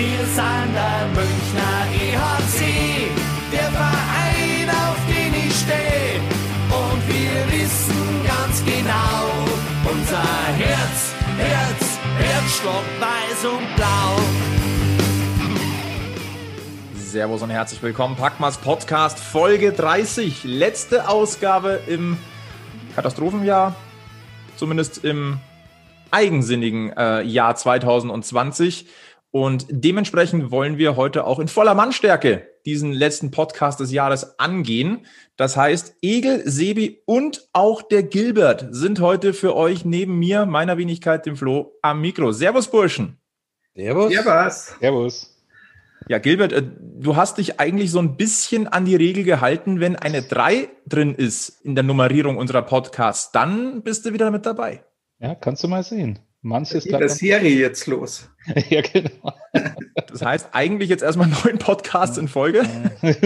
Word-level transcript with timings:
Wir 0.00 0.24
sind 0.24 0.72
der 0.72 1.08
Münchner 1.08 1.84
EHC, 1.92 3.10
der 3.52 3.70
Verein, 3.70 4.70
auf 4.70 4.96
den 5.06 5.34
ich 5.34 5.54
stehe. 5.54 6.22
Und 6.70 7.06
wir 7.06 7.52
wissen 7.52 8.24
ganz 8.26 8.64
genau, 8.64 9.28
unser 9.92 10.22
Herz, 10.56 11.14
Herz, 11.36 11.98
Herzschlag 12.16 12.84
weiß 12.98 13.44
und 13.44 13.76
blau. 13.76 14.16
Servus 16.94 17.42
und 17.42 17.50
herzlich 17.50 17.82
willkommen. 17.82 18.16
Packmas 18.16 18.56
Podcast 18.56 19.18
Folge 19.18 19.72
30. 19.72 20.44
Letzte 20.44 21.10
Ausgabe 21.10 21.78
im 21.86 22.16
Katastrophenjahr. 22.96 23.76
Zumindest 24.56 25.04
im 25.04 25.40
eigensinnigen 26.10 26.90
äh, 26.96 27.20
Jahr 27.22 27.54
2020. 27.54 28.86
Und 29.32 29.66
dementsprechend 29.70 30.50
wollen 30.50 30.76
wir 30.76 30.96
heute 30.96 31.24
auch 31.24 31.38
in 31.38 31.48
voller 31.48 31.74
Mannstärke 31.74 32.48
diesen 32.66 32.92
letzten 32.92 33.30
Podcast 33.30 33.80
des 33.80 33.92
Jahres 33.92 34.38
angehen. 34.38 35.06
Das 35.36 35.56
heißt, 35.56 35.96
Egel, 36.02 36.42
Sebi 36.44 37.02
und 37.06 37.48
auch 37.52 37.82
der 37.82 38.02
Gilbert 38.02 38.66
sind 38.70 39.00
heute 39.00 39.32
für 39.32 39.54
euch 39.54 39.84
neben 39.84 40.18
mir, 40.18 40.46
meiner 40.46 40.78
Wenigkeit, 40.78 41.26
dem 41.26 41.36
Flo, 41.36 41.72
am 41.80 42.00
Mikro. 42.00 42.32
Servus, 42.32 42.68
Burschen. 42.68 43.18
Servus. 43.74 44.12
Servus. 44.12 44.76
Servus. 44.80 45.36
Ja, 46.08 46.18
Gilbert, 46.18 46.52
äh, 46.52 46.62
du 46.62 47.14
hast 47.14 47.38
dich 47.38 47.60
eigentlich 47.60 47.90
so 47.90 48.00
ein 48.00 48.16
bisschen 48.16 48.66
an 48.66 48.84
die 48.84 48.96
Regel 48.96 49.22
gehalten, 49.22 49.80
wenn 49.80 49.96
eine 49.96 50.22
3 50.22 50.68
drin 50.86 51.14
ist 51.14 51.64
in 51.64 51.74
der 51.76 51.84
Nummerierung 51.84 52.36
unserer 52.36 52.62
Podcasts, 52.62 53.30
dann 53.30 53.82
bist 53.82 54.06
du 54.06 54.12
wieder 54.12 54.30
mit 54.30 54.44
dabei. 54.44 54.82
Ja, 55.18 55.34
kannst 55.34 55.62
du 55.62 55.68
mal 55.68 55.84
sehen. 55.84 56.18
Manches 56.42 56.84
Geht 56.84 56.92
der 56.94 57.08
Serie 57.08 57.50
jetzt 57.50 57.86
los. 57.86 58.30
ja, 58.70 58.80
genau. 58.80 59.32
Das 60.08 60.22
heißt 60.22 60.48
eigentlich 60.52 60.88
jetzt 60.88 61.02
erstmal 61.02 61.28
neun 61.28 61.58
Podcasts 61.58 62.16
in 62.16 62.28
Folge. 62.28 62.62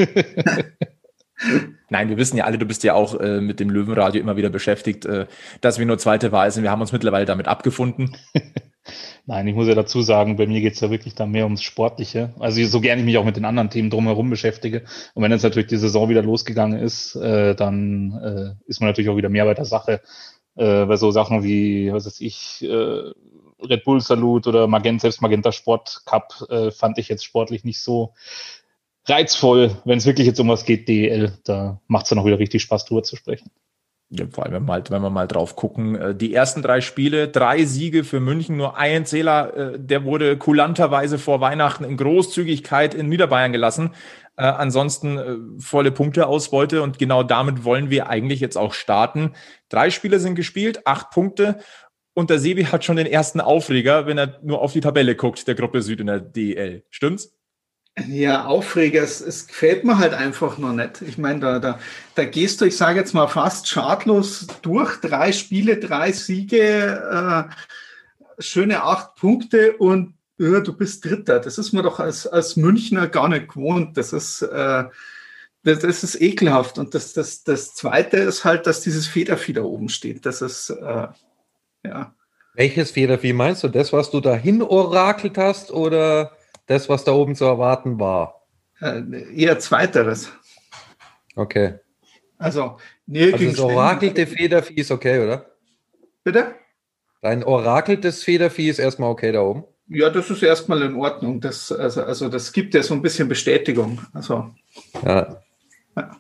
Nein, 1.88 2.08
wir 2.08 2.16
wissen 2.16 2.36
ja 2.36 2.44
alle, 2.44 2.58
du 2.58 2.66
bist 2.66 2.82
ja 2.82 2.94
auch 2.94 3.18
äh, 3.20 3.40
mit 3.40 3.60
dem 3.60 3.70
Löwenradio 3.70 4.20
immer 4.20 4.36
wieder 4.36 4.50
beschäftigt, 4.50 5.04
äh, 5.04 5.26
dass 5.60 5.78
wir 5.78 5.86
nur 5.86 5.98
zweite 5.98 6.32
Wahl 6.32 6.50
sind. 6.50 6.62
Wir 6.62 6.70
haben 6.70 6.80
uns 6.80 6.92
mittlerweile 6.92 7.24
damit 7.24 7.46
abgefunden. 7.46 8.16
Nein, 9.26 9.46
ich 9.46 9.54
muss 9.54 9.68
ja 9.68 9.74
dazu 9.74 10.02
sagen, 10.02 10.36
bei 10.36 10.46
mir 10.46 10.60
geht 10.60 10.74
es 10.74 10.80
ja 10.80 10.90
wirklich 10.90 11.14
dann 11.14 11.30
mehr 11.30 11.44
ums 11.44 11.62
Sportliche. 11.62 12.34
Also 12.38 12.62
so 12.66 12.80
gerne 12.80 13.00
ich 13.00 13.06
mich 13.06 13.16
auch 13.16 13.24
mit 13.24 13.36
den 13.36 13.46
anderen 13.46 13.70
Themen 13.70 13.90
drumherum 13.90 14.28
beschäftige. 14.28 14.82
Und 15.14 15.22
wenn 15.22 15.32
jetzt 15.32 15.42
natürlich 15.42 15.68
die 15.68 15.78
Saison 15.78 16.08
wieder 16.08 16.22
losgegangen 16.22 16.78
ist, 16.78 17.16
äh, 17.16 17.54
dann 17.54 18.12
äh, 18.22 18.68
ist 18.68 18.80
man 18.80 18.90
natürlich 18.90 19.08
auch 19.08 19.16
wieder 19.16 19.30
mehr 19.30 19.46
bei 19.46 19.54
der 19.54 19.64
Sache. 19.64 20.02
Äh, 20.56 20.86
bei 20.86 20.96
so 20.96 21.10
Sachen 21.10 21.42
wie, 21.42 21.92
was 21.92 22.06
weiß 22.06 22.20
ich, 22.20 22.62
äh, 22.62 23.12
Red 23.62 23.84
Bull 23.84 24.00
Salut 24.00 24.46
oder 24.46 24.66
Magenta, 24.66 25.02
selbst 25.02 25.22
Magenta 25.22 25.52
Sport 25.52 26.02
Cup 26.04 26.46
äh, 26.48 26.70
fand 26.70 26.98
ich 26.98 27.08
jetzt 27.08 27.24
sportlich 27.24 27.64
nicht 27.64 27.80
so 27.80 28.14
reizvoll. 29.06 29.76
Wenn 29.84 29.98
es 29.98 30.06
wirklich 30.06 30.26
jetzt 30.26 30.40
um 30.40 30.48
was 30.48 30.64
geht, 30.64 30.88
DEL, 30.88 31.38
da 31.44 31.80
macht 31.86 32.04
es 32.04 32.10
dann 32.10 32.18
auch 32.18 32.26
wieder 32.26 32.38
richtig 32.38 32.62
Spaß, 32.62 32.84
drüber 32.84 33.02
zu 33.02 33.16
sprechen. 33.16 33.50
Ja, 34.16 34.26
vor 34.30 34.44
allem, 34.44 34.52
wenn 34.52 34.62
wir, 34.62 34.66
mal, 34.66 34.84
wenn 34.88 35.02
wir 35.02 35.10
mal 35.10 35.26
drauf 35.26 35.56
gucken, 35.56 35.96
äh, 35.96 36.14
die 36.14 36.32
ersten 36.32 36.62
drei 36.62 36.80
Spiele, 36.80 37.28
drei 37.28 37.64
Siege 37.64 38.04
für 38.04 38.20
München, 38.20 38.56
nur 38.56 38.76
ein 38.76 39.06
Zähler, 39.06 39.56
äh, 39.56 39.78
der 39.78 40.04
wurde 40.04 40.36
kulanterweise 40.36 41.18
vor 41.18 41.40
Weihnachten 41.40 41.82
in 41.82 41.96
Großzügigkeit 41.96 42.94
in 42.94 43.08
Niederbayern 43.08 43.52
gelassen. 43.52 43.90
Äh, 44.36 44.44
ansonsten 44.44 45.18
äh, 45.18 45.36
volle 45.60 45.90
Punkteausbeute 45.90 46.82
und 46.82 46.98
genau 46.98 47.24
damit 47.24 47.64
wollen 47.64 47.90
wir 47.90 48.08
eigentlich 48.08 48.38
jetzt 48.38 48.56
auch 48.56 48.72
starten. 48.72 49.32
Drei 49.68 49.90
Spiele 49.90 50.20
sind 50.20 50.36
gespielt, 50.36 50.86
acht 50.86 51.10
Punkte 51.10 51.58
und 52.14 52.30
der 52.30 52.38
Sebi 52.38 52.64
hat 52.64 52.84
schon 52.84 52.96
den 52.96 53.06
ersten 53.06 53.40
Aufreger, 53.40 54.06
wenn 54.06 54.18
er 54.18 54.38
nur 54.42 54.62
auf 54.62 54.72
die 54.72 54.80
Tabelle 54.80 55.16
guckt, 55.16 55.46
der 55.48 55.56
Gruppe 55.56 55.82
Süd 55.82 56.00
in 56.00 56.06
der 56.06 56.20
DEL. 56.20 56.84
Stimmt's? 56.90 57.36
Ja, 58.08 58.46
Aufreger, 58.46 59.02
es, 59.02 59.20
es 59.20 59.46
gefällt 59.46 59.84
mir 59.84 59.98
halt 59.98 60.14
einfach 60.14 60.58
noch 60.58 60.72
nicht. 60.72 61.00
Ich 61.02 61.16
meine, 61.16 61.38
da, 61.38 61.58
da, 61.60 61.78
da 62.16 62.24
gehst 62.24 62.60
du, 62.60 62.64
ich 62.64 62.76
sage 62.76 62.98
jetzt 62.98 63.14
mal, 63.14 63.28
fast 63.28 63.68
schadlos 63.68 64.48
durch. 64.62 65.00
Drei 65.00 65.30
Spiele, 65.30 65.78
drei 65.78 66.10
Siege, 66.10 67.48
äh, 67.48 68.42
schöne 68.42 68.82
acht 68.82 69.14
Punkte 69.14 69.76
und 69.76 70.14
ja, 70.38 70.58
du 70.58 70.72
bist 70.72 71.04
Dritter. 71.04 71.38
Das 71.38 71.58
ist 71.58 71.72
man 71.72 71.84
doch 71.84 72.00
als, 72.00 72.26
als 72.26 72.56
Münchner 72.56 73.06
gar 73.06 73.28
nicht 73.28 73.48
gewohnt. 73.48 73.96
Das 73.96 74.12
ist, 74.12 74.42
äh, 74.42 74.84
das, 75.62 75.78
das 75.78 76.02
ist 76.02 76.20
ekelhaft. 76.20 76.78
Und 76.78 76.96
das, 76.96 77.12
das, 77.12 77.44
das 77.44 77.76
Zweite 77.76 78.16
ist 78.16 78.44
halt, 78.44 78.66
dass 78.66 78.80
dieses 78.80 79.06
Federvieh 79.06 79.52
da 79.52 79.62
oben 79.62 79.88
steht. 79.88 80.26
Das 80.26 80.42
ist, 80.42 80.70
äh, 80.70 81.06
ja. 81.84 82.14
Welches 82.54 82.90
Federvieh 82.90 83.32
meinst 83.32 83.62
du? 83.62 83.68
Das, 83.68 83.92
was 83.92 84.10
du 84.10 84.20
dahin 84.20 84.62
orakelt 84.62 85.38
hast 85.38 85.70
oder 85.70 86.32
das, 86.66 86.88
was 86.88 87.04
da 87.04 87.12
oben 87.12 87.34
zu 87.34 87.44
erwarten 87.44 87.98
war? 87.98 88.42
Äh, 88.80 89.02
eher 89.34 89.58
Zweiteres. 89.58 90.32
Okay. 91.36 91.74
Also, 92.38 92.78
nee, 93.06 93.32
also 93.32 93.44
das 93.44 93.58
orakelte 93.58 94.26
Federvieh 94.26 94.80
ist 94.80 94.90
okay, 94.90 95.20
oder? 95.20 95.46
Bitte? 96.24 96.54
Dein 97.22 97.44
orakeltes 97.44 98.22
Federvieh 98.22 98.68
ist 98.68 98.78
erstmal 98.78 99.10
okay 99.10 99.32
da 99.32 99.40
oben? 99.40 99.64
Ja, 99.88 100.10
das 100.10 100.30
ist 100.30 100.42
erstmal 100.42 100.82
in 100.82 100.94
Ordnung. 100.96 101.40
Das, 101.40 101.70
also, 101.70 102.02
also 102.02 102.28
das 102.28 102.52
gibt 102.52 102.74
ja 102.74 102.82
so 102.82 102.94
ein 102.94 103.02
bisschen 103.02 103.28
Bestätigung. 103.28 104.00
Also, 104.12 104.50
ja. 105.04 105.42
ja. 105.96 106.16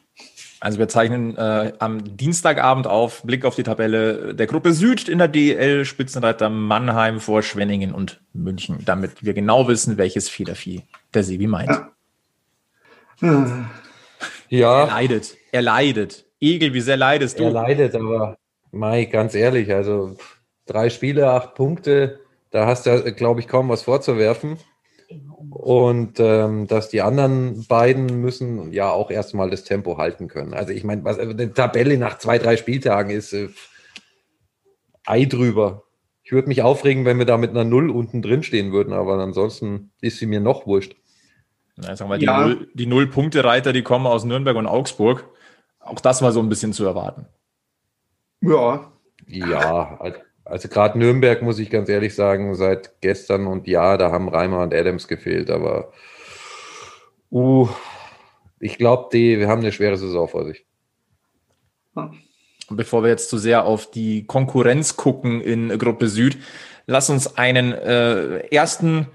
Also 0.64 0.78
wir 0.78 0.88
zeichnen 0.88 1.36
äh, 1.36 1.74
am 1.78 2.16
Dienstagabend 2.16 2.86
auf, 2.86 3.22
Blick 3.22 3.44
auf 3.44 3.54
die 3.54 3.64
Tabelle 3.64 4.34
der 4.34 4.46
Gruppe 4.46 4.72
Süd 4.72 5.10
in 5.10 5.18
der 5.18 5.28
DL, 5.28 5.84
Spitzenreiter 5.84 6.48
Mannheim 6.48 7.20
vor 7.20 7.42
Schwenningen 7.42 7.92
und 7.92 8.22
München, 8.32 8.78
damit 8.82 9.22
wir 9.22 9.34
genau 9.34 9.68
wissen, 9.68 9.98
welches 9.98 10.30
Federvieh 10.30 10.80
der 11.12 11.22
Sebi 11.22 11.48
meint. 11.48 11.68
Ja. 13.20 13.66
ja. 14.48 14.80
Er 14.80 14.86
leidet, 14.86 15.36
er 15.52 15.60
leidet. 15.60 16.24
Egel, 16.40 16.72
wie 16.72 16.80
sehr 16.80 16.96
leidest 16.96 17.38
du? 17.38 17.44
Er 17.44 17.50
leidet, 17.50 17.94
aber 17.94 18.38
Mai, 18.72 19.04
ganz 19.04 19.34
ehrlich, 19.34 19.70
also 19.70 20.16
drei 20.64 20.88
Spiele, 20.88 21.28
acht 21.28 21.54
Punkte, 21.54 22.20
da 22.50 22.64
hast 22.64 22.86
du, 22.86 23.12
glaube 23.12 23.40
ich, 23.40 23.48
kaum 23.48 23.68
was 23.68 23.82
vorzuwerfen. 23.82 24.56
Und 25.54 26.18
ähm, 26.18 26.66
dass 26.66 26.88
die 26.88 27.00
anderen 27.00 27.64
beiden 27.68 28.20
müssen 28.20 28.72
ja 28.72 28.90
auch 28.90 29.08
erstmal 29.08 29.50
das 29.50 29.62
Tempo 29.62 29.98
halten 29.98 30.26
können. 30.26 30.52
Also 30.52 30.72
ich 30.72 30.82
meine, 30.82 31.04
was 31.04 31.16
eine 31.16 31.52
Tabelle 31.52 31.96
nach 31.96 32.18
zwei, 32.18 32.38
drei 32.38 32.56
Spieltagen 32.56 33.10
ist 33.10 33.32
äh, 33.32 33.48
Ei 35.06 35.26
drüber. 35.26 35.84
Ich 36.24 36.32
würde 36.32 36.48
mich 36.48 36.62
aufregen, 36.62 37.04
wenn 37.04 37.18
wir 37.18 37.26
da 37.26 37.36
mit 37.36 37.50
einer 37.50 37.62
Null 37.62 37.90
unten 37.90 38.20
drin 38.20 38.42
stehen 38.42 38.72
würden, 38.72 38.92
aber 38.92 39.18
ansonsten 39.18 39.92
ist 40.00 40.18
sie 40.18 40.26
mir 40.26 40.40
noch 40.40 40.66
wurscht. 40.66 40.96
Na, 41.76 41.94
sagen 41.94 42.10
wir, 42.10 42.18
die, 42.18 42.24
ja. 42.24 42.46
Null, 42.46 42.68
die 42.74 42.86
Null-Punkte-Reiter, 42.86 43.72
die 43.72 43.82
kommen 43.82 44.06
aus 44.06 44.24
Nürnberg 44.24 44.56
und 44.56 44.66
Augsburg. 44.66 45.28
Auch 45.78 46.00
das 46.00 46.20
war 46.20 46.32
so 46.32 46.40
ein 46.40 46.48
bisschen 46.48 46.72
zu 46.72 46.84
erwarten. 46.84 47.26
Ja. 48.40 48.90
Ja, 49.28 50.00
also 50.44 50.68
gerade 50.68 50.98
Nürnberg, 50.98 51.42
muss 51.42 51.58
ich 51.58 51.70
ganz 51.70 51.88
ehrlich 51.88 52.14
sagen, 52.14 52.54
seit 52.54 53.00
gestern 53.00 53.46
und 53.46 53.66
ja, 53.66 53.96
da 53.96 54.12
haben 54.12 54.28
Reimer 54.28 54.60
und 54.60 54.74
Adams 54.74 55.08
gefehlt, 55.08 55.50
aber 55.50 55.92
uh, 57.30 57.68
ich 58.60 58.78
glaube, 58.78 59.08
wir 59.12 59.48
haben 59.48 59.60
eine 59.60 59.72
schwere 59.72 59.96
Saison 59.96 60.28
vor 60.28 60.44
sich. 60.44 60.66
Bevor 62.70 63.02
wir 63.02 63.10
jetzt 63.10 63.30
zu 63.30 63.38
sehr 63.38 63.64
auf 63.64 63.90
die 63.90 64.26
Konkurrenz 64.26 64.96
gucken 64.96 65.40
in 65.40 65.78
Gruppe 65.78 66.08
Süd, 66.08 66.38
lass 66.86 67.10
uns 67.10 67.36
einen 67.36 67.72
äh, 67.72 68.38
ersten 68.48 69.08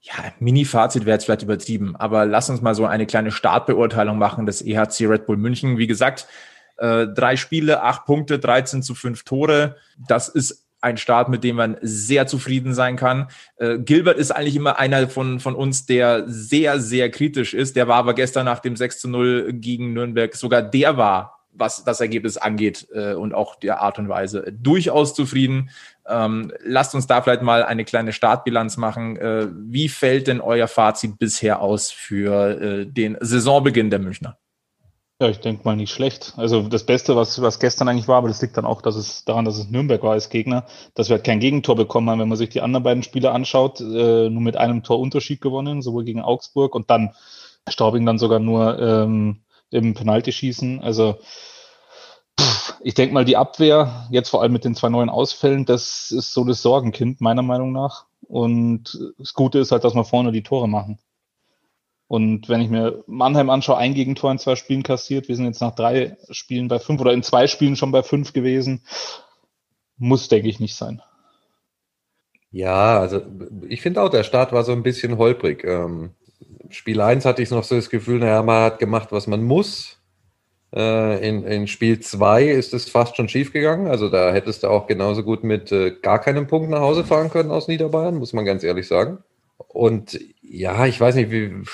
ja, 0.00 0.14
Mini-Fazit 0.38 1.04
wäre 1.04 1.16
jetzt 1.16 1.24
vielleicht 1.24 1.42
übertrieben, 1.42 1.96
aber 1.96 2.26
lass 2.26 2.48
uns 2.48 2.60
mal 2.60 2.74
so 2.74 2.86
eine 2.86 3.06
kleine 3.06 3.32
Startbeurteilung 3.32 4.18
machen 4.18 4.46
des 4.46 4.62
EHC 4.62 5.06
Red 5.08 5.26
Bull 5.26 5.36
München. 5.36 5.78
Wie 5.78 5.88
gesagt, 5.88 6.28
äh, 6.76 7.06
drei 7.08 7.36
Spiele, 7.36 7.82
acht 7.82 8.04
Punkte, 8.04 8.38
13 8.38 8.82
zu 8.82 8.94
fünf 8.94 9.24
Tore. 9.24 9.76
Das 10.06 10.28
ist 10.28 10.65
ein 10.80 10.96
Start, 10.96 11.28
mit 11.28 11.44
dem 11.44 11.56
man 11.56 11.76
sehr 11.80 12.26
zufrieden 12.26 12.74
sein 12.74 12.96
kann. 12.96 13.28
Äh, 13.56 13.78
Gilbert 13.78 14.18
ist 14.18 14.30
eigentlich 14.30 14.56
immer 14.56 14.78
einer 14.78 15.08
von, 15.08 15.40
von 15.40 15.54
uns, 15.54 15.86
der 15.86 16.24
sehr, 16.26 16.80
sehr 16.80 17.10
kritisch 17.10 17.54
ist. 17.54 17.76
Der 17.76 17.88
war 17.88 17.96
aber 17.96 18.14
gestern 18.14 18.44
nach 18.44 18.60
dem 18.60 18.76
6 18.76 19.00
zu 19.00 19.08
0 19.08 19.52
gegen 19.54 19.92
Nürnberg 19.92 20.34
sogar 20.34 20.62
der 20.62 20.96
war, 20.96 21.40
was 21.52 21.84
das 21.84 22.00
Ergebnis 22.00 22.36
angeht 22.36 22.86
äh, 22.92 23.14
und 23.14 23.34
auch 23.34 23.56
der 23.56 23.80
Art 23.80 23.98
und 23.98 24.08
Weise 24.08 24.52
durchaus 24.52 25.14
zufrieden. 25.14 25.70
Ähm, 26.06 26.52
lasst 26.62 26.94
uns 26.94 27.06
da 27.06 27.22
vielleicht 27.22 27.42
mal 27.42 27.64
eine 27.64 27.84
kleine 27.84 28.12
Startbilanz 28.12 28.76
machen. 28.76 29.16
Äh, 29.16 29.48
wie 29.50 29.88
fällt 29.88 30.26
denn 30.26 30.40
euer 30.40 30.68
Fazit 30.68 31.18
bisher 31.18 31.60
aus 31.60 31.90
für 31.90 32.60
äh, 32.60 32.86
den 32.86 33.16
Saisonbeginn 33.20 33.90
der 33.90 33.98
Münchner? 33.98 34.38
Ja, 35.18 35.28
ich 35.30 35.40
denke 35.40 35.62
mal 35.64 35.76
nicht 35.76 35.92
schlecht. 35.92 36.34
Also 36.36 36.68
das 36.68 36.84
Beste, 36.84 37.16
was, 37.16 37.40
was 37.40 37.58
gestern 37.58 37.88
eigentlich 37.88 38.06
war, 38.06 38.18
aber 38.18 38.28
das 38.28 38.42
liegt 38.42 38.56
dann 38.58 38.66
auch 38.66 38.82
dass 38.82 38.96
es 38.96 39.24
daran, 39.24 39.46
dass 39.46 39.56
es 39.56 39.70
Nürnberg 39.70 40.02
war 40.02 40.12
als 40.12 40.28
Gegner, 40.28 40.66
dass 40.94 41.08
wir 41.08 41.16
halt 41.16 41.24
kein 41.24 41.40
Gegentor 41.40 41.74
bekommen 41.74 42.10
haben. 42.10 42.20
Wenn 42.20 42.28
man 42.28 42.36
sich 42.36 42.50
die 42.50 42.60
anderen 42.60 42.82
beiden 42.84 43.02
Spiele 43.02 43.30
anschaut, 43.32 43.80
äh, 43.80 44.28
nur 44.28 44.42
mit 44.42 44.58
einem 44.58 44.82
Tor 44.82 44.98
Unterschied 45.00 45.40
gewonnen, 45.40 45.80
sowohl 45.80 46.04
gegen 46.04 46.20
Augsburg 46.20 46.74
und 46.74 46.90
dann 46.90 47.14
Staubing 47.66 48.04
dann 48.04 48.18
sogar 48.18 48.40
nur 48.40 48.78
ähm, 48.78 49.40
im 49.70 49.94
Penaltyschießen. 49.94 50.82
Also 50.82 51.18
pff, 52.38 52.74
ich 52.82 52.92
denke 52.94 53.14
mal, 53.14 53.24
die 53.24 53.38
Abwehr, 53.38 54.06
jetzt 54.10 54.28
vor 54.28 54.42
allem 54.42 54.52
mit 54.52 54.64
den 54.66 54.74
zwei 54.74 54.90
neuen 54.90 55.08
Ausfällen, 55.08 55.64
das 55.64 56.10
ist 56.10 56.32
so 56.34 56.44
das 56.44 56.60
Sorgenkind 56.60 57.22
meiner 57.22 57.42
Meinung 57.42 57.72
nach. 57.72 58.04
Und 58.28 58.98
das 59.18 59.32
Gute 59.32 59.60
ist 59.60 59.72
halt, 59.72 59.84
dass 59.84 59.94
wir 59.94 60.04
vorne 60.04 60.30
die 60.32 60.42
Tore 60.42 60.68
machen. 60.68 60.98
Und 62.08 62.48
wenn 62.48 62.60
ich 62.60 62.70
mir 62.70 63.02
Mannheim 63.06 63.50
anschaue, 63.50 63.78
ein 63.78 63.94
Gegentor 63.94 64.30
in 64.30 64.38
zwei 64.38 64.54
Spielen 64.54 64.82
kassiert, 64.82 65.28
wir 65.28 65.36
sind 65.36 65.46
jetzt 65.46 65.60
nach 65.60 65.74
drei 65.74 66.16
Spielen 66.30 66.68
bei 66.68 66.78
fünf 66.78 67.00
oder 67.00 67.12
in 67.12 67.22
zwei 67.22 67.46
Spielen 67.48 67.76
schon 67.76 67.90
bei 67.90 68.02
fünf 68.02 68.32
gewesen, 68.32 68.82
muss, 69.98 70.28
denke 70.28 70.48
ich, 70.48 70.60
nicht 70.60 70.76
sein. 70.76 71.02
Ja, 72.52 73.00
also 73.00 73.22
ich 73.68 73.82
finde 73.82 74.02
auch, 74.02 74.08
der 74.08 74.22
Start 74.22 74.52
war 74.52 74.62
so 74.62 74.72
ein 74.72 74.84
bisschen 74.84 75.18
holprig. 75.18 75.64
Ähm, 75.64 76.10
Spiel 76.70 77.00
1 77.00 77.24
hatte 77.24 77.42
ich 77.42 77.50
noch 77.50 77.64
so 77.64 77.74
das 77.74 77.90
Gefühl, 77.90 78.20
naja, 78.20 78.42
man 78.42 78.62
hat 78.62 78.78
gemacht, 78.78 79.08
was 79.10 79.26
man 79.26 79.42
muss. 79.42 79.98
Äh, 80.74 81.28
in, 81.28 81.44
in 81.44 81.66
Spiel 81.66 82.00
2 82.00 82.44
ist 82.44 82.72
es 82.72 82.88
fast 82.88 83.16
schon 83.16 83.28
schief 83.28 83.52
gegangen. 83.52 83.88
Also 83.88 84.08
da 84.08 84.32
hättest 84.32 84.62
du 84.62 84.68
auch 84.68 84.86
genauso 84.86 85.22
gut 85.22 85.42
mit 85.42 85.72
äh, 85.72 85.90
gar 85.90 86.20
keinem 86.20 86.46
Punkt 86.46 86.70
nach 86.70 86.80
Hause 86.80 87.04
fahren 87.04 87.30
können 87.30 87.50
aus 87.50 87.68
Niederbayern, 87.68 88.16
muss 88.16 88.32
man 88.32 88.44
ganz 88.44 88.62
ehrlich 88.62 88.86
sagen. 88.86 89.18
Und 89.68 90.18
ja, 90.40 90.86
ich 90.86 91.00
weiß 91.00 91.16
nicht, 91.16 91.30
wie 91.30 91.64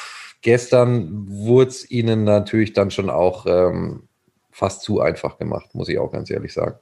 gestern 0.43 1.27
wurde 1.29 1.71
es 1.71 1.91
ihnen 1.91 2.25
natürlich 2.25 2.73
dann 2.73 2.91
schon 2.91 3.11
auch 3.11 3.47
ähm, 3.47 4.09
fast 4.51 4.83
zu 4.83 5.01
einfach 5.01 5.39
gemacht, 5.39 5.75
muss 5.75 5.89
ich 5.89 5.99
auch 5.99 6.13
ganz 6.13 6.31
ehrlich 6.31 6.53
sagen. 6.53 6.77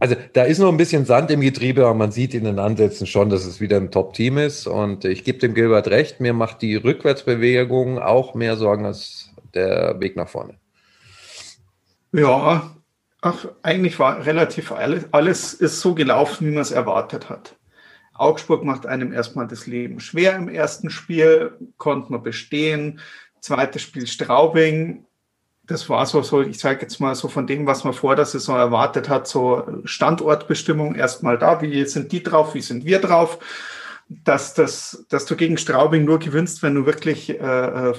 Also 0.00 0.16
da 0.32 0.44
ist 0.44 0.58
noch 0.58 0.70
ein 0.70 0.78
bisschen 0.78 1.04
Sand 1.04 1.30
im 1.30 1.42
Getriebe, 1.42 1.84
aber 1.84 1.94
man 1.94 2.12
sieht 2.12 2.32
in 2.34 2.44
den 2.44 2.58
Ansätzen 2.58 3.06
schon, 3.06 3.28
dass 3.28 3.44
es 3.44 3.60
wieder 3.60 3.76
ein 3.76 3.90
Top-Team 3.90 4.38
ist. 4.38 4.66
Und 4.66 5.04
ich 5.04 5.22
gebe 5.22 5.38
dem 5.38 5.54
Gilbert 5.54 5.88
recht, 5.88 6.18
mir 6.18 6.32
macht 6.32 6.62
die 6.62 6.76
Rückwärtsbewegung 6.76 7.98
auch 7.98 8.34
mehr 8.34 8.56
Sorgen 8.56 8.86
als 8.86 9.30
der 9.54 10.00
Weg 10.00 10.16
nach 10.16 10.28
vorne. 10.28 10.54
Ja, 12.12 12.74
ach, 13.20 13.46
eigentlich 13.62 13.98
war 13.98 14.24
relativ 14.24 14.72
alles, 14.72 15.04
alles 15.12 15.52
ist 15.54 15.80
so 15.80 15.94
gelaufen, 15.94 16.46
wie 16.46 16.52
man 16.52 16.62
es 16.62 16.72
erwartet 16.72 17.28
hat. 17.28 17.56
Augsburg 18.14 18.64
macht 18.64 18.86
einem 18.86 19.12
erstmal 19.12 19.46
das 19.46 19.66
Leben 19.66 20.00
schwer 20.00 20.36
im 20.36 20.48
ersten 20.48 20.90
Spiel, 20.90 21.52
konnte 21.78 22.12
man 22.12 22.22
bestehen. 22.22 23.00
Zweites 23.40 23.82
Spiel 23.82 24.06
Straubing, 24.06 25.04
das 25.66 25.88
war 25.88 26.06
so, 26.06 26.22
so 26.22 26.42
ich 26.42 26.58
sage 26.58 26.82
jetzt 26.82 27.00
mal 27.00 27.14
so 27.14 27.28
von 27.28 27.46
dem, 27.46 27.66
was 27.66 27.84
man 27.84 27.92
vor 27.92 28.16
der 28.16 28.24
Saison 28.24 28.56
erwartet 28.56 29.08
hat, 29.08 29.28
so 29.28 29.64
Standortbestimmung 29.84 30.94
erstmal 30.94 31.38
da, 31.38 31.62
wie 31.62 31.84
sind 31.86 32.12
die 32.12 32.22
drauf, 32.22 32.54
wie 32.54 32.60
sind 32.60 32.84
wir 32.84 33.00
drauf, 33.00 33.38
dass, 34.08 34.54
das, 34.54 35.06
dass 35.08 35.24
du 35.24 35.36
gegen 35.36 35.56
Straubing 35.56 36.04
nur 36.04 36.18
gewinnst, 36.18 36.62
wenn 36.62 36.74
du 36.74 36.86
wirklich 36.86 37.30
äh 37.30 37.92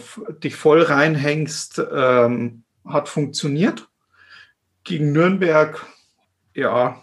dich 0.43 0.55
voll 0.55 0.83
reinhängst, 0.83 1.81
ähm, 1.91 2.63
hat 2.85 3.09
funktioniert. 3.09 3.87
Gegen 4.83 5.13
Nürnberg, 5.13 5.85
ja, 6.53 7.01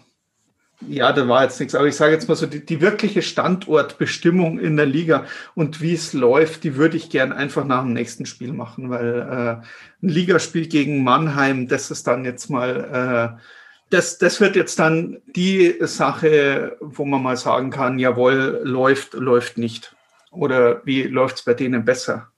ja, 0.87 1.13
da 1.13 1.27
war 1.27 1.43
jetzt 1.43 1.59
nichts, 1.59 1.75
aber 1.75 1.87
ich 1.87 1.95
sage 1.95 2.13
jetzt 2.13 2.27
mal 2.27 2.35
so, 2.35 2.45
die, 2.45 2.65
die 2.65 2.81
wirkliche 2.81 3.21
Standortbestimmung 3.21 4.59
in 4.59 4.77
der 4.77 4.85
Liga 4.85 5.25
und 5.55 5.81
wie 5.81 5.93
es 5.93 6.13
läuft, 6.13 6.63
die 6.63 6.75
würde 6.75 6.97
ich 6.97 7.09
gern 7.09 7.31
einfach 7.31 7.65
nach 7.65 7.83
dem 7.83 7.93
nächsten 7.93 8.25
Spiel 8.25 8.53
machen, 8.53 8.89
weil 8.89 9.19
äh, 9.19 10.05
ein 10.05 10.09
Ligaspiel 10.09 10.67
gegen 10.67 11.03
Mannheim, 11.03 11.67
das 11.67 11.91
ist 11.91 12.07
dann 12.07 12.25
jetzt 12.25 12.49
mal, 12.49 13.37
äh, 13.37 13.41
das, 13.89 14.17
das 14.17 14.39
wird 14.39 14.55
jetzt 14.55 14.79
dann 14.79 15.21
die 15.35 15.75
Sache, 15.81 16.77
wo 16.79 17.05
man 17.05 17.21
mal 17.21 17.37
sagen 17.37 17.69
kann, 17.69 17.99
jawohl, 17.99 18.61
läuft, 18.63 19.13
läuft 19.13 19.57
nicht. 19.57 19.95
Oder 20.31 20.81
wie 20.85 21.03
läuft 21.03 21.35
es 21.37 21.41
bei 21.43 21.53
denen 21.53 21.83
besser? 21.83 22.31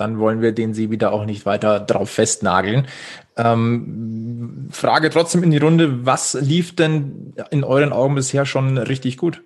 Dann 0.00 0.18
wollen 0.18 0.40
wir 0.40 0.52
den 0.52 0.74
Sie 0.74 0.90
wieder 0.90 1.12
auch 1.12 1.24
nicht 1.24 1.46
weiter 1.46 1.80
drauf 1.80 2.10
festnageln. 2.10 2.88
Ähm, 3.36 4.68
Frage 4.70 5.10
trotzdem 5.10 5.42
in 5.42 5.50
die 5.50 5.58
Runde, 5.58 6.06
was 6.06 6.34
lief 6.34 6.74
denn 6.74 7.34
in 7.50 7.64
euren 7.64 7.92
Augen 7.92 8.14
bisher 8.14 8.46
schon 8.46 8.78
richtig 8.78 9.16
gut? 9.16 9.42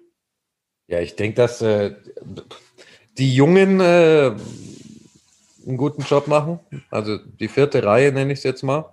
Ja, 0.87 1.01
ich 1.01 1.17
denke, 1.17 1.37
dass 1.37 1.63
äh, 1.63 1.95
die 3.19 3.35
Jungen 3.35 3.81
äh, 3.81 4.33
einen 5.67 5.77
guten 5.77 6.03
Job 6.03 6.29
machen. 6.29 6.61
Also 6.91 7.19
die 7.19 7.49
vierte 7.49 7.85
Reihe 7.85 8.13
nenne 8.13 8.33
ich 8.33 8.41
es 8.41 8.45
jetzt 8.45 8.63
mal. 8.63 8.93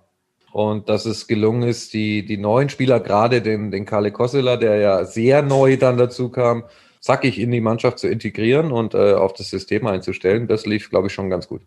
Und 0.52 0.88
dass 0.88 1.06
es 1.06 1.26
gelungen 1.26 1.62
ist, 1.62 1.94
die, 1.94 2.26
die 2.26 2.36
neuen 2.36 2.68
Spieler, 2.68 3.00
gerade 3.00 3.40
den, 3.40 3.70
den 3.70 3.86
Kalle 3.86 4.12
Kossela, 4.12 4.56
der 4.56 4.76
ja 4.76 5.04
sehr 5.04 5.42
neu 5.42 5.78
dann 5.78 5.96
dazu 5.96 6.28
kam, 6.28 6.64
zackig 7.02 7.38
in 7.38 7.50
die 7.50 7.60
Mannschaft 7.60 7.98
zu 7.98 8.08
integrieren 8.08 8.70
und 8.70 8.94
äh, 8.94 9.12
auf 9.14 9.34
das 9.34 9.50
System 9.50 9.86
einzustellen, 9.86 10.46
das 10.46 10.64
lief, 10.64 10.88
glaube 10.88 11.08
ich, 11.08 11.12
schon 11.12 11.28
ganz 11.28 11.48
gut. 11.48 11.62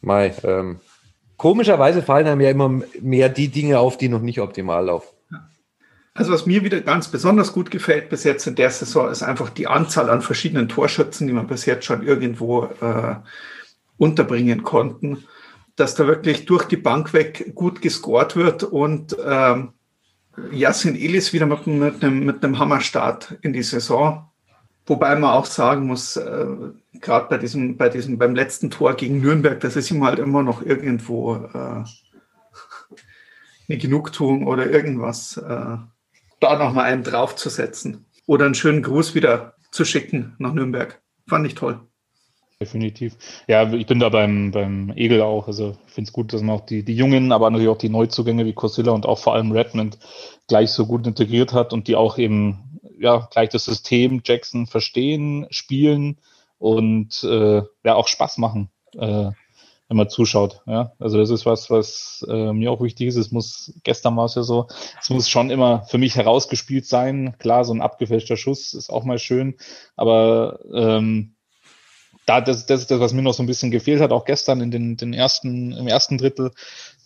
Mai, 0.00 0.34
ähm, 0.42 0.80
komischerweise 1.36 2.02
fallen 2.02 2.26
einem 2.26 2.40
ja 2.40 2.50
immer 2.50 2.82
mehr 3.00 3.28
die 3.28 3.48
Dinge 3.48 3.78
auf, 3.78 3.98
die 3.98 4.08
noch 4.08 4.22
nicht 4.22 4.40
optimal 4.40 4.86
laufen. 4.86 5.14
Also 6.14 6.32
was 6.32 6.46
mir 6.46 6.64
wieder 6.64 6.80
ganz 6.80 7.08
besonders 7.08 7.52
gut 7.52 7.70
gefällt 7.70 8.08
bis 8.08 8.24
jetzt 8.24 8.46
in 8.46 8.54
der 8.54 8.70
Saison, 8.70 9.10
ist 9.10 9.22
einfach 9.22 9.50
die 9.50 9.66
Anzahl 9.66 10.10
an 10.10 10.22
verschiedenen 10.22 10.68
Torschützen, 10.68 11.26
die 11.26 11.32
man 11.32 11.46
bis 11.46 11.66
jetzt 11.66 11.84
schon 11.84 12.06
irgendwo 12.06 12.64
äh, 12.80 13.16
unterbringen 13.98 14.62
konnten, 14.62 15.24
dass 15.76 15.94
da 15.94 16.06
wirklich 16.06 16.46
durch 16.46 16.64
die 16.64 16.76
Bank 16.76 17.12
weg 17.12 17.52
gut 17.54 17.80
gescored 17.80 18.36
wird 18.36 18.62
und 18.62 19.16
ähm, 19.24 19.72
Yassin 20.50 20.96
Elis 20.96 21.32
wieder 21.32 21.46
mit, 21.46 21.66
mit, 21.66 22.02
einem, 22.02 22.24
mit 22.24 22.44
einem 22.44 22.58
Hammerstart 22.58 23.38
in 23.42 23.52
die 23.52 23.62
Saison. 23.62 24.28
Wobei 24.86 25.14
man 25.14 25.30
auch 25.30 25.46
sagen 25.46 25.86
muss, 25.86 26.16
äh, 26.16 26.46
gerade 26.94 27.28
bei 27.28 27.38
diesem, 27.38 27.76
bei 27.76 27.88
diesem, 27.88 28.18
beim 28.18 28.34
letzten 28.34 28.70
Tor 28.70 28.94
gegen 28.94 29.20
Nürnberg, 29.20 29.60
das 29.60 29.76
ist 29.76 29.90
ihm 29.90 30.04
halt 30.04 30.18
immer 30.18 30.42
noch 30.42 30.62
irgendwo 30.62 31.36
äh, 31.36 31.84
eine 33.68 33.78
Genugtuung 33.78 34.46
oder 34.46 34.68
irgendwas, 34.68 35.36
äh, 35.36 35.76
da 36.40 36.58
nochmal 36.58 36.86
einen 36.86 37.04
draufzusetzen. 37.04 38.06
Oder 38.26 38.46
einen 38.46 38.54
schönen 38.54 38.82
Gruß 38.82 39.14
wieder 39.14 39.54
zu 39.70 39.84
schicken 39.84 40.34
nach 40.38 40.52
Nürnberg. 40.52 41.00
Fand 41.28 41.46
ich 41.46 41.54
toll. 41.54 41.80
Definitiv. 42.62 43.16
Ja, 43.48 43.72
ich 43.72 43.86
bin 43.86 43.98
da 43.98 44.08
beim, 44.08 44.52
beim 44.52 44.92
Egel 44.94 45.20
auch. 45.20 45.48
Also 45.48 45.74
ich 45.88 45.92
finde 45.94 46.08
es 46.08 46.12
gut, 46.12 46.32
dass 46.32 46.42
man 46.42 46.54
auch 46.54 46.64
die, 46.64 46.84
die 46.84 46.94
Jungen, 46.94 47.32
aber 47.32 47.50
natürlich 47.50 47.70
auch 47.70 47.78
die 47.78 47.88
Neuzugänge 47.88 48.46
wie 48.46 48.52
Cosilla 48.52 48.92
und 48.92 49.04
auch 49.04 49.18
vor 49.18 49.34
allem 49.34 49.50
Redmond 49.50 49.98
gleich 50.46 50.70
so 50.70 50.86
gut 50.86 51.04
integriert 51.04 51.52
hat 51.52 51.72
und 51.72 51.88
die 51.88 51.96
auch 51.96 52.18
eben 52.18 52.78
ja 53.00 53.28
gleich 53.32 53.48
das 53.48 53.64
System 53.64 54.22
Jackson 54.24 54.68
verstehen, 54.68 55.48
spielen 55.50 56.18
und 56.58 57.24
äh, 57.24 57.62
ja 57.84 57.94
auch 57.96 58.06
Spaß 58.06 58.38
machen, 58.38 58.70
äh, 58.94 59.32
wenn 59.88 59.96
man 59.96 60.08
zuschaut. 60.08 60.60
Ja, 60.66 60.92
also 61.00 61.18
das 61.18 61.30
ist 61.30 61.44
was, 61.44 61.68
was 61.68 62.24
äh, 62.28 62.52
mir 62.52 62.70
auch 62.70 62.80
wichtig 62.80 63.08
ist. 63.08 63.16
Es 63.16 63.32
muss 63.32 63.72
gestern 63.82 64.16
war 64.16 64.26
es 64.26 64.36
ja 64.36 64.44
so, 64.44 64.68
es 65.00 65.10
muss 65.10 65.28
schon 65.28 65.50
immer 65.50 65.82
für 65.86 65.98
mich 65.98 66.14
herausgespielt 66.14 66.86
sein. 66.86 67.34
Klar, 67.40 67.64
so 67.64 67.74
ein 67.74 67.82
abgefälschter 67.82 68.36
Schuss 68.36 68.72
ist 68.72 68.88
auch 68.88 69.02
mal 69.02 69.18
schön, 69.18 69.56
aber 69.96 70.60
ähm, 70.72 71.34
da, 72.26 72.40
das, 72.40 72.66
das 72.66 72.82
ist 72.82 72.90
das, 72.90 73.00
was 73.00 73.12
mir 73.12 73.22
noch 73.22 73.34
so 73.34 73.42
ein 73.42 73.46
bisschen 73.46 73.70
gefehlt 73.70 74.00
hat, 74.00 74.12
auch 74.12 74.24
gestern 74.24 74.60
in 74.60 74.70
den, 74.70 74.96
den 74.96 75.12
ersten, 75.12 75.72
im 75.72 75.88
ersten 75.88 76.18
Drittel, 76.18 76.52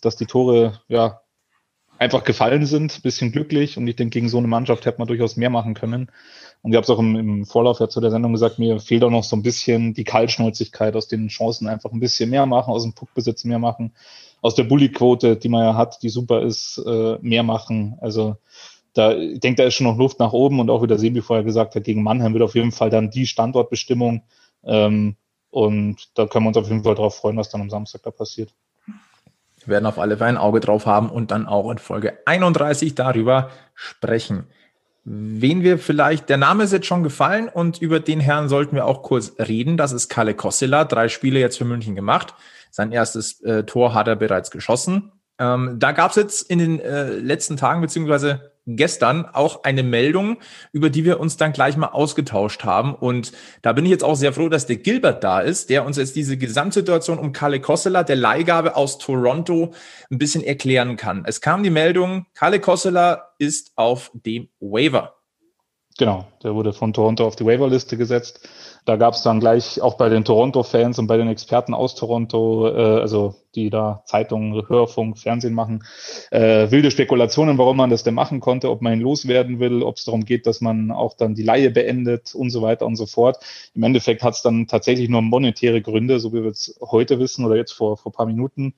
dass 0.01 0.15
die 0.15 0.25
Tore, 0.25 0.81
ja, 0.87 1.21
einfach 1.99 2.23
gefallen 2.23 2.65
sind, 2.65 3.01
bisschen 3.01 3.31
glücklich 3.31 3.77
und 3.77 3.87
ich 3.87 3.95
denke, 3.95 4.11
gegen 4.11 4.29
so 4.29 4.37
eine 4.37 4.47
Mannschaft 4.47 4.85
hätte 4.85 4.99
man 4.99 5.07
durchaus 5.07 5.35
mehr 5.35 5.49
machen 5.49 5.73
können. 5.73 6.11
Und 6.61 6.71
ich 6.71 6.75
habe 6.75 6.83
es 6.83 6.89
auch 6.89 6.99
im, 6.99 7.15
im 7.15 7.45
Vorlauf 7.45 7.79
ja 7.79 7.89
zu 7.89 8.01
der 8.01 8.11
Sendung 8.11 8.33
gesagt, 8.33 8.59
mir 8.59 8.79
fehlt 8.79 9.03
auch 9.03 9.09
noch 9.09 9.23
so 9.23 9.35
ein 9.35 9.43
bisschen 9.43 9.93
die 9.93 10.03
Kaltschnäuzigkeit 10.03 10.95
aus 10.95 11.07
den 11.07 11.27
Chancen 11.27 11.67
einfach 11.67 11.91
ein 11.91 11.99
bisschen 11.99 12.29
mehr 12.29 12.45
machen, 12.45 12.71
aus 12.71 12.83
dem 12.83 12.93
Puckbesitz 12.93 13.45
mehr 13.45 13.59
machen, 13.59 13.93
aus 14.41 14.55
der 14.55 14.65
Bully-Quote, 14.65 15.37
die 15.37 15.49
man 15.49 15.63
ja 15.63 15.75
hat, 15.75 16.03
die 16.03 16.09
super 16.09 16.41
ist, 16.41 16.81
äh, 16.85 17.17
mehr 17.21 17.43
machen. 17.43 17.97
Also 18.01 18.37
da, 18.93 19.15
ich 19.15 19.39
denke, 19.39 19.61
da 19.61 19.67
ist 19.67 19.75
schon 19.75 19.87
noch 19.87 19.97
Luft 19.97 20.19
nach 20.19 20.33
oben 20.33 20.59
und 20.59 20.69
auch 20.69 20.83
wie 20.83 20.87
der 20.87 20.99
Sebi 20.99 21.21
vorher 21.21 21.43
gesagt 21.43 21.75
hat, 21.75 21.83
gegen 21.83 22.03
Mannheim 22.03 22.33
wird 22.33 22.43
auf 22.43 22.55
jeden 22.55 22.71
Fall 22.71 22.89
dann 22.89 23.11
die 23.11 23.27
Standortbestimmung 23.27 24.23
ähm, 24.67 25.15
und 25.49 26.17
da 26.17 26.27
können 26.27 26.45
wir 26.45 26.49
uns 26.49 26.57
auf 26.57 26.67
jeden 26.67 26.83
Fall 26.83 26.95
darauf 26.95 27.15
freuen, 27.15 27.37
was 27.37 27.49
dann 27.49 27.61
am 27.61 27.69
Samstag 27.69 28.03
da 28.03 28.11
passiert. 28.11 28.53
Wir 29.65 29.73
werden 29.73 29.85
auf 29.85 29.97
alle 29.97 30.17
Fälle 30.17 30.29
ein 30.29 30.37
Auge 30.37 30.59
drauf 30.59 30.85
haben 30.85 31.09
und 31.09 31.31
dann 31.31 31.47
auch 31.47 31.69
in 31.71 31.77
Folge 31.77 32.19
31 32.25 32.95
darüber 32.95 33.49
sprechen. 33.73 34.47
Wen 35.03 35.63
wir 35.63 35.79
vielleicht, 35.79 36.29
der 36.29 36.37
Name 36.37 36.65
ist 36.65 36.73
jetzt 36.73 36.85
schon 36.85 37.01
gefallen 37.01 37.47
und 37.47 37.81
über 37.81 37.99
den 37.99 38.19
Herrn 38.19 38.49
sollten 38.49 38.75
wir 38.75 38.85
auch 38.85 39.03
kurz 39.03 39.33
reden. 39.39 39.77
Das 39.77 39.93
ist 39.93 40.09
Kalle 40.09 40.33
Kossela, 40.33 40.83
drei 40.83 41.07
Spiele 41.07 41.39
jetzt 41.39 41.57
für 41.57 41.65
München 41.65 41.95
gemacht. 41.95 42.33
Sein 42.71 42.91
erstes 42.91 43.41
äh, 43.41 43.63
Tor 43.63 43.93
hat 43.93 44.07
er 44.07 44.17
bereits 44.17 44.51
geschossen. 44.51 45.13
Ähm, 45.39 45.79
da 45.79 45.93
gab 45.93 46.11
es 46.11 46.17
jetzt 46.17 46.41
in 46.49 46.59
den 46.59 46.79
äh, 46.79 47.09
letzten 47.13 47.57
Tagen 47.57 47.81
beziehungsweise 47.81 48.51
gestern 48.67 49.25
auch 49.25 49.63
eine 49.63 49.83
Meldung, 49.83 50.37
über 50.71 50.89
die 50.89 51.05
wir 51.05 51.19
uns 51.19 51.37
dann 51.37 51.53
gleich 51.53 51.77
mal 51.77 51.87
ausgetauscht 51.87 52.63
haben. 52.63 52.93
Und 52.93 53.31
da 53.61 53.73
bin 53.73 53.85
ich 53.85 53.91
jetzt 53.91 54.03
auch 54.03 54.15
sehr 54.15 54.33
froh, 54.33 54.49
dass 54.49 54.67
der 54.67 54.77
Gilbert 54.77 55.23
da 55.23 55.39
ist, 55.39 55.69
der 55.69 55.85
uns 55.85 55.97
jetzt 55.97 56.15
diese 56.15 56.37
Gesamtsituation 56.37 57.17
um 57.17 57.31
Kalle 57.31 57.59
Kossela, 57.59 58.03
der 58.03 58.17
Leihgabe 58.17 58.75
aus 58.75 58.97
Toronto, 58.97 59.73
ein 60.11 60.17
bisschen 60.17 60.43
erklären 60.43 60.97
kann. 60.97 61.23
Es 61.25 61.41
kam 61.41 61.63
die 61.63 61.69
Meldung, 61.69 62.27
Kalle 62.33 62.59
Kossela 62.59 63.29
ist 63.39 63.71
auf 63.75 64.11
dem 64.13 64.49
Waiver. 64.59 65.16
Genau, 65.99 66.25
der 66.43 66.53
wurde 66.53 66.73
von 66.73 66.93
Toronto 66.93 67.25
auf 67.25 67.35
die 67.35 67.45
Waiverliste 67.45 67.97
gesetzt. 67.97 68.47
Da 68.85 68.97
gab 68.97 69.15
es 69.15 69.23
dann 69.23 69.39
gleich 69.39 69.81
auch 69.81 69.95
bei 69.95 70.09
den 70.09 70.23
Toronto-Fans 70.23 70.99
und 70.99 71.07
bei 71.07 71.17
den 71.17 71.27
Experten 71.27 71.73
aus 71.73 71.95
Toronto, 71.95 72.67
äh, 72.69 73.01
also 73.01 73.33
die 73.55 73.71
da 73.71 74.03
Zeitungen, 74.05 74.69
Hörfunk, 74.69 75.17
Fernsehen 75.17 75.55
machen, 75.55 75.83
äh, 76.29 76.69
wilde 76.69 76.91
Spekulationen, 76.91 77.57
warum 77.57 77.77
man 77.77 77.89
das 77.89 78.03
denn 78.03 78.13
machen 78.13 78.41
konnte, 78.41 78.69
ob 78.69 78.83
man 78.83 78.93
ihn 78.93 79.01
loswerden 79.01 79.59
will, 79.59 79.81
ob 79.81 79.97
es 79.97 80.05
darum 80.05 80.23
geht, 80.23 80.45
dass 80.45 80.61
man 80.61 80.91
auch 80.91 81.15
dann 81.15 81.33
die 81.33 81.41
Laie 81.41 81.71
beendet 81.71 82.35
und 82.35 82.51
so 82.51 82.61
weiter 82.61 82.85
und 82.85 82.95
so 82.95 83.07
fort. 83.07 83.43
Im 83.73 83.81
Endeffekt 83.81 84.21
hat 84.21 84.35
es 84.35 84.43
dann 84.43 84.67
tatsächlich 84.67 85.09
nur 85.09 85.23
monetäre 85.23 85.81
Gründe, 85.81 86.19
so 86.19 86.31
wie 86.31 86.43
wir 86.43 86.51
es 86.51 86.77
heute 86.79 87.19
wissen 87.19 87.43
oder 87.43 87.55
jetzt 87.55 87.73
vor, 87.73 87.97
vor 87.97 88.11
paar 88.11 88.27
Minuten. 88.27 88.75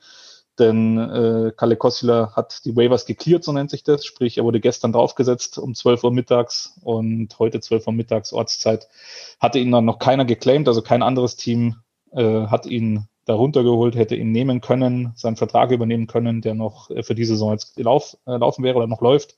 Denn 0.59 0.97
äh, 0.97 1.51
Kalle 1.55 1.77
Kossila 1.77 2.33
hat 2.35 2.65
die 2.65 2.75
Waivers 2.75 3.05
geklärt, 3.05 3.43
so 3.43 3.51
nennt 3.51 3.71
sich 3.71 3.83
das. 3.83 4.05
Sprich, 4.05 4.37
er 4.37 4.43
wurde 4.43 4.59
gestern 4.59 4.91
draufgesetzt 4.91 5.57
um 5.57 5.73
12 5.73 6.03
Uhr 6.03 6.11
mittags 6.11 6.77
und 6.83 7.39
heute 7.39 7.61
12 7.61 7.87
Uhr 7.87 7.93
mittags 7.93 8.33
Ortszeit. 8.33 8.87
Hatte 9.39 9.59
ihn 9.59 9.71
dann 9.71 9.85
noch 9.85 9.99
keiner 9.99 10.25
geclaimed, 10.25 10.67
also 10.67 10.81
kein 10.81 11.01
anderes 11.01 11.37
Team 11.37 11.77
äh, 12.11 12.47
hat 12.47 12.65
ihn 12.65 13.07
darunter 13.25 13.63
geholt, 13.63 13.95
hätte 13.95 14.15
ihn 14.15 14.31
nehmen 14.31 14.59
können, 14.59 15.13
seinen 15.15 15.35
Vertrag 15.35 15.69
übernehmen 15.71 16.07
können, 16.07 16.41
der 16.41 16.55
noch 16.55 16.89
äh, 16.89 17.03
für 17.03 17.15
diese 17.15 17.33
Saison 17.33 17.51
jetzt 17.51 17.77
lauf, 17.79 18.17
äh, 18.25 18.37
laufen 18.37 18.63
wäre 18.63 18.77
oder 18.77 18.87
noch 18.87 19.01
läuft. 19.01 19.37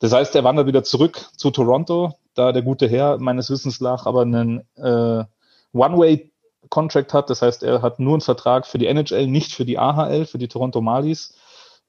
Das 0.00 0.12
heißt, 0.12 0.34
er 0.34 0.44
wandert 0.44 0.66
wieder 0.66 0.82
zurück 0.82 1.30
zu 1.36 1.50
Toronto, 1.50 2.14
da 2.34 2.52
der 2.52 2.62
gute 2.62 2.88
Herr 2.88 3.18
meines 3.18 3.48
Wissens 3.48 3.80
nach 3.80 4.06
aber 4.06 4.22
einen 4.22 4.60
äh, 4.76 5.24
One-Way 5.72 6.32
Contract 6.70 7.12
hat. 7.12 7.28
Das 7.28 7.42
heißt, 7.42 7.62
er 7.62 7.82
hat 7.82 8.00
nur 8.00 8.14
einen 8.14 8.20
Vertrag 8.22 8.66
für 8.66 8.78
die 8.78 8.86
NHL, 8.86 9.26
nicht 9.26 9.52
für 9.52 9.64
die 9.64 9.78
AHL, 9.78 10.24
für 10.24 10.38
die 10.38 10.48
Toronto 10.48 10.80
Marlies. 10.80 11.34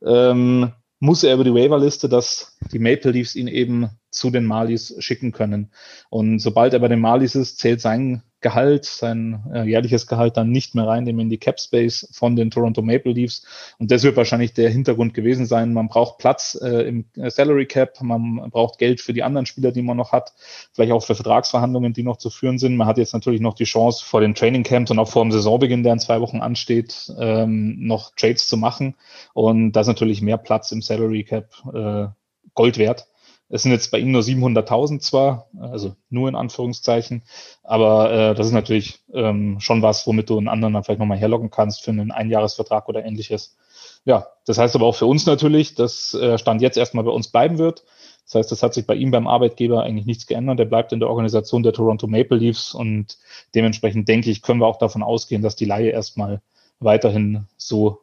Ähm, 0.05 0.73
muss 0.99 1.23
er 1.23 1.33
über 1.33 1.43
die 1.43 1.53
Waiverliste, 1.53 2.09
dass 2.09 2.57
die 2.71 2.79
Maple 2.79 3.11
Leafs 3.11 3.35
ihn 3.35 3.47
eben 3.47 3.89
zu 4.11 4.29
den 4.29 4.45
Marlies 4.45 4.95
schicken 4.99 5.31
können. 5.31 5.71
Und 6.09 6.39
sobald 6.39 6.73
er 6.73 6.79
bei 6.79 6.89
den 6.89 6.99
Marlies 6.99 7.35
ist, 7.35 7.57
zählt 7.57 7.81
sein 7.81 8.23
Gehalt, 8.41 8.85
sein 8.85 9.43
äh, 9.53 9.63
jährliches 9.63 10.07
Gehalt 10.07 10.35
dann 10.35 10.49
nicht 10.49 10.73
mehr 10.73 10.87
rein, 10.87 11.05
in 11.05 11.29
die 11.29 11.37
Cap 11.37 11.59
Space 11.59 12.07
von 12.11 12.35
den 12.35 12.49
Toronto 12.49 12.81
Maple 12.81 13.11
Leafs. 13.11 13.45
Und 13.77 13.91
das 13.91 14.03
wird 14.03 14.17
wahrscheinlich 14.17 14.53
der 14.53 14.69
Hintergrund 14.69 15.13
gewesen 15.13 15.45
sein. 15.45 15.73
Man 15.73 15.87
braucht 15.87 16.17
Platz 16.17 16.59
äh, 16.61 16.87
im 16.87 17.05
Salary 17.15 17.67
Cap, 17.67 18.01
man 18.01 18.49
braucht 18.49 18.79
Geld 18.79 18.99
für 18.99 19.13
die 19.13 19.23
anderen 19.23 19.45
Spieler, 19.45 19.71
die 19.71 19.83
man 19.83 19.97
noch 19.97 20.11
hat, 20.11 20.33
vielleicht 20.73 20.91
auch 20.91 21.03
für 21.03 21.15
Vertragsverhandlungen, 21.15 21.93
die 21.93 22.03
noch 22.03 22.17
zu 22.17 22.29
führen 22.29 22.57
sind. 22.57 22.75
Man 22.75 22.87
hat 22.87 22.97
jetzt 22.97 23.13
natürlich 23.13 23.41
noch 23.41 23.53
die 23.53 23.65
Chance 23.65 24.03
vor 24.03 24.21
den 24.21 24.33
Training 24.33 24.63
Camps 24.63 24.89
und 24.89 24.99
auch 24.99 25.09
vor 25.09 25.23
dem 25.23 25.31
Saisonbeginn, 25.31 25.83
der 25.83 25.93
in 25.93 25.99
zwei 25.99 26.19
Wochen 26.19 26.39
ansteht, 26.39 27.13
ähm, 27.19 27.75
noch 27.85 28.15
Trades 28.15 28.47
zu 28.47 28.57
machen. 28.57 28.95
Und 29.33 29.73
da 29.73 29.81
ist 29.81 29.87
natürlich 29.87 30.21
mehr 30.21 30.37
Platz 30.37 30.71
im 30.71 30.81
Salary 30.81 31.23
Cap 31.23 31.53
äh, 31.73 32.07
Gold 32.53 32.77
wert. 32.77 33.07
Es 33.51 33.63
sind 33.63 33.71
jetzt 33.71 33.91
bei 33.91 33.99
ihm 33.99 34.11
nur 34.11 34.21
700.000 34.21 35.01
zwar, 35.01 35.47
also 35.59 35.93
nur 36.09 36.29
in 36.29 36.35
Anführungszeichen, 36.35 37.23
aber 37.63 38.11
äh, 38.11 38.35
das 38.35 38.47
ist 38.47 38.53
natürlich 38.53 38.99
ähm, 39.13 39.59
schon 39.59 39.81
was, 39.81 40.07
womit 40.07 40.29
du 40.29 40.37
einen 40.37 40.47
anderen 40.47 40.73
dann 40.73 40.83
vielleicht 40.85 41.01
nochmal 41.01 41.17
herlocken 41.17 41.51
kannst 41.51 41.83
für 41.83 41.91
einen 41.91 42.11
Einjahresvertrag 42.11 42.87
oder 42.87 43.03
ähnliches. 43.03 43.57
Ja, 44.05 44.27
das 44.45 44.57
heißt 44.57 44.75
aber 44.75 44.85
auch 44.85 44.95
für 44.95 45.05
uns 45.05 45.25
natürlich, 45.25 45.75
dass 45.75 46.13
äh, 46.13 46.37
Stand 46.37 46.61
jetzt 46.61 46.77
erstmal 46.77 47.03
bei 47.03 47.11
uns 47.11 47.27
bleiben 47.27 47.57
wird. 47.57 47.83
Das 48.25 48.35
heißt, 48.35 48.51
das 48.51 48.63
hat 48.63 48.73
sich 48.73 48.87
bei 48.87 48.95
ihm 48.95 49.11
beim 49.11 49.27
Arbeitgeber 49.27 49.83
eigentlich 49.83 50.05
nichts 50.05 50.27
geändert. 50.27 50.59
Er 50.59 50.65
bleibt 50.65 50.93
in 50.93 51.01
der 51.01 51.09
Organisation 51.09 51.61
der 51.61 51.73
Toronto 51.73 52.07
Maple 52.07 52.37
Leafs 52.37 52.73
und 52.73 53.17
dementsprechend 53.53 54.07
denke 54.07 54.31
ich, 54.31 54.41
können 54.41 54.61
wir 54.61 54.67
auch 54.67 54.79
davon 54.79 55.03
ausgehen, 55.03 55.41
dass 55.41 55.57
die 55.57 55.65
Laie 55.65 55.89
erstmal 55.89 56.41
weiterhin 56.79 57.47
so 57.57 57.99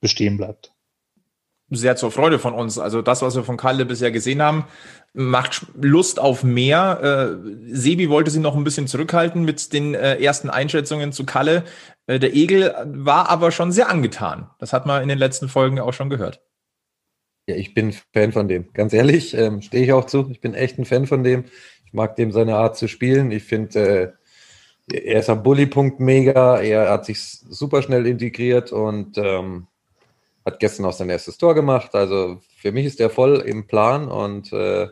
bestehen 0.00 0.36
bleibt 0.36 0.73
sehr 1.76 1.96
zur 1.96 2.10
Freude 2.10 2.38
von 2.38 2.54
uns. 2.54 2.78
Also 2.78 3.02
das, 3.02 3.22
was 3.22 3.36
wir 3.36 3.44
von 3.44 3.56
Kalle 3.56 3.84
bisher 3.84 4.10
gesehen 4.10 4.42
haben, 4.42 4.64
macht 5.12 5.66
Lust 5.80 6.18
auf 6.18 6.42
mehr. 6.44 7.38
Äh, 7.40 7.74
Sebi 7.74 8.10
wollte 8.10 8.30
sie 8.30 8.40
noch 8.40 8.56
ein 8.56 8.64
bisschen 8.64 8.88
zurückhalten 8.88 9.44
mit 9.44 9.72
den 9.72 9.94
äh, 9.94 10.16
ersten 10.16 10.50
Einschätzungen 10.50 11.12
zu 11.12 11.24
Kalle. 11.24 11.64
Äh, 12.06 12.18
der 12.18 12.34
Egel 12.34 12.74
war 12.86 13.30
aber 13.30 13.50
schon 13.50 13.72
sehr 13.72 13.88
angetan. 13.88 14.50
Das 14.58 14.72
hat 14.72 14.86
man 14.86 15.02
in 15.02 15.08
den 15.08 15.18
letzten 15.18 15.48
Folgen 15.48 15.78
auch 15.78 15.92
schon 15.92 16.10
gehört. 16.10 16.40
Ja, 17.46 17.56
ich 17.56 17.74
bin 17.74 17.94
Fan 18.12 18.32
von 18.32 18.48
dem. 18.48 18.72
Ganz 18.72 18.92
ehrlich, 18.92 19.34
ähm, 19.34 19.60
stehe 19.62 19.84
ich 19.84 19.92
auch 19.92 20.06
zu. 20.06 20.28
Ich 20.30 20.40
bin 20.40 20.54
echt 20.54 20.78
ein 20.78 20.86
Fan 20.86 21.06
von 21.06 21.22
dem. 21.22 21.44
Ich 21.84 21.92
mag 21.92 22.16
dem 22.16 22.32
seine 22.32 22.56
Art 22.56 22.76
zu 22.76 22.88
spielen. 22.88 23.30
Ich 23.30 23.44
finde, 23.44 23.78
äh, 23.78 24.12
er 24.92 25.20
ist 25.20 25.30
am 25.30 25.42
Bully-Punkt 25.42 26.00
mega. 26.00 26.58
Er 26.58 26.90
hat 26.90 27.06
sich 27.06 27.20
super 27.22 27.82
schnell 27.82 28.06
integriert 28.06 28.72
und 28.72 29.16
ähm, 29.18 29.66
hat 30.44 30.60
gestern 30.60 30.86
auch 30.86 30.92
sein 30.92 31.10
erstes 31.10 31.38
Tor 31.38 31.54
gemacht. 31.54 31.94
Also 31.94 32.40
für 32.56 32.72
mich 32.72 32.86
ist 32.86 33.00
er 33.00 33.10
voll 33.10 33.36
im 33.40 33.66
Plan 33.66 34.08
und 34.08 34.52
äh, 34.52 34.88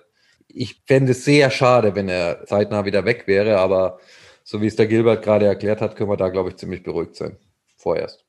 ich 0.49 0.83
fände 0.87 1.13
es 1.13 1.25
sehr 1.25 1.51
schade, 1.51 1.95
wenn 1.95 2.09
er 2.09 2.45
zeitnah 2.47 2.85
wieder 2.85 3.05
weg 3.05 3.25
wäre. 3.27 3.59
Aber 3.59 3.99
so 4.45 4.61
wie 4.61 4.67
es 4.67 4.77
der 4.77 4.87
Gilbert 4.87 5.23
gerade 5.23 5.47
erklärt 5.47 5.81
hat, 5.81 5.97
können 5.97 6.11
wir 6.11 6.17
da, 6.17 6.29
glaube 6.29 6.51
ich, 6.51 6.57
ziemlich 6.57 6.83
beruhigt 6.83 7.17
sein. 7.17 7.37
Vorerst. 7.77 8.25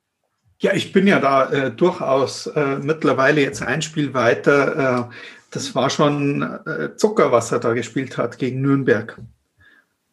Ja, 0.59 0.73
ich 0.73 0.93
bin 0.93 1.07
ja 1.07 1.19
da 1.19 1.51
äh, 1.51 1.71
durchaus 1.71 2.47
äh, 2.47 2.77
mittlerweile 2.77 3.41
jetzt 3.41 3.61
ein 3.61 3.81
Spiel 3.81 4.13
weiter. 4.13 5.09
Äh, 5.09 5.13
das 5.51 5.75
war 5.75 5.89
schon 5.89 6.41
äh, 6.41 6.95
Zucker, 6.95 7.31
was 7.31 7.51
er 7.51 7.59
da 7.59 7.73
gespielt 7.73 8.17
hat 8.17 8.37
gegen 8.37 8.61
Nürnberg. 8.61 9.19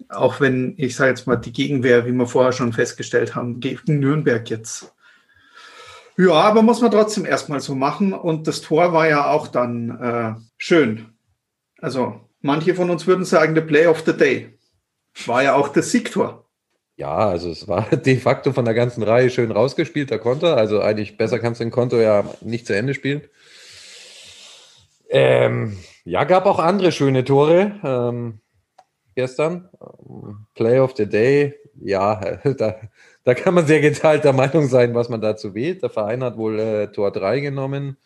Auch 0.09 0.41
wenn, 0.41 0.75
ich 0.77 0.97
sage 0.97 1.11
jetzt 1.11 1.27
mal, 1.27 1.37
die 1.37 1.53
Gegenwehr, 1.53 2.05
wie 2.05 2.13
wir 2.13 2.27
vorher 2.27 2.53
schon 2.53 2.73
festgestellt 2.73 3.35
haben, 3.35 3.61
gegen 3.61 4.01
Nürnberg 4.01 4.49
jetzt 4.51 4.93
ja, 6.21 6.35
aber 6.35 6.63
muss 6.63 6.81
man 6.81 6.91
trotzdem 6.91 7.25
erstmal 7.25 7.61
so 7.61 7.75
machen. 7.75 8.13
Und 8.13 8.47
das 8.47 8.61
Tor 8.61 8.93
war 8.93 9.09
ja 9.09 9.31
auch 9.31 9.49
dann 9.49 9.91
äh, 10.01 10.35
schön. 10.59 11.15
Also 11.81 12.21
manche 12.41 12.75
von 12.75 12.91
uns 12.91 13.07
würden 13.07 13.25
sagen, 13.25 13.55
the 13.55 13.63
Play 13.63 13.87
of 13.87 14.03
the 14.05 14.13
Day. 14.13 14.59
War 15.27 15.43
ja 15.43 15.55
auch 15.55 15.69
das 15.69 15.91
Siegtor. 15.91 16.47
Ja, 16.97 17.17
also 17.17 17.51
es 17.51 17.67
war 17.67 17.85
de 17.97 18.19
facto 18.19 18.53
von 18.53 18.67
der 18.67 18.75
ganzen 18.75 19.03
Reihe 19.03 19.31
schön 19.31 19.51
rausgespielt, 19.51 20.11
der 20.11 20.19
Konter. 20.19 20.57
Also 20.57 20.81
eigentlich 20.81 21.17
besser 21.17 21.39
kannst 21.39 21.61
du 21.61 21.65
den 21.65 21.71
Konto 21.71 21.97
ja 21.97 22.25
nicht 22.43 22.67
zu 22.67 22.77
Ende 22.77 22.93
spielen. 22.93 23.23
Ähm, 25.09 25.79
ja, 26.05 26.25
gab 26.25 26.45
auch 26.45 26.59
andere 26.59 26.93
schöne 26.93 27.25
Tore 27.25 27.81
ähm, 27.83 28.41
gestern. 29.15 29.71
Play 30.55 30.79
of 30.81 30.95
the 30.97 31.07
Day, 31.07 31.55
ja, 31.81 32.37
da, 32.59 32.77
da 33.25 33.35
kann 33.35 33.55
man 33.55 33.67
sehr 33.67 33.81
geteilter 33.81 34.33
Meinung 34.33 34.69
sein, 34.69 34.95
was 34.95 35.09
man 35.09 35.21
dazu 35.21 35.55
wählt. 35.55 35.83
Der 35.83 35.91
Verein 35.91 36.25
hat 36.25 36.37
wohl 36.37 36.59
äh, 36.59 36.87
Tor 36.89 37.13
3 37.13 37.41
genommen. 37.41 37.97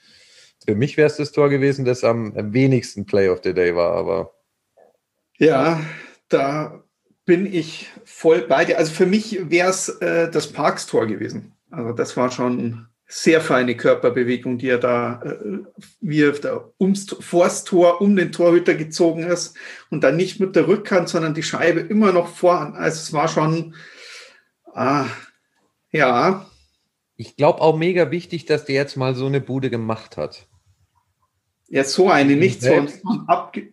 Für 0.64 0.74
mich 0.74 0.96
wäre 0.96 1.06
es 1.06 1.16
das 1.16 1.32
Tor 1.32 1.50
gewesen, 1.50 1.84
das 1.84 2.04
am, 2.04 2.32
wenigsten 2.52 3.06
Play 3.06 3.28
of 3.28 3.40
the 3.44 3.52
Day 3.52 3.76
war, 3.76 3.92
aber. 3.92 4.34
Ja, 5.38 5.80
da 6.28 6.82
bin 7.26 7.52
ich 7.52 7.90
voll 8.04 8.42
bei 8.42 8.64
dir. 8.64 8.78
Also 8.78 8.92
für 8.92 9.06
mich 9.06 9.50
wäre 9.50 9.70
es 9.70 9.88
äh, 9.88 10.30
das 10.30 10.52
Parks-Tor 10.52 11.06
gewesen. 11.06 11.52
Also 11.70 11.92
das 11.92 12.16
war 12.16 12.30
schon 12.30 12.86
sehr 13.06 13.40
feine 13.40 13.76
Körperbewegung, 13.76 14.58
die 14.58 14.68
er 14.68 14.78
da, 14.78 15.22
äh, 15.22 16.32
da 16.40 16.70
ums 16.80 17.14
vors 17.20 17.64
Tor 17.64 18.00
um 18.00 18.16
den 18.16 18.32
Torhüter 18.32 18.74
gezogen 18.74 19.24
ist 19.24 19.56
und 19.90 20.02
dann 20.02 20.16
nicht 20.16 20.40
mit 20.40 20.56
der 20.56 20.66
Rückhand, 20.66 21.08
sondern 21.08 21.34
die 21.34 21.42
Scheibe 21.42 21.80
immer 21.80 22.12
noch 22.12 22.28
vor. 22.28 22.74
Also 22.74 22.96
es 23.00 23.12
war 23.12 23.28
schon 23.28 23.74
Ah, 24.74 25.06
ja. 25.90 26.46
Ich 27.16 27.36
glaube 27.36 27.60
auch 27.60 27.76
mega 27.76 28.10
wichtig, 28.10 28.44
dass 28.44 28.64
der 28.64 28.74
jetzt 28.74 28.96
mal 28.96 29.14
so 29.14 29.26
eine 29.26 29.40
Bude 29.40 29.70
gemacht 29.70 30.16
hat. 30.16 30.46
Ja, 31.68 31.84
so 31.84 32.10
eine, 32.10 32.36
nicht 32.36 32.60
so 32.60 32.72
ein, 32.72 32.88
abge 33.28 33.72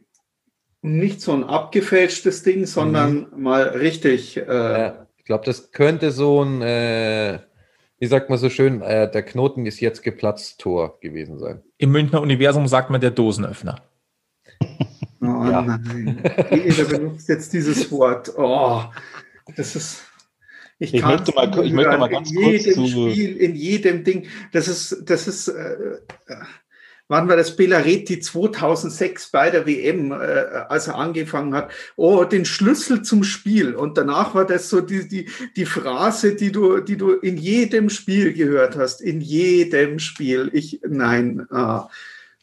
nicht 0.84 1.22
so 1.22 1.34
ein 1.34 1.43
abgefälschtes 1.43 2.43
Ding, 2.43 2.65
sondern 2.65 3.27
mhm. 3.31 3.43
mal 3.43 3.63
richtig. 3.63 4.38
Äh, 4.38 4.43
ja, 4.48 5.08
ich 5.17 5.25
glaube, 5.25 5.46
das 5.46 5.72
könnte 5.72 6.12
so 6.12 6.43
ein, 6.43 6.62
äh, 6.62 7.39
wie 8.00 8.08
sagt 8.08 8.29
man 8.29 8.39
so 8.39 8.50
schön, 8.50 8.81
äh, 8.81 9.10
der 9.10 9.24
Knoten 9.24 9.65
ist 9.65 9.79
jetzt 9.79 10.01
geplatzt 10.01 10.60
Tor 10.60 11.00
gewesen 11.01 11.38
sein. 11.38 11.62
Im 11.77 11.91
Münchner 11.91 12.22
Universum 12.22 12.67
sagt 12.67 12.89
man 12.89 13.01
der 13.01 13.12
Dosenöffner. 13.12 13.84
Oh 15.22 15.46
ja. 15.46 15.62
nein. 15.62 16.24
Jeder 16.50 16.86
benutzt 16.86 17.29
jetzt 17.29 17.53
dieses 17.53 17.91
Wort. 17.91 18.34
Oh, 18.38 18.84
das 19.55 19.75
ist. 19.75 20.03
Ich, 20.82 20.96
ich 20.96 21.06
möchte 21.06 21.32
mal, 21.34 21.64
ich 21.64 21.74
möchte 21.74 21.98
mal 22.00 22.10
ganz 22.10 22.32
in 22.32 22.38
kurz 22.38 22.66
jedem 22.66 22.74
zu 22.74 22.88
Spiel, 22.88 23.38
in 23.38 23.56
jedem 23.56 24.04
Ding. 24.04 24.26
Das 24.52 24.68
ist, 24.68 25.04
das 25.06 25.28
ist, 25.28 25.48
äh, 25.50 26.00
wann 27.08 27.30
war 27.30 27.36
das 27.36 27.56
Bellaretti 27.56 28.20
2006 28.20 29.30
bei 29.30 29.52
der 29.52 29.68
WM, 29.68 30.12
äh, 30.12 30.16
als 30.16 30.88
er 30.88 30.96
angefangen 30.96 31.54
hat? 31.54 31.70
Oh, 31.98 32.24
den 32.24 32.46
Schlüssel 32.46 33.04
zum 33.04 33.24
Spiel. 33.24 33.76
Und 33.76 33.96
danach 33.96 34.34
war 34.34 34.44
das 34.44 34.72
so 34.72 34.82
die, 34.82 35.08
die, 35.08 35.30
die 35.56 35.66
Phrase, 35.66 36.36
die 36.36 36.52
du, 36.52 36.80
die 36.80 36.98
du 36.98 37.12
in 37.12 37.38
jedem 37.38 37.92
Spiel 37.92 38.34
gehört 38.34 38.76
hast. 38.76 39.02
In 39.02 39.22
jedem 39.22 40.00
Spiel. 40.00 40.50
Ich, 40.52 40.82
nein, 40.90 41.46
ah, 41.52 41.90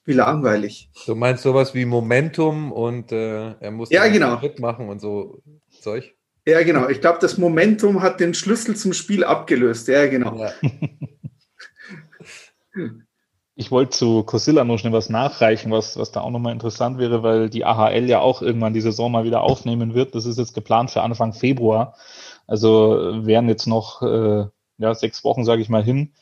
wie 0.05 0.13
langweilig. 0.13 0.91
Du 1.07 1.17
meinst 1.17 1.43
sowas 1.43 1.75
wie 1.75 1.87
Momentum 1.87 2.71
und 2.71 3.11
äh, 3.11 3.55
er 3.59 3.73
muss 3.73 3.91
ja, 3.91 4.07
genau. 4.07 4.39
Schritt 4.39 4.61
machen 4.61 4.89
und 4.89 5.01
so 5.01 5.43
Zeug? 5.81 6.15
Ja, 6.49 6.63
genau. 6.63 6.89
Ich 6.89 7.03
glaube, 7.03 7.19
das 7.21 7.37
Momentum 7.37 8.01
hat 8.01 8.21
den 8.21 8.33
Schlüssel 8.33 8.75
zum 8.75 8.95
Spiel 8.95 9.23
abgelöst. 9.23 9.87
Ja, 9.89 10.07
genau. 10.07 10.37
Ja. 10.37 10.53
Ich 13.61 13.73
wollte 13.73 13.91
zu 13.91 14.23
Cosilla 14.23 14.63
noch 14.63 14.79
schnell 14.79 14.93
was 14.93 15.09
nachreichen, 15.09 15.73
was, 15.73 15.99
was 15.99 16.13
da 16.13 16.21
auch 16.21 16.31
nochmal 16.31 16.53
interessant 16.53 16.99
wäre, 16.99 17.25
weil 17.25 17.51
die 17.51 17.65
AHL 17.65 18.09
ja 18.09 18.21
auch 18.21 18.41
irgendwann 18.41 18.73
die 18.73 18.81
Saison 18.81 19.11
mal 19.11 19.25
wieder 19.25 19.43
aufnehmen 19.43 19.95
wird. 19.95 20.15
Das 20.15 20.27
ist 20.27 20.39
jetzt 20.39 20.55
geplant 20.55 20.93
für 20.93 21.03
Anfang 21.03 21.33
Februar. 21.33 21.97
Also 22.47 23.27
wären 23.27 23.49
jetzt 23.49 23.67
noch 23.67 24.01
äh, 24.03 24.47
ja, 24.79 24.95
sechs 24.95 25.25
Wochen, 25.25 25.45
sage 25.45 25.61
ich 25.61 25.69
mal, 25.69 25.83
hin, 25.83 26.13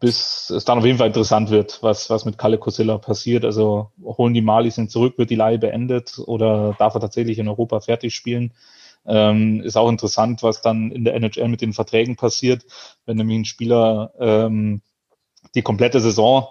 bis 0.00 0.50
es 0.50 0.64
dann 0.64 0.78
auf 0.78 0.84
jeden 0.84 0.98
Fall 0.98 1.06
interessant 1.06 1.50
wird, 1.50 1.80
was, 1.84 2.10
was 2.10 2.24
mit 2.24 2.36
Kalle 2.36 2.58
Cosilla 2.58 2.98
passiert. 2.98 3.44
Also 3.44 3.92
holen 4.02 4.34
die 4.34 4.42
Malis 4.42 4.76
ihn 4.76 4.88
zurück, 4.88 5.18
wird 5.18 5.30
die 5.30 5.36
Leihe 5.36 5.60
beendet 5.60 6.18
oder 6.26 6.74
darf 6.80 6.94
er 6.94 7.00
tatsächlich 7.00 7.38
in 7.38 7.46
Europa 7.46 7.78
fertig 7.78 8.12
spielen? 8.12 8.54
Ähm, 9.04 9.60
ist 9.62 9.76
auch 9.76 9.88
interessant, 9.88 10.42
was 10.42 10.62
dann 10.62 10.92
in 10.92 11.04
der 11.04 11.14
NHL 11.14 11.48
mit 11.48 11.60
den 11.60 11.72
Verträgen 11.72 12.16
passiert, 12.16 12.64
wenn 13.04 13.16
nämlich 13.16 13.38
ein 13.38 13.44
Spieler 13.44 14.12
ähm, 14.18 14.82
die 15.54 15.62
komplette 15.62 16.00
Saison 16.00 16.48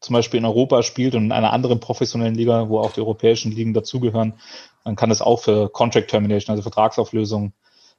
zum 0.00 0.14
Beispiel 0.14 0.38
in 0.38 0.44
Europa 0.44 0.82
spielt 0.82 1.14
und 1.14 1.24
in 1.24 1.32
einer 1.32 1.52
anderen 1.52 1.80
professionellen 1.80 2.34
Liga, 2.34 2.68
wo 2.68 2.80
auch 2.80 2.92
die 2.92 3.00
europäischen 3.00 3.52
Ligen 3.52 3.72
dazugehören, 3.72 4.34
dann 4.84 4.96
kann 4.96 5.10
es 5.10 5.22
auch 5.22 5.40
für 5.40 5.68
Contract 5.68 6.10
Termination, 6.10 6.52
also 6.52 6.62
Vertragsauflösung, 6.62 7.52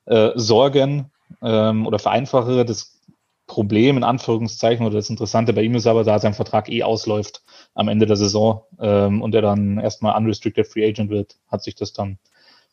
äh, 0.05 0.31
sorgen 0.35 1.11
ähm, 1.41 1.85
oder 1.85 1.99
vereinfache. 1.99 2.65
Das 2.65 2.97
Problem 3.45 3.97
in 3.97 4.03
Anführungszeichen 4.03 4.85
oder 4.85 4.95
das 4.95 5.09
Interessante 5.09 5.53
bei 5.53 5.63
ihm 5.63 5.75
ist 5.75 5.87
aber, 5.87 6.03
da 6.03 6.19
sein 6.19 6.33
Vertrag 6.33 6.69
eh 6.69 6.83
ausläuft 6.83 7.43
am 7.73 7.87
Ende 7.87 8.05
der 8.05 8.17
Saison 8.17 8.63
ähm, 8.79 9.21
und 9.21 9.33
er 9.33 9.41
dann 9.41 9.77
erstmal 9.79 10.17
unrestricted 10.17 10.67
Free 10.67 10.87
Agent 10.87 11.09
wird, 11.09 11.37
hat 11.47 11.63
sich 11.63 11.75
das 11.75 11.93
dann 11.93 12.19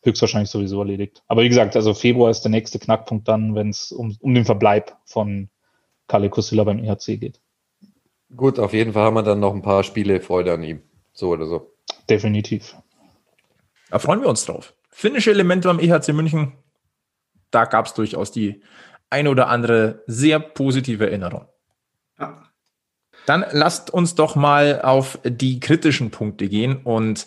höchstwahrscheinlich 0.05 0.49
sowieso 0.49 0.79
erledigt. 0.79 1.23
Aber 1.27 1.41
wie 1.43 1.49
gesagt, 1.49 1.75
also 1.75 1.93
Februar 1.93 2.29
ist 2.29 2.41
der 2.41 2.51
nächste 2.51 2.79
Knackpunkt 2.79 3.27
dann, 3.27 3.55
wenn 3.55 3.69
es 3.69 3.91
um, 3.91 4.15
um 4.19 4.33
den 4.33 4.45
Verbleib 4.45 4.95
von 5.05 5.49
Kalle 6.07 6.29
Kusila 6.29 6.63
beim 6.63 6.79
EHC 6.79 7.17
geht. 7.17 7.41
Gut, 8.35 8.59
auf 8.59 8.73
jeden 8.73 8.93
Fall 8.93 9.03
haben 9.03 9.15
wir 9.15 9.23
dann 9.23 9.39
noch 9.39 9.53
ein 9.53 9.61
paar 9.61 9.83
Spiele 9.83 10.21
Freude 10.21 10.53
an 10.53 10.63
ihm. 10.63 10.81
So 11.13 11.29
oder 11.29 11.45
so. 11.45 11.71
Definitiv. 12.09 12.75
Da 13.89 13.99
freuen 13.99 14.21
wir 14.21 14.29
uns 14.29 14.45
drauf. 14.45 14.73
Finnische 14.89 15.31
Elemente 15.31 15.69
am 15.69 15.79
EHC 15.79 16.13
München, 16.13 16.53
da 17.51 17.65
gab 17.65 17.85
es 17.85 17.93
durchaus 17.93 18.31
die 18.31 18.61
eine 19.09 19.29
oder 19.29 19.47
andere 19.47 20.03
sehr 20.07 20.39
positive 20.39 21.05
Erinnerung. 21.05 21.45
Ja. 22.19 22.43
Dann 23.25 23.45
lasst 23.51 23.91
uns 23.91 24.15
doch 24.15 24.35
mal 24.35 24.81
auf 24.81 25.19
die 25.23 25.59
kritischen 25.59 26.11
Punkte 26.11 26.47
gehen 26.47 26.77
und 26.83 27.25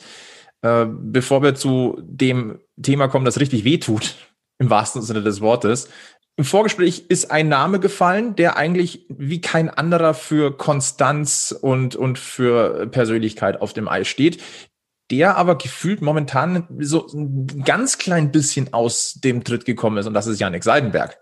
äh, 0.62 0.86
bevor 0.88 1.42
wir 1.42 1.54
zu 1.54 1.98
dem 2.00 2.60
Thema 2.82 3.08
kommen, 3.08 3.24
das 3.24 3.40
richtig 3.40 3.64
wehtut, 3.64 4.16
im 4.58 4.70
wahrsten 4.70 5.02
Sinne 5.02 5.22
des 5.22 5.40
Wortes, 5.40 5.88
im 6.38 6.44
Vorgespräch 6.44 7.06
ist 7.08 7.32
ein 7.32 7.48
Name 7.48 7.80
gefallen, 7.80 8.36
der 8.36 8.56
eigentlich 8.56 9.06
wie 9.08 9.40
kein 9.40 9.68
anderer 9.68 10.14
für 10.14 10.56
Konstanz 10.56 11.50
und, 11.50 11.96
und 11.96 12.16
für 12.16 12.86
Persönlichkeit 12.86 13.60
auf 13.60 13.72
dem 13.72 13.88
Eis 13.88 14.06
steht, 14.06 14.40
der 15.10 15.36
aber 15.36 15.58
gefühlt 15.58 16.00
momentan 16.00 16.68
so 16.78 17.08
ein 17.08 17.64
ganz 17.64 17.98
klein 17.98 18.30
bisschen 18.30 18.72
aus 18.72 19.14
dem 19.14 19.42
Tritt 19.42 19.64
gekommen 19.64 19.96
ist 19.96 20.06
und 20.06 20.14
das 20.14 20.28
ist 20.28 20.38
Janik 20.38 20.62
Seidenberg. 20.62 21.18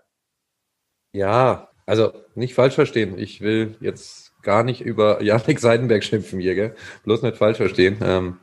Ja, 1.13 1.69
also 1.87 2.13
nicht 2.35 2.53
falsch 2.53 2.75
verstehen. 2.75 3.17
Ich 3.17 3.41
will 3.41 3.75
jetzt 3.79 4.33
gar 4.43 4.63
nicht 4.63 4.81
über 4.81 5.23
Janik 5.23 5.59
Seidenberg 5.59 6.03
schimpfen 6.03 6.39
hier, 6.39 6.53
gell? 6.53 6.75
Bloß 7.05 7.23
nicht 7.23 7.37
falsch 7.37 7.57
verstehen. 7.57 7.97
Ähm, 8.03 8.37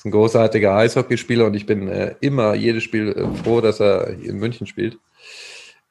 ist 0.00 0.06
ein 0.06 0.12
großartiger 0.12 0.74
Eishockeyspieler 0.76 1.44
und 1.44 1.54
ich 1.54 1.66
bin 1.66 1.86
äh, 1.86 2.14
immer 2.22 2.54
jedes 2.54 2.84
Spiel 2.84 3.08
äh, 3.10 3.42
froh, 3.42 3.60
dass 3.60 3.80
er 3.80 4.08
in 4.08 4.38
München 4.38 4.66
spielt. 4.66 4.98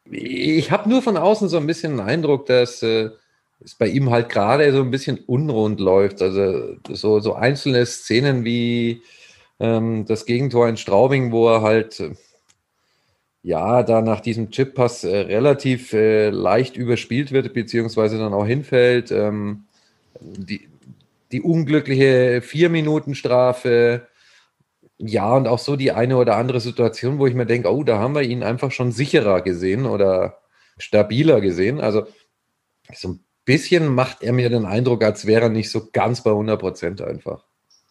Ich 0.09 0.71
habe 0.71 0.89
nur 0.89 1.03
von 1.03 1.15
außen 1.15 1.47
so 1.47 1.57
ein 1.57 1.67
bisschen 1.67 1.97
den 1.97 1.99
Eindruck, 1.99 2.47
dass 2.47 2.81
äh, 2.81 3.11
es 3.63 3.75
bei 3.75 3.85
ihm 3.85 4.09
halt 4.09 4.29
gerade 4.29 4.71
so 4.71 4.81
ein 4.81 4.89
bisschen 4.89 5.19
unrund 5.27 5.79
läuft. 5.79 6.23
Also 6.23 6.77
so, 6.89 7.19
so 7.19 7.35
einzelne 7.35 7.85
Szenen 7.85 8.45
wie 8.45 9.03
ähm, 9.59 10.05
das 10.07 10.25
Gegentor 10.25 10.67
in 10.67 10.77
Straubing, 10.77 11.31
wo 11.31 11.47
er 11.47 11.61
halt 11.61 11.99
äh, 11.99 12.15
ja 13.43 13.83
da 13.83 14.01
nach 14.01 14.21
diesem 14.21 14.49
Chip-Pass 14.49 15.03
äh, 15.03 15.17
relativ 15.17 15.93
äh, 15.93 16.31
leicht 16.31 16.77
überspielt 16.77 17.31
wird, 17.31 17.53
beziehungsweise 17.53 18.17
dann 18.17 18.33
auch 18.33 18.47
hinfällt. 18.47 19.11
Ähm, 19.11 19.65
die, 20.19 20.68
die 21.31 21.41
unglückliche 21.41 22.41
Vier-Minuten-Strafe, 22.41 24.07
ja, 24.97 25.33
und 25.33 25.47
auch 25.47 25.59
so 25.59 25.77
die 25.77 25.93
eine 25.93 26.17
oder 26.17 26.35
andere 26.35 26.59
Situation, 26.59 27.19
wo 27.19 27.27
ich 27.27 27.33
mir 27.33 27.45
denke, 27.45 27.73
oh, 27.73 27.83
da 27.83 27.99
haben 27.99 28.15
wir 28.15 28.21
ihn 28.21 28.43
einfach 28.43 28.71
schon 28.71 28.91
sicherer 28.91 29.41
gesehen 29.41 29.85
oder 29.85 30.39
stabiler 30.77 31.39
gesehen. 31.39 31.79
Also 31.79 32.07
so 32.93 33.09
ein 33.09 33.23
bisschen 33.45 33.87
macht 33.87 34.21
er 34.23 34.33
mir 34.33 34.49
den 34.49 34.65
Eindruck, 34.65 35.03
als 35.03 35.25
wäre 35.25 35.43
er 35.43 35.49
nicht 35.49 35.71
so 35.71 35.89
ganz 35.91 36.21
bei 36.23 36.31
100 36.31 36.59
Prozent 36.59 37.01
einfach. 37.01 37.45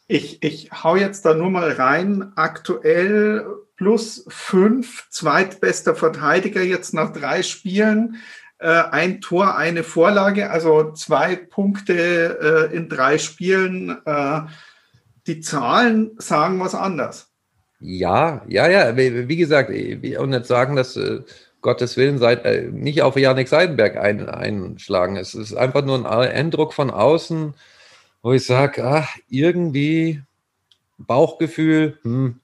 Ich, 0.06 0.42
ich 0.42 0.70
hau 0.70 0.96
jetzt 0.96 1.24
da 1.24 1.34
nur 1.34 1.50
mal 1.50 1.72
rein. 1.72 2.32
Aktuell 2.36 3.46
plus 3.76 4.24
fünf, 4.28 5.08
zweitbester 5.10 5.94
Verteidiger 5.94 6.62
jetzt 6.62 6.92
nach 6.92 7.12
drei 7.12 7.42
Spielen. 7.42 8.16
Äh, 8.60 8.82
ein 8.90 9.20
Tor, 9.20 9.56
eine 9.56 9.84
Vorlage, 9.84 10.50
also 10.50 10.92
zwei 10.92 11.36
Punkte 11.36 12.68
äh, 12.70 12.76
in 12.76 12.88
drei 12.88 13.18
Spielen. 13.18 13.96
Äh, 14.04 14.40
die 15.26 15.40
Zahlen 15.40 16.16
sagen 16.18 16.58
was 16.58 16.74
anders. 16.74 17.30
Ja, 17.80 18.42
ja, 18.48 18.66
ja, 18.66 18.96
wie, 18.96 19.36
gesagt, 19.36 19.70
und 19.70 20.30
nicht 20.30 20.46
sagen, 20.46 20.74
dass 20.74 20.98
Gottes 21.60 21.96
Willen 21.96 22.18
seid, 22.18 22.72
nicht 22.72 23.02
auf 23.02 23.16
Janik 23.16 23.46
Seidenberg 23.46 23.96
ein, 23.96 24.28
einschlagen. 24.28 25.16
Es 25.16 25.36
ist 25.36 25.54
einfach 25.54 25.84
nur 25.84 25.98
ein 25.98 26.06
Eindruck 26.06 26.74
von 26.74 26.90
außen, 26.90 27.54
wo 28.22 28.32
ich 28.32 28.44
sage, 28.44 28.84
ach, 28.84 29.16
irgendwie 29.28 30.22
Bauchgefühl, 30.98 31.98
hm, 32.02 32.40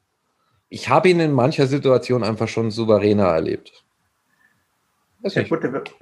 ich 0.68 0.88
habe 0.88 1.08
ihn 1.08 1.20
in 1.20 1.32
mancher 1.32 1.66
Situation 1.66 2.22
einfach 2.22 2.48
schon 2.48 2.70
souveräner 2.70 3.26
erlebt. 3.26 3.83
Ja, 5.26 5.42
gut, 5.42 5.60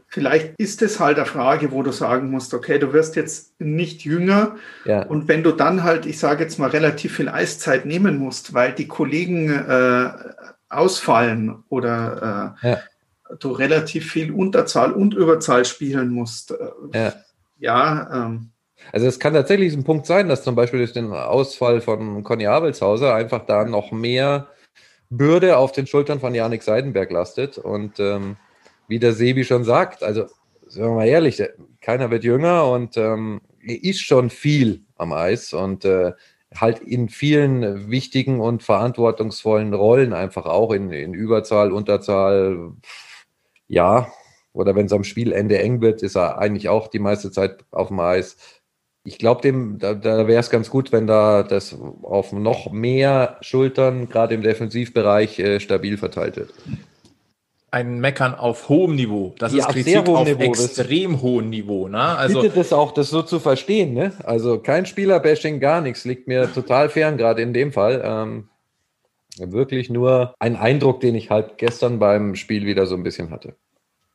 vielleicht 0.09 0.55
ist 0.59 0.83
es 0.83 0.99
halt 0.99 1.17
eine 1.17 1.27
Frage, 1.27 1.71
wo 1.71 1.83
du 1.83 1.93
sagen 1.93 2.31
musst, 2.31 2.55
okay, 2.55 2.79
du 2.81 2.93
wirst 2.93 3.15
jetzt 3.15 3.61
nicht 3.61 4.05
jünger 4.05 4.57
ja. 4.85 5.03
und 5.07 5.29
wenn 5.29 5.45
du 5.45 5.53
dann 5.53 5.85
halt, 5.85 6.07
ich 6.07 6.19
sage 6.19 6.43
jetzt 6.43 6.59
mal, 6.59 6.71
relativ 6.71 7.17
viel 7.17 7.29
Eiszeit 7.29 7.87
nehmen 7.87 8.19
musst, 8.19 8.53
weil 8.53 8.73
die 8.73 8.89
Kollegen 8.89 9.49
äh, 9.49 10.11
ausfallen 10.69 11.63
oder 11.69 12.57
äh, 12.63 12.69
ja. 12.69 12.79
du 13.39 13.53
relativ 13.53 14.11
viel 14.11 14.33
Unterzahl 14.33 14.93
und 14.93 15.15
Überzahl 15.15 15.65
spielen 15.65 16.11
musst. 16.11 16.51
Äh, 16.51 16.57
ja. 16.93 17.13
ja 17.59 18.27
ähm, 18.27 18.51
also 18.91 19.07
es 19.07 19.21
kann 19.21 19.35
tatsächlich 19.35 19.73
ein 19.75 19.85
Punkt 19.85 20.07
sein, 20.07 20.29
dass 20.29 20.43
zum 20.43 20.57
Beispiel 20.57 20.81
durch 20.81 20.93
den 20.93 21.13
Ausfall 21.13 21.81
von 21.81 22.25
Conny 22.25 22.47
Abelshauser 22.47 23.15
einfach 23.15 23.47
da 23.47 23.65
noch 23.65 23.93
mehr 23.93 24.49
Bürde 25.11 25.59
auf 25.59 25.73
den 25.73 25.87
Schultern 25.87 26.19
von 26.19 26.35
Janik 26.35 26.63
Seidenberg 26.63 27.11
lastet 27.13 27.59
und 27.59 28.01
ähm, 28.01 28.37
wie 28.93 28.99
der 28.99 29.15
Sebi 29.15 29.43
schon 29.43 29.65
sagt, 29.65 30.03
also 30.03 30.27
sagen 30.67 30.91
wir 30.91 30.97
mal 30.97 31.09
ehrlich, 31.09 31.43
keiner 31.81 32.11
wird 32.11 32.25
jünger 32.25 32.71
und 32.71 32.99
ähm, 32.99 33.41
ist 33.63 34.03
schon 34.03 34.29
viel 34.29 34.83
am 34.97 35.15
Eis 35.15 35.55
und 35.55 35.87
äh, 35.87 36.13
halt 36.55 36.81
in 36.81 37.09
vielen 37.09 37.91
wichtigen 37.91 38.39
und 38.39 38.63
verantwortungsvollen 38.63 39.73
Rollen 39.73 40.13
einfach 40.13 40.45
auch 40.45 40.73
in, 40.73 40.93
in 40.93 41.15
Überzahl, 41.15 41.73
Unterzahl, 41.73 42.73
ja, 43.67 44.09
oder 44.53 44.77
wenn 44.77 44.85
es 44.85 44.93
am 44.93 45.05
Spielende 45.05 45.59
eng 45.59 45.81
wird, 45.81 46.03
ist 46.03 46.15
er 46.15 46.37
eigentlich 46.39 46.69
auch 46.69 46.89
die 46.89 46.99
meiste 46.99 47.31
Zeit 47.31 47.65
auf 47.71 47.89
dem 47.89 48.01
Eis. 48.01 48.37
Ich 49.05 49.17
glaube, 49.17 49.51
da, 49.79 49.95
da 49.95 50.27
wäre 50.27 50.41
es 50.41 50.51
ganz 50.51 50.69
gut, 50.69 50.93
wenn 50.93 51.07
da 51.07 51.43
das 51.43 51.75
auf 52.03 52.35
noch 52.35 52.71
mehr 52.71 53.39
Schultern, 53.41 54.11
gerade 54.11 54.35
im 54.35 54.43
Defensivbereich, 54.43 55.39
äh, 55.39 55.61
stabil 55.61 55.97
verteilt 55.97 56.37
wird 56.37 56.53
ein 57.73 58.01
Meckern 58.01 58.35
auf 58.35 58.69
hohem 58.69 58.95
Niveau. 58.95 59.35
Das 59.39 59.55
ja, 59.55 59.61
ist 59.61 59.69
Kritik 59.73 60.07
auf, 60.07 60.27
Niveau, 60.27 60.43
extrem 60.43 61.23
hohem 61.23 61.49
Niveau. 61.49 61.89
Ne? 61.89 61.99
Also 61.99 62.43
bitte 62.43 62.57
das 62.57 62.73
auch, 62.73 62.93
das 62.93 63.09
so 63.09 63.23
zu 63.23 63.41
verstehen. 63.41 63.95
Ne? 63.95 64.13
Also 64.25 64.59
kein 64.59 64.85
Spieler-Bashing, 64.85 65.59
gar 65.59 65.81
nichts, 65.81 66.05
liegt 66.05 66.29
mir 66.29 66.53
total 66.53 66.91
fern, 66.91 67.17
gerade 67.17 67.41
in 67.41 67.55
dem 67.55 67.73
Fall. 67.73 68.03
Ähm, 68.05 68.49
wirklich 69.39 69.89
nur 69.89 70.35
ein 70.39 70.57
Eindruck, 70.57 71.01
den 71.01 71.15
ich 71.15 71.31
halt 71.31 71.57
gestern 71.57 71.99
beim 71.99 72.35
Spiel 72.35 72.67
wieder 72.67 72.85
so 72.85 72.95
ein 72.95 73.03
bisschen 73.03 73.31
hatte. 73.31 73.55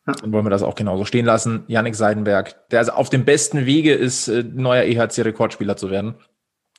Dann 0.06 0.32
wollen 0.32 0.46
wir 0.46 0.52
das 0.52 0.63
auch 0.63 0.76
genauso 0.76 1.04
stehen 1.04 1.26
lassen. 1.26 1.63
Yannick 1.67 1.96
Seidenberg, 1.96 2.70
der 2.70 2.80
also 2.80 2.91
auf 2.91 3.10
dem 3.10 3.26
besten 3.26 3.65
Wege 3.65 3.93
ist, 3.93 4.28
äh, 4.28 4.43
neuer 4.43 4.84
EHC-Rekordspieler 4.84 5.76
zu 5.76 5.89
werden. 5.89 6.15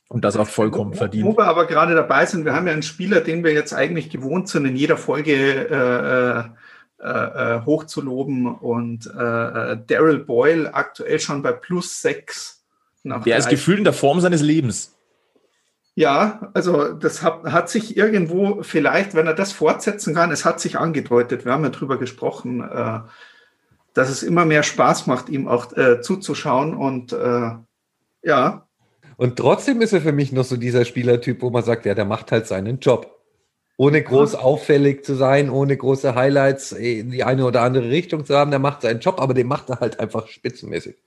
Und 0.07 0.23
das 0.23 0.37
auch 0.37 0.47
vollkommen 0.47 0.95
verdient. 0.95 1.25
Wo 1.25 1.37
wir 1.37 1.45
aber 1.45 1.67
gerade 1.67 1.93
dabei 1.93 2.25
sind, 2.25 2.45
wir 2.45 2.53
haben 2.53 2.65
ja 2.65 2.73
einen 2.73 2.81
Spieler, 2.81 3.21
den 3.21 3.43
wir 3.43 3.53
jetzt 3.53 3.73
eigentlich 3.73 4.09
gewohnt 4.09 4.47
sind, 4.47 4.65
in 4.65 4.75
jeder 4.75 4.97
Folge 4.97 5.69
äh, 5.69 6.59
äh 7.01 7.55
äh, 7.57 7.65
hochzuloben. 7.65 8.47
Und 8.47 9.07
äh, 9.07 9.71
äh, 9.73 9.77
Daryl 9.87 10.19
Boyle 10.19 10.73
aktuell 10.73 11.19
schon 11.19 11.41
bei 11.41 11.51
plus 11.51 12.01
sechs. 12.01 12.63
Der 13.03 13.37
ist 13.37 13.49
gefühlt 13.49 13.77
in 13.77 13.83
der 13.85 13.93
Form 13.93 14.19
seines 14.19 14.41
Lebens. 14.41 14.95
Ja, 15.95 16.51
also 16.53 16.93
das 16.93 17.23
hat, 17.23 17.43
hat 17.43 17.69
sich 17.69 17.97
irgendwo 17.97 18.63
vielleicht, 18.63 19.15
wenn 19.15 19.27
er 19.27 19.33
das 19.33 19.51
fortsetzen 19.51 20.13
kann, 20.15 20.31
es 20.31 20.45
hat 20.45 20.59
sich 20.59 20.77
angedeutet, 20.77 21.43
wir 21.43 21.51
haben 21.51 21.63
ja 21.63 21.71
drüber 21.71 21.97
gesprochen, 21.97 22.61
äh, 22.61 22.99
dass 23.93 24.09
es 24.09 24.23
immer 24.23 24.45
mehr 24.45 24.63
Spaß 24.63 25.07
macht, 25.07 25.27
ihm 25.29 25.47
auch 25.47 25.75
äh, 25.75 25.99
zuzuschauen 26.01 26.73
und 26.73 27.11
äh, 27.11 27.51
Ja. 28.23 28.67
Und 29.17 29.35
trotzdem 29.35 29.81
ist 29.81 29.91
er 29.91 30.01
für 30.01 30.13
mich 30.13 30.31
noch 30.31 30.45
so 30.45 30.55
dieser 30.55 30.85
Spielertyp, 30.85 31.41
wo 31.41 31.49
man 31.49 31.63
sagt, 31.63 31.85
ja, 31.85 31.93
der 31.93 32.05
macht 32.05 32.31
halt 32.31 32.47
seinen 32.47 32.79
Job. 32.79 33.18
Ohne 33.79 34.03
groß 34.03 34.35
auffällig 34.35 35.05
zu 35.05 35.15
sein, 35.15 35.49
ohne 35.49 35.77
große 35.77 36.13
Highlights 36.13 36.73
in 36.73 37.11
die 37.11 37.23
eine 37.23 37.45
oder 37.45 37.61
andere 37.61 37.89
Richtung 37.89 38.25
zu 38.25 38.35
haben, 38.35 38.51
der 38.51 38.59
macht 38.59 38.81
seinen 38.81 38.99
Job, 38.99 39.21
aber 39.21 39.33
den 39.33 39.47
macht 39.47 39.69
er 39.69 39.79
halt 39.79 40.01
einfach 40.01 40.27
spitzenmäßig. 40.27 40.97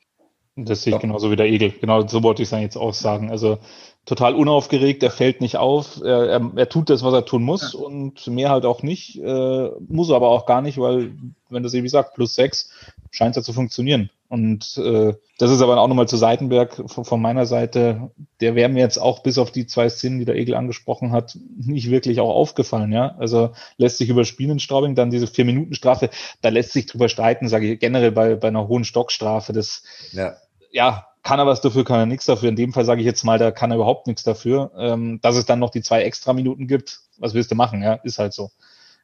Das 0.57 0.83
sehe 0.83 0.95
ich 0.95 0.99
genauso 0.99 1.31
wie 1.31 1.37
der 1.37 1.51
Egel. 1.51 1.75
Genau 1.79 2.09
so 2.09 2.23
wollte 2.23 2.43
ich 2.43 2.51
es 2.51 2.59
jetzt 2.59 2.79
auch 2.79 2.95
sagen. 2.95 3.31
Also 3.31 3.59
total 4.07 4.35
unaufgeregt, 4.35 5.03
er 5.03 5.11
fällt 5.11 5.43
nicht 5.43 5.59
auf, 5.59 6.01
er, 6.03 6.31
er, 6.31 6.51
er 6.57 6.69
tut 6.71 6.89
das, 6.89 7.05
was 7.05 7.13
er 7.13 7.27
tun 7.27 7.43
muss 7.43 7.75
ja. 7.75 7.79
und 7.79 8.27
mehr 8.29 8.49
halt 8.49 8.65
auch 8.65 8.83
nicht, 8.83 9.19
äh, 9.19 9.71
muss 9.87 10.09
er 10.09 10.17
aber 10.17 10.31
auch 10.31 10.47
gar 10.47 10.63
nicht, 10.63 10.79
weil, 10.79 11.13
wenn 11.51 11.63
das, 11.63 11.75
wie 11.75 11.83
gesagt, 11.83 12.15
plus 12.15 12.35
sechs, 12.35 12.71
scheint 13.11 13.33
es 13.33 13.37
ja 13.37 13.43
zu 13.43 13.53
funktionieren. 13.53 14.09
Und 14.33 14.79
äh, 14.79 15.13
das 15.37 15.51
ist 15.51 15.61
aber 15.61 15.79
auch 15.79 15.89
nochmal 15.89 16.09
zu 16.09 16.17
Seitenberg 16.17 16.85
von, 16.87 17.05
von, 17.05 17.21
meiner 17.21 17.45
Seite, 17.45 18.13
der 18.41 18.55
wäre 18.55 18.71
mir 18.71 18.81
jetzt 18.81 18.97
auch 18.97 19.23
bis 19.23 19.37
auf 19.37 19.51
die 19.51 19.67
zwei 19.67 19.91
Szenen, 19.91 20.21
die 20.21 20.25
der 20.25 20.37
Egel 20.37 20.55
angesprochen 20.55 21.13
hat, 21.13 21.37
nicht 21.59 21.91
wirklich 21.91 22.19
auch 22.19 22.31
aufgefallen, 22.31 22.93
ja. 22.93 23.15
Also 23.19 23.51
lässt 23.77 23.99
sich 23.99 24.09
überspielen 24.09 24.53
in 24.53 24.59
Straubing, 24.59 24.95
dann 24.95 25.11
diese 25.11 25.27
Vier-Minuten-Strafe, 25.27 26.09
da 26.41 26.49
lässt 26.49 26.73
sich 26.73 26.87
drüber 26.87 27.11
streiten, 27.11 27.47
sage 27.47 27.75
ich 27.75 27.79
generell 27.79 28.11
bei, 28.11 28.35
bei 28.35 28.49
einer 28.49 28.69
hohen 28.69 28.85
Stockstrafe, 28.85 29.53
das 29.53 29.83
ja, 30.13 30.35
ja 30.71 31.07
kann 31.23 31.39
er 31.39 31.47
was 31.47 31.61
dafür, 31.61 31.85
kann 31.85 32.01
er 32.01 32.07
nichts 32.07 32.25
dafür. 32.25 32.49
In 32.49 32.57
dem 32.57 32.73
Fall 32.73 32.87
sage 32.87 33.03
ich 33.03 33.07
jetzt 33.07 33.25
mal, 33.25 33.39
da 33.39 33.51
kann 33.51 33.71
er 33.71 33.77
überhaupt 33.77 34.07
nichts 34.07 34.23
dafür. 34.23 34.73
Ähm, 34.79 35.21
dass 35.21 35.37
es 35.37 35.45
dann 35.45 35.59
noch 35.59 35.71
die 35.71 35.83
zwei 35.83 36.05
extra 36.05 36.33
Minuten 36.33 36.67
gibt, 36.67 37.01
was 37.19 37.35
willst 37.35 37.51
du 37.51 37.55
machen, 37.55 37.83
ja, 37.83 37.97
ist 38.03 38.19
halt 38.19 38.33
so. 38.33 38.51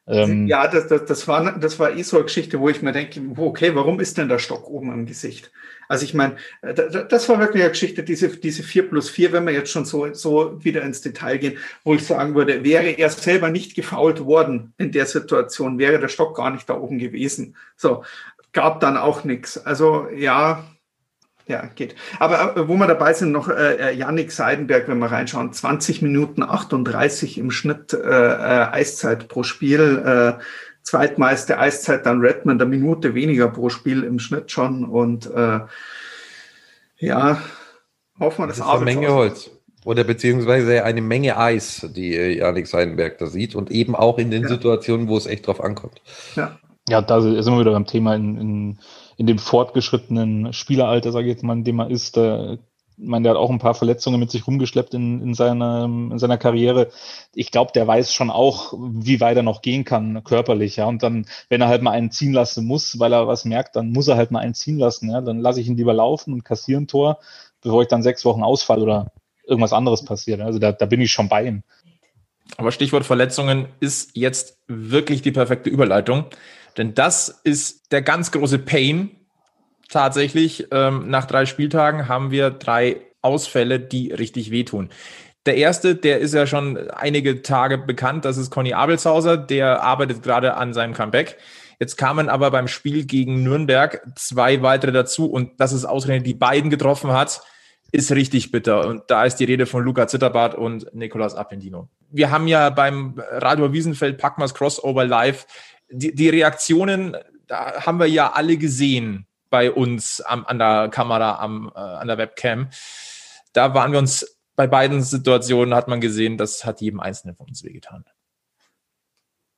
Ähm, 0.09 0.47
ja, 0.47 0.67
das, 0.67 0.87
das, 0.87 1.05
das, 1.05 1.27
war, 1.27 1.57
das 1.59 1.77
war 1.77 1.95
eh 1.95 2.01
so 2.01 2.17
eine 2.17 2.25
Geschichte, 2.25 2.59
wo 2.59 2.67
ich 2.67 2.81
mir 2.81 2.91
denke, 2.91 3.21
okay, 3.37 3.75
warum 3.75 3.99
ist 3.99 4.17
denn 4.17 4.27
der 4.27 4.39
Stock 4.39 4.67
oben 4.67 4.91
im 4.91 5.05
Gesicht? 5.05 5.51
Also 5.87 6.03
ich 6.03 6.15
meine, 6.15 6.37
äh, 6.61 6.73
das 6.73 7.29
war 7.29 7.39
wirklich 7.39 7.61
eine 7.61 7.71
Geschichte, 7.71 8.03
diese, 8.03 8.29
diese 8.29 8.63
4 8.63 8.89
plus 8.89 9.09
4, 9.09 9.31
wenn 9.33 9.45
wir 9.45 9.53
jetzt 9.53 9.71
schon 9.71 9.85
so, 9.85 10.11
so 10.13 10.63
wieder 10.63 10.81
ins 10.81 11.01
Detail 11.01 11.37
gehen, 11.37 11.57
wo 11.83 11.93
ich 11.93 12.05
sagen 12.05 12.33
würde, 12.33 12.63
wäre 12.63 12.89
er 12.89 13.09
selber 13.09 13.49
nicht 13.49 13.75
gefault 13.75 14.25
worden 14.25 14.73
in 14.79 14.91
der 14.91 15.05
Situation, 15.05 15.77
wäre 15.77 15.99
der 15.99 16.07
Stock 16.07 16.35
gar 16.35 16.49
nicht 16.49 16.67
da 16.69 16.75
oben 16.75 16.97
gewesen. 16.97 17.55
So, 17.75 18.03
gab 18.51 18.79
dann 18.79 18.97
auch 18.97 19.23
nichts. 19.23 19.63
Also 19.63 20.07
ja, 20.09 20.63
ja, 21.49 21.65
geht. 21.75 21.95
Aber 22.19 22.55
äh, 22.55 22.67
wo 22.67 22.75
wir 22.75 22.87
dabei 22.87 23.11
sind, 23.13 23.31
noch 23.31 23.49
äh, 23.49 23.93
Yannick 23.93 24.27
äh, 24.27 24.31
Seidenberg, 24.31 24.87
wenn 24.87 24.99
wir 24.99 25.11
reinschauen, 25.11 25.51
20 25.51 26.03
Minuten 26.03 26.43
38 26.43 27.39
im 27.39 27.49
Schnitt 27.49 27.91
äh, 27.91 27.97
äh, 27.97 28.67
Eiszeit 28.71 29.27
pro 29.27 29.41
Spiel. 29.43 30.37
Äh, 30.37 30.43
zweitmeiste 30.83 31.57
Eiszeit 31.59 32.05
dann 32.05 32.21
Redmond, 32.21 32.61
eine 32.61 32.69
Minute 32.69 33.15
weniger 33.15 33.49
pro 33.49 33.69
Spiel 33.69 34.03
im 34.03 34.19
Schnitt 34.19 34.51
schon. 34.51 34.85
Und 34.85 35.25
äh, 35.25 35.59
ja, 36.99 37.41
hoffen 38.19 38.43
wir, 38.43 38.47
das, 38.47 38.59
das 38.59 38.67
ist 38.67 38.73
eine 38.73 38.85
Menge 38.85 39.11
Holz. 39.11 39.49
Oder 39.85 40.03
beziehungsweise 40.03 40.83
eine 40.83 41.01
Menge 41.01 41.37
Eis, 41.37 41.87
die 41.95 42.13
Janik 42.13 42.67
Seidenberg 42.67 43.17
da 43.17 43.25
sieht. 43.25 43.55
Und 43.55 43.71
eben 43.71 43.95
auch 43.95 44.19
in 44.19 44.29
den 44.29 44.43
ja. 44.43 44.49
Situationen, 44.49 45.07
wo 45.07 45.17
es 45.17 45.25
echt 45.25 45.47
drauf 45.47 45.61
ankommt. 45.63 46.01
Ja, 46.35 46.59
ja 46.87 47.01
da 47.01 47.21
sind 47.21 47.43
wir 47.43 47.59
wieder 47.59 47.71
beim 47.71 47.87
Thema 47.87 48.13
in, 48.15 48.37
in 48.37 48.79
in 49.19 49.27
dem 49.27 49.37
fortgeschrittenen 49.37 50.53
Spieleralter, 50.53 51.11
sage 51.11 51.27
ich 51.27 51.33
jetzt 51.33 51.43
mal, 51.43 51.51
in 51.51 51.65
dem 51.65 51.79
er 51.79 51.89
ist, 51.91 52.15
da, 52.15 52.53
ich 52.53 52.59
meine, 52.95 53.23
der 53.23 53.31
hat 53.31 53.37
auch 53.37 53.49
ein 53.49 53.59
paar 53.59 53.73
Verletzungen 53.73 54.17
mit 54.17 54.31
sich 54.31 54.47
rumgeschleppt 54.47 54.93
in, 54.93 55.21
in, 55.21 55.33
seiner, 55.33 55.83
in 55.83 56.17
seiner 56.17 56.37
Karriere. 56.37 56.89
Ich 57.35 57.51
glaube, 57.51 57.73
der 57.75 57.85
weiß 57.85 58.13
schon 58.13 58.29
auch, 58.29 58.73
wie 58.77 59.19
weit 59.19 59.35
er 59.35 59.43
noch 59.43 59.61
gehen 59.61 59.83
kann, 59.83 60.23
körperlich, 60.23 60.77
ja. 60.77 60.85
Und 60.85 61.03
dann, 61.03 61.25
wenn 61.49 61.59
er 61.59 61.67
halt 61.67 61.81
mal 61.81 61.91
einen 61.91 62.11
ziehen 62.11 62.31
lassen 62.31 62.65
muss, 62.65 62.97
weil 62.97 63.11
er 63.11 63.27
was 63.27 63.43
merkt, 63.43 63.75
dann 63.75 63.91
muss 63.91 64.07
er 64.07 64.15
halt 64.15 64.31
mal 64.31 64.39
einen 64.39 64.53
ziehen 64.53 64.79
lassen, 64.79 65.11
ja. 65.11 65.19
Dann 65.19 65.39
lasse 65.39 65.59
ich 65.59 65.67
ihn 65.67 65.75
lieber 65.75 65.93
laufen 65.93 66.31
und 66.31 66.45
kassieren 66.45 66.87
Tor, 66.87 67.19
bevor 67.61 67.81
ich 67.81 67.89
dann 67.89 68.03
sechs 68.03 68.23
Wochen 68.23 68.41
ausfall 68.41 68.81
oder 68.81 69.11
irgendwas 69.45 69.73
anderes 69.73 70.05
passiert. 70.05 70.39
Also 70.39 70.59
da, 70.59 70.71
da 70.71 70.85
bin 70.85 71.01
ich 71.01 71.11
schon 71.11 71.27
bei 71.27 71.43
ihm. 71.43 71.63
Aber 72.55 72.71
Stichwort 72.71 73.05
Verletzungen 73.05 73.67
ist 73.81 74.11
jetzt 74.15 74.57
wirklich 74.67 75.21
die 75.21 75.33
perfekte 75.33 75.69
Überleitung. 75.69 76.23
Denn 76.79 76.93
das 76.93 77.27
ist 77.43 77.91
der 77.91 78.01
ganz 78.01 78.31
große 78.31 78.57
Pain. 78.57 79.11
Tatsächlich, 79.89 80.67
ähm, 80.71 81.09
nach 81.09 81.25
drei 81.25 81.45
Spieltagen 81.45 82.07
haben 82.07 82.31
wir 82.31 82.51
drei 82.51 83.01
Ausfälle, 83.21 83.81
die 83.81 84.13
richtig 84.13 84.49
wehtun. 84.49 84.89
Der 85.45 85.57
erste, 85.57 85.95
der 85.95 86.19
ist 86.19 86.33
ja 86.33 86.47
schon 86.47 86.77
einige 86.91 87.41
Tage 87.41 87.77
bekannt, 87.77 88.23
das 88.23 88.37
ist 88.37 88.49
Conny 88.49 88.73
Abelshauser, 88.73 89.35
der 89.35 89.83
arbeitet 89.83 90.23
gerade 90.23 90.53
an 90.53 90.73
seinem 90.73 90.93
Comeback. 90.93 91.37
Jetzt 91.81 91.97
kamen 91.97 92.29
aber 92.29 92.49
beim 92.49 92.69
Spiel 92.69 93.05
gegen 93.05 93.43
Nürnberg 93.43 94.01
zwei 94.15 94.61
weitere 94.61 94.93
dazu 94.93 95.29
und 95.29 95.59
dass 95.59 95.73
es 95.73 95.83
ausgerechnet 95.83 96.27
die 96.27 96.33
beiden 96.33 96.69
getroffen 96.69 97.11
hat, 97.11 97.41
ist 97.91 98.11
richtig 98.11 98.51
bitter. 98.51 98.87
Und 98.87 99.03
da 99.07 99.25
ist 99.25 99.37
die 99.37 99.45
Rede 99.45 99.65
von 99.65 99.83
Luca 99.83 100.07
Zitterbart 100.07 100.55
und 100.55 100.93
Nicolas 100.93 101.35
Appendino. 101.35 101.89
Wir 102.11 102.31
haben 102.31 102.47
ja 102.47 102.69
beim 102.69 103.21
Radio 103.31 103.73
Wiesenfeld 103.73 104.17
Packmas 104.17 104.53
Crossover 104.53 105.05
Live 105.05 105.45
die, 105.91 106.13
die 106.13 106.29
Reaktionen 106.29 107.15
da 107.49 107.85
haben 107.85 107.99
wir 107.99 108.05
ja 108.05 108.31
alle 108.31 108.57
gesehen 108.57 109.25
bei 109.49 109.71
uns 109.71 110.21
am, 110.21 110.45
an 110.45 110.59
der 110.59 110.89
Kamera, 110.89 111.39
am, 111.39 111.71
äh, 111.75 111.79
an 111.79 112.07
der 112.07 112.17
Webcam. 112.17 112.69
Da 113.53 113.73
waren 113.73 113.91
wir 113.91 113.99
uns 113.99 114.39
bei 114.55 114.67
beiden 114.67 115.01
Situationen, 115.01 115.73
hat 115.73 115.87
man 115.87 115.99
gesehen, 115.99 116.37
das 116.37 116.63
hat 116.63 116.81
jedem 116.81 116.99
Einzelnen 116.99 117.35
von 117.35 117.47
uns 117.47 117.63
wehgetan. 117.63 118.05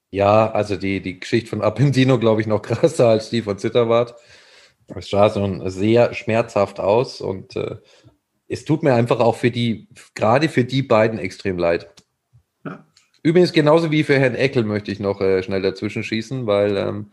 Ja, 0.10 0.52
also 0.52 0.78
die, 0.78 1.02
die 1.02 1.20
Geschichte 1.20 1.50
von 1.50 1.62
Appendino, 1.62 2.18
glaube 2.18 2.42
ich, 2.42 2.48
noch 2.48 2.62
krasser 2.62 3.10
als 3.10 3.30
die 3.30 3.42
von 3.42 3.58
Zitterwart. 3.58 4.16
Es 4.96 5.10
sah 5.10 5.30
so 5.30 5.70
sehr 5.70 6.14
schmerzhaft 6.14 6.80
aus 6.80 7.22
und 7.22 7.56
äh, 7.56 7.78
es 8.48 8.66
tut 8.66 8.84
mir 8.84 8.94
einfach 8.94 9.20
auch 9.20 9.36
für 9.36 9.52
die, 9.52 9.88
gerade 10.16 10.50
für 10.50 10.66
die 10.66 10.82
beiden 10.82 11.18
extrem 11.18 11.58
leid. 11.58 11.90
Übrigens 13.24 13.54
genauso 13.54 13.92
wie 13.92 14.04
für 14.04 14.18
Herrn 14.20 14.36
Eckel 14.36 14.64
möchte 14.64 14.92
ich 14.92 15.00
noch 15.00 15.22
äh, 15.22 15.44
schnell 15.44 15.62
dazwischen 15.62 16.04
schießen, 16.04 16.48
weil 16.48 16.76
ähm, 16.78 17.12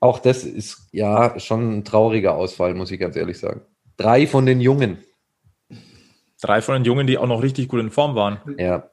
auch 0.00 0.18
das 0.18 0.44
ist 0.44 0.88
ja 0.92 1.38
schon 1.40 1.78
ein 1.78 1.84
trauriger 1.84 2.34
Ausfall, 2.34 2.74
muss 2.74 2.90
ich 2.90 3.00
ganz 3.00 3.16
ehrlich 3.16 3.38
sagen. 3.38 3.62
Drei 3.96 4.26
von 4.26 4.44
den 4.44 4.60
Jungen. 4.60 4.98
Drei 6.42 6.60
von 6.60 6.74
den 6.74 6.84
Jungen, 6.84 7.06
die 7.06 7.16
auch 7.16 7.26
noch 7.26 7.42
richtig 7.42 7.68
gut 7.68 7.80
in 7.80 7.90
Form 7.90 8.14
waren. 8.14 8.38
Ja. 8.58 8.90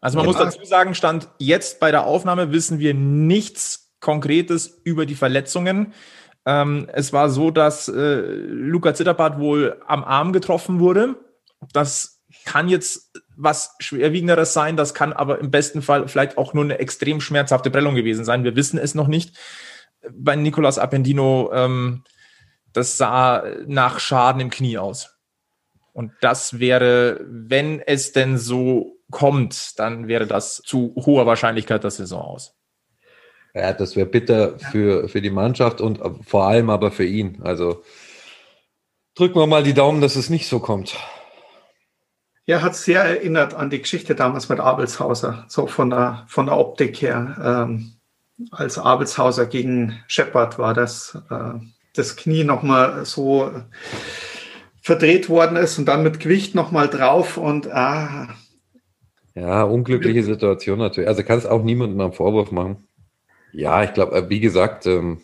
Also 0.00 0.18
man 0.18 0.26
ja. 0.26 0.32
muss 0.32 0.40
dazu 0.40 0.64
sagen, 0.64 0.94
stand 0.94 1.28
jetzt 1.38 1.80
bei 1.80 1.90
der 1.90 2.04
Aufnahme 2.04 2.52
wissen 2.52 2.78
wir 2.78 2.94
nichts 2.94 3.94
Konkretes 4.00 4.80
über 4.84 5.06
die 5.06 5.14
Verletzungen. 5.14 5.94
Ähm, 6.44 6.88
es 6.92 7.12
war 7.12 7.30
so, 7.30 7.50
dass 7.50 7.88
äh, 7.88 8.20
Luca 8.20 8.94
Zitterbart 8.94 9.38
wohl 9.38 9.80
am 9.86 10.04
Arm 10.04 10.32
getroffen 10.32 10.78
wurde. 10.78 11.16
Das 11.72 12.22
kann 12.44 12.68
jetzt 12.68 13.12
was 13.38 13.76
schwerwiegenderes 13.78 14.52
sein. 14.52 14.76
Das 14.76 14.92
kann 14.92 15.12
aber 15.12 15.38
im 15.38 15.50
besten 15.50 15.80
Fall 15.80 16.08
vielleicht 16.08 16.36
auch 16.36 16.52
nur 16.52 16.64
eine 16.64 16.78
extrem 16.78 17.20
schmerzhafte 17.20 17.70
Prellung 17.70 17.94
gewesen 17.94 18.24
sein. 18.24 18.44
Wir 18.44 18.56
wissen 18.56 18.78
es 18.78 18.94
noch 18.94 19.06
nicht. 19.06 19.36
Bei 20.12 20.36
Nicolas 20.36 20.78
Appendino, 20.78 21.50
ähm, 21.52 22.04
das 22.72 22.98
sah 22.98 23.44
nach 23.66 24.00
Schaden 24.00 24.40
im 24.40 24.50
Knie 24.50 24.78
aus. 24.78 25.14
Und 25.92 26.12
das 26.20 26.58
wäre, 26.58 27.20
wenn 27.26 27.80
es 27.80 28.12
denn 28.12 28.38
so 28.38 28.96
kommt, 29.10 29.78
dann 29.78 30.06
wäre 30.08 30.26
das 30.26 30.60
zu 30.64 30.94
hoher 30.96 31.26
Wahrscheinlichkeit 31.26 31.82
das 31.82 31.96
Saison 31.96 32.22
aus. 32.22 32.54
Ja, 33.54 33.72
das 33.72 33.96
wäre 33.96 34.06
bitter 34.06 34.58
für, 34.58 35.08
für 35.08 35.20
die 35.22 35.30
Mannschaft 35.30 35.80
und 35.80 36.00
vor 36.24 36.44
allem 36.44 36.70
aber 36.70 36.90
für 36.90 37.06
ihn. 37.06 37.40
Also 37.42 37.82
drücken 39.14 39.40
wir 39.40 39.46
mal 39.46 39.62
die 39.62 39.74
Daumen, 39.74 40.00
dass 40.00 40.16
es 40.16 40.28
nicht 40.28 40.46
so 40.46 40.60
kommt. 40.60 40.96
Ja, 42.48 42.62
hat 42.62 42.74
sehr 42.74 43.02
erinnert 43.02 43.52
an 43.52 43.68
die 43.68 43.78
Geschichte 43.78 44.14
damals 44.14 44.48
mit 44.48 44.58
Abelshauser, 44.58 45.44
so 45.48 45.66
von 45.66 45.90
der, 45.90 46.24
von 46.28 46.46
der 46.46 46.56
Optik 46.56 47.02
her. 47.02 47.36
Ähm, 47.68 47.92
als 48.50 48.78
Abelshauser 48.78 49.44
gegen 49.44 50.02
Shepard 50.06 50.58
war 50.58 50.72
das, 50.72 51.18
äh, 51.28 51.58
das 51.94 52.16
Knie 52.16 52.44
nochmal 52.44 53.04
so 53.04 53.50
verdreht 54.80 55.28
worden 55.28 55.58
ist 55.58 55.78
und 55.78 55.84
dann 55.84 56.02
mit 56.02 56.20
Gewicht 56.20 56.54
nochmal 56.54 56.88
drauf 56.88 57.36
und 57.36 57.70
ah. 57.70 58.34
Ja, 59.34 59.64
unglückliche 59.64 60.22
Situation 60.22 60.78
natürlich. 60.78 61.08
Also 61.08 61.24
kann 61.24 61.36
es 61.36 61.44
auch 61.44 61.62
niemandem 61.62 62.00
einen 62.00 62.14
Vorwurf 62.14 62.50
machen. 62.50 62.88
Ja, 63.52 63.84
ich 63.84 63.92
glaube, 63.92 64.16
äh, 64.16 64.30
wie 64.30 64.40
gesagt, 64.40 64.86
ähm, 64.86 65.20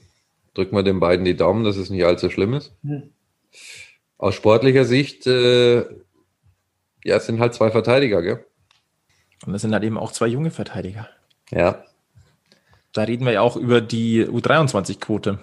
drücken 0.53 0.77
wir 0.77 0.83
den 0.83 1.01
beiden 1.01 1.25
die 1.25 1.39
Daumen, 1.39 1.65
dass 1.65 1.79
es 1.79 1.89
nicht 1.89 2.05
allzu 2.05 2.29
schlimm 2.29 2.53
ist. 2.53 2.75
Hm. 2.83 3.15
Aus 4.19 4.35
sportlicher 4.35 4.85
Sicht 4.85 5.27
äh, 5.27 5.87
ja, 7.05 7.17
es 7.17 7.27
sind 7.27 7.39
halt 7.39 7.55
zwei 7.55 7.71
Verteidiger, 7.71 8.23
gell? 8.23 8.45
Und 9.47 9.55
es 9.55 9.63
sind 9.63 9.73
halt 9.73 9.85
eben 9.85 9.99
auch 9.99 10.11
zwei 10.11 10.27
junge 10.27 10.51
Verteidiger. 10.51 11.09
Ja. 11.51 11.85
Da 12.93 13.03
reden 13.03 13.27
wir 13.27 13.33
ja 13.33 13.41
auch 13.43 13.57
über 13.57 13.81
die 13.81 14.25
U23-Quote. 14.25 15.39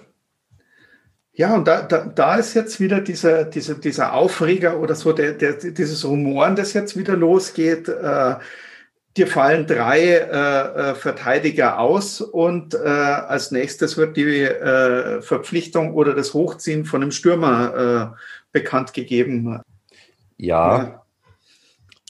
Ja, 1.34 1.54
und 1.56 1.68
da, 1.68 1.84
da, 1.84 2.06
da 2.06 2.36
ist 2.36 2.56
jetzt 2.56 2.80
wieder 2.80 3.00
dieser, 3.00 3.46
dieser, 3.46 3.76
dieser 3.76 4.14
Aufreger 4.14 4.80
oder 4.80 4.96
so, 4.96 5.14
der, 5.14 5.34
der, 5.34 5.54
dieses 5.54 6.04
Rumoren, 6.04 6.56
das 6.56 6.74
jetzt 6.74 6.98
wieder 6.98 7.16
losgeht. 7.16 7.88
Äh, 7.88 8.36
dir 9.18 9.28
fallen 9.28 9.68
drei 9.68 10.02
äh, 10.02 10.92
äh, 10.92 10.96
Verteidiger 10.96 11.80
aus 11.80 12.22
und 12.22 12.74
äh, 12.74 12.78
als 12.78 13.52
nächstes 13.52 13.98
wird 13.98 14.18
die 14.18 14.42
äh, 14.42 15.22
Verpflichtung 15.22 15.94
oder 15.94 16.14
das 16.16 16.34
Hochziehen 16.34 16.86
von 16.86 17.02
einem 17.02 17.12
Stürmer 17.12 18.14
äh, 18.14 18.18
bekannt 18.52 18.94
gegeben. 18.94 19.62
Ja. 20.38 21.01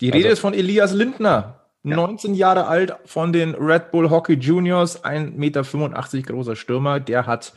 Die 0.01 0.09
Rede 0.09 0.29
ist 0.29 0.39
von 0.39 0.55
Elias 0.55 0.93
Lindner. 0.93 1.59
19 1.83 2.33
Jahre 2.33 2.65
alt 2.65 2.95
von 3.05 3.31
den 3.31 3.53
Red 3.53 3.91
Bull 3.91 4.09
Hockey 4.09 4.33
Juniors, 4.33 5.03
1,85 5.03 5.37
Meter 5.37 6.33
großer 6.33 6.55
Stürmer. 6.55 6.99
Der 6.99 7.27
hat 7.27 7.53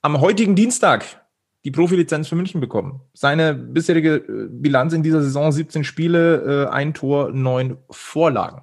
am 0.00 0.20
heutigen 0.22 0.54
Dienstag 0.54 1.04
die 1.64 1.70
Profilizenz 1.70 2.28
für 2.28 2.34
München 2.34 2.62
bekommen. 2.62 3.02
Seine 3.12 3.54
bisherige 3.54 4.16
äh, 4.16 4.48
Bilanz 4.48 4.94
in 4.94 5.02
dieser 5.02 5.22
Saison 5.22 5.52
17 5.52 5.84
Spiele, 5.84 6.66
äh, 6.66 6.72
ein 6.72 6.94
Tor, 6.94 7.30
neun 7.30 7.76
Vorlagen. 7.90 8.62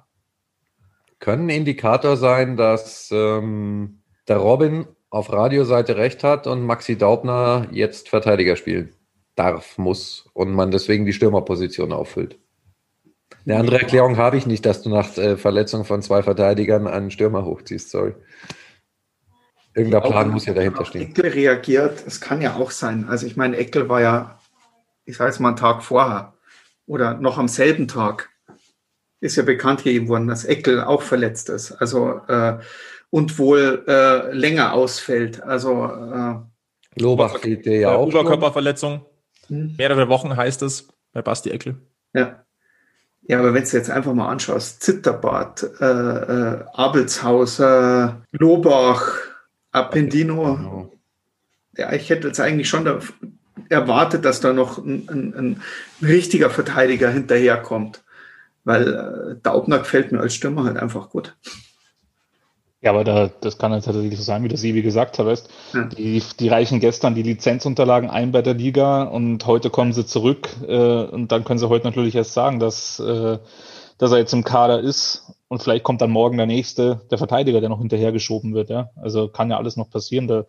Können 1.20 1.50
Indikator 1.50 2.16
sein, 2.16 2.56
dass 2.56 3.10
ähm, 3.12 4.02
der 4.26 4.38
Robin 4.38 4.86
auf 5.08 5.32
Radioseite 5.32 5.96
recht 5.96 6.24
hat 6.24 6.48
und 6.48 6.64
Maxi 6.66 6.98
Daubner 6.98 7.68
jetzt 7.70 8.08
Verteidiger 8.08 8.56
spielen 8.56 8.92
darf, 9.36 9.78
muss 9.78 10.28
und 10.34 10.52
man 10.52 10.70
deswegen 10.70 11.06
die 11.06 11.12
Stürmerposition 11.12 11.92
auffüllt. 11.92 12.38
Eine 13.46 13.56
andere 13.56 13.80
Erklärung 13.80 14.16
habe 14.16 14.36
ich 14.36 14.46
nicht, 14.46 14.66
dass 14.66 14.82
du 14.82 14.90
nach 14.90 15.16
äh, 15.16 15.36
Verletzung 15.36 15.84
von 15.84 16.02
zwei 16.02 16.22
Verteidigern 16.22 16.86
einen 16.86 17.10
Stürmer 17.10 17.44
hochziehst, 17.44 17.90
sorry. 17.90 18.14
Irgendein 19.74 20.02
Plan 20.02 20.30
muss 20.30 20.46
ja 20.46 20.52
dahinter 20.52 20.84
stehen. 20.84 21.10
Eckel 21.10 21.30
reagiert, 21.30 22.04
es 22.06 22.20
kann 22.20 22.42
ja 22.42 22.56
auch 22.56 22.70
sein. 22.70 23.06
Also 23.08 23.26
ich 23.26 23.36
meine, 23.36 23.56
Eckel 23.56 23.88
war 23.88 24.00
ja, 24.00 24.38
ich 25.04 25.16
sage 25.16 25.30
es 25.30 25.38
mal, 25.38 25.48
einen 25.48 25.56
Tag 25.56 25.82
vorher 25.82 26.34
oder 26.86 27.14
noch 27.14 27.38
am 27.38 27.48
selben 27.48 27.86
Tag 27.88 28.30
ist 29.20 29.36
ja 29.36 29.42
bekannt 29.42 29.84
gegeben 29.84 30.08
worden, 30.08 30.26
dass 30.28 30.44
Eckel 30.44 30.82
auch 30.82 31.02
verletzt 31.02 31.50
ist. 31.50 31.72
Also 31.72 32.20
äh, 32.26 32.58
und 33.10 33.38
wohl 33.38 33.84
äh, 33.86 34.32
länger 34.32 34.72
ausfällt. 34.72 35.42
Also 35.42 35.84
äh, 35.84 36.36
Lobach 37.00 37.38
fehlt 37.38 37.66
dir 37.66 37.78
ja 37.78 37.94
auch. 37.94 38.06
Oberkörperverletzung. 38.06 39.04
Hm. 39.48 39.74
Mehrere 39.76 40.08
Wochen 40.08 40.36
heißt 40.36 40.62
es 40.62 40.88
bei 41.12 41.22
Basti 41.22 41.50
Eckel. 41.50 41.76
Ja. 42.14 42.44
Ja, 43.30 43.38
aber 43.38 43.54
wenn 43.54 43.62
du 43.62 43.70
jetzt 43.70 43.90
einfach 43.90 44.12
mal 44.12 44.28
anschaust, 44.28 44.82
Zitterbad, 44.82 45.64
äh, 45.80 45.84
äh, 45.84 46.64
Abelshauser, 46.74 48.22
Lobach, 48.32 49.12
Appendino, 49.70 50.56
genau. 50.56 50.92
ja, 51.76 51.92
ich 51.92 52.10
hätte 52.10 52.26
jetzt 52.26 52.40
eigentlich 52.40 52.68
schon 52.68 52.88
erwartet, 53.68 54.24
dass 54.24 54.40
da 54.40 54.52
noch 54.52 54.78
ein, 54.78 55.08
ein, 55.08 55.34
ein 55.36 55.62
richtiger 56.02 56.50
Verteidiger 56.50 57.08
hinterherkommt, 57.08 58.02
weil 58.64 58.94
äh, 58.94 59.36
Daubner 59.44 59.78
gefällt 59.78 60.10
mir 60.10 60.18
als 60.18 60.34
Stürmer 60.34 60.64
halt 60.64 60.78
einfach 60.78 61.08
gut. 61.08 61.36
Ja, 62.82 62.92
aber 62.92 63.04
da, 63.04 63.28
das 63.28 63.58
kann 63.58 63.72
halt 63.72 63.84
tatsächlich 63.84 64.16
so 64.16 64.24
sein, 64.24 64.42
wie 64.42 64.48
das 64.48 64.62
Sibi 64.62 64.80
gesagt 64.80 65.18
hat. 65.18 65.26
Weißt? 65.26 65.50
Ja. 65.74 65.84
Die, 65.84 66.22
die 66.38 66.48
reichen 66.48 66.80
gestern 66.80 67.14
die 67.14 67.22
Lizenzunterlagen 67.22 68.08
ein 68.08 68.32
bei 68.32 68.40
der 68.40 68.54
Liga 68.54 69.02
und 69.02 69.44
heute 69.46 69.68
kommen 69.68 69.92
sie 69.92 70.06
zurück 70.06 70.48
äh, 70.66 71.04
und 71.04 71.30
dann 71.30 71.44
können 71.44 71.58
sie 71.58 71.68
heute 71.68 71.86
natürlich 71.86 72.14
erst 72.14 72.32
sagen, 72.32 72.58
dass, 72.58 72.98
äh, 72.98 73.38
dass 73.98 74.12
er 74.12 74.18
jetzt 74.18 74.32
im 74.32 74.44
Kader 74.44 74.80
ist 74.80 75.30
und 75.48 75.62
vielleicht 75.62 75.84
kommt 75.84 76.00
dann 76.00 76.10
morgen 76.10 76.38
der 76.38 76.46
nächste, 76.46 77.02
der 77.10 77.18
Verteidiger, 77.18 77.60
der 77.60 77.68
noch 77.68 77.80
hinterhergeschoben 77.80 78.54
wird. 78.54 78.70
Ja? 78.70 78.88
Also 78.96 79.28
kann 79.28 79.50
ja 79.50 79.58
alles 79.58 79.76
noch 79.76 79.90
passieren. 79.90 80.26
Da 80.26 80.46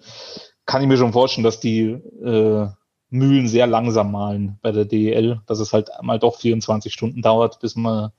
kann 0.65 0.81
ich 0.81 0.87
mir 0.87 0.97
schon 0.97 1.11
vorstellen, 1.11 1.43
dass 1.43 1.59
die 1.59 1.97
äh, 2.23 2.67
Mühlen 3.09 3.49
sehr 3.49 3.67
langsam 3.67 4.09
malen 4.09 4.57
bei 4.61 4.71
der 4.71 4.85
DEL, 4.85 5.41
dass 5.47 5.59
es 5.59 5.73
halt 5.73 5.89
mal 6.01 6.17
doch 6.17 6.37
24 6.37 6.93
Stunden 6.93 7.21
dauert, 7.21 7.59
bis 7.59 7.75
man 7.75 8.11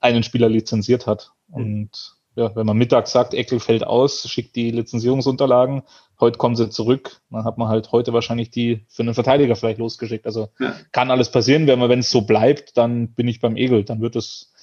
einen 0.00 0.24
Spieler 0.24 0.48
lizenziert 0.48 1.06
hat. 1.06 1.30
Und 1.52 2.19
ja, 2.40 2.56
wenn 2.56 2.66
man 2.66 2.78
mittags 2.78 3.12
sagt, 3.12 3.34
Eckel 3.34 3.60
fällt 3.60 3.86
aus, 3.86 4.26
schickt 4.26 4.56
die 4.56 4.70
Lizenzierungsunterlagen, 4.70 5.82
heute 6.18 6.38
kommen 6.38 6.56
sie 6.56 6.70
zurück, 6.70 7.20
dann 7.30 7.44
hat 7.44 7.58
man 7.58 7.68
halt 7.68 7.92
heute 7.92 8.14
wahrscheinlich 8.14 8.50
die 8.50 8.86
für 8.88 9.02
einen 9.02 9.12
Verteidiger 9.12 9.56
vielleicht 9.56 9.78
losgeschickt. 9.78 10.24
Also 10.24 10.48
ja. 10.58 10.74
kann 10.90 11.10
alles 11.10 11.30
passieren, 11.30 11.66
wenn 11.66 11.78
man, 11.78 11.90
wenn 11.90 11.98
es 11.98 12.10
so 12.10 12.22
bleibt, 12.22 12.78
dann 12.78 13.12
bin 13.12 13.28
ich 13.28 13.40
beim 13.40 13.56
Egel. 13.56 13.84
Dann 13.84 14.00
wird 14.00 14.16
es, 14.16 14.54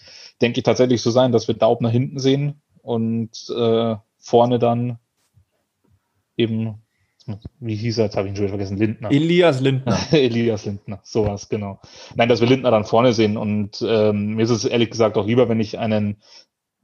denke 0.41 0.59
ich, 0.59 0.63
tatsächlich 0.63 1.03
so 1.03 1.11
sein, 1.11 1.31
dass 1.31 1.47
wir 1.47 1.53
Daub 1.53 1.81
nach 1.81 1.91
hinten 1.91 2.17
sehen 2.17 2.61
und 2.81 3.47
äh, 3.55 3.95
vorne 4.17 4.57
dann 4.57 4.97
eben, 6.35 6.81
wie 7.59 7.75
hieß 7.75 7.99
er, 7.99 8.05
jetzt 8.05 8.17
habe 8.17 8.27
ich 8.27 8.31
ihn 8.31 8.37
schon 8.37 8.45
wieder 8.45 8.57
vergessen, 8.57 8.77
Lindner. 8.77 9.11
Elias 9.11 9.59
Lindner. 9.59 9.99
Elias 10.11 10.65
Lindner, 10.65 10.99
sowas, 11.03 11.47
genau. 11.47 11.79
Nein, 12.15 12.27
dass 12.27 12.41
wir 12.41 12.47
Lindner 12.47 12.71
dann 12.71 12.85
vorne 12.85 13.13
sehen 13.13 13.37
und 13.37 13.85
ähm, 13.87 14.33
mir 14.33 14.43
ist 14.43 14.49
es 14.49 14.65
ehrlich 14.65 14.89
gesagt 14.89 15.15
auch 15.15 15.27
lieber, 15.27 15.47
wenn 15.47 15.59
ich 15.59 15.77
einen 15.77 16.17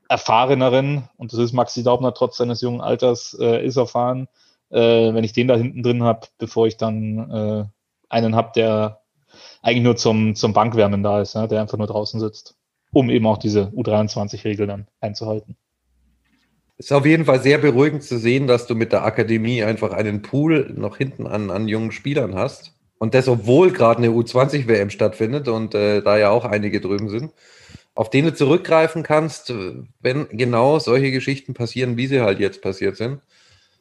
erfahreneren, 0.10 1.10
und 1.18 1.34
das 1.34 1.40
ist 1.40 1.54
Maxi 1.54 1.84
Daubner 1.84 2.14
trotz 2.14 2.38
seines 2.38 2.62
jungen 2.62 2.82
Alters, 2.82 3.38
äh, 3.40 3.66
ist 3.66 3.78
erfahren, 3.78 4.28
äh, 4.70 5.14
wenn 5.14 5.24
ich 5.24 5.34
den 5.34 5.48
da 5.48 5.56
hinten 5.56 5.84
drin 5.84 6.04
habe, 6.04 6.28
bevor 6.38 6.68
ich 6.68 6.78
dann 6.78 7.32
äh, 7.32 7.66
einen 8.10 8.36
habe, 8.36 8.52
der 8.56 9.02
eigentlich 9.62 9.84
nur 9.84 9.96
zum, 9.96 10.36
zum 10.36 10.54
Bankwärmen 10.54 11.04
da 11.04 11.22
ist, 11.22 11.36
ja, 11.36 11.48
der 11.48 11.62
einfach 11.62 11.78
nur 11.78 11.88
draußen 11.88 12.20
sitzt, 12.20 12.56
um 12.92 13.10
eben 13.10 13.26
auch 13.26 13.38
diese 13.38 13.72
U23-Regel 13.76 14.68
dann 14.68 14.88
einzuhalten. 15.00 15.56
Ist 16.78 16.92
auf 16.92 17.06
jeden 17.06 17.26
Fall 17.26 17.42
sehr 17.42 17.60
beruhigend 17.60 18.04
zu 18.04 18.18
sehen, 18.18 18.48
dass 18.48 18.68
du 18.68 18.76
mit 18.76 18.92
der 18.92 19.06
Akademie 19.06 19.64
einfach 19.64 19.94
einen 19.94 20.22
Pool 20.22 20.74
noch 20.76 20.98
hinten 20.98 21.28
an, 21.28 21.50
an 21.50 21.68
jungen 21.68 21.92
Spielern 21.92 22.36
hast. 22.36 22.74
Und 22.98 23.14
das, 23.14 23.28
obwohl 23.28 23.72
gerade 23.72 24.00
eine 24.00 24.10
U20-WM 24.10 24.90
stattfindet 24.90 25.48
und 25.48 25.76
äh, 25.76 26.02
da 26.02 26.18
ja 26.18 26.30
auch 26.30 26.46
einige 26.46 26.82
drüben 26.82 27.10
sind 27.10 27.32
auf 27.96 28.10
den 28.10 28.26
du 28.26 28.34
zurückgreifen 28.34 29.04
kannst, 29.04 29.54
wenn 30.02 30.28
genau 30.30 30.80
solche 30.80 31.12
Geschichten 31.12 31.54
passieren, 31.54 31.98
wie 31.98 32.08
sie 32.08 32.22
halt 32.22 32.40
jetzt 32.40 32.62
passiert 32.62 32.98
sind. 32.98 33.22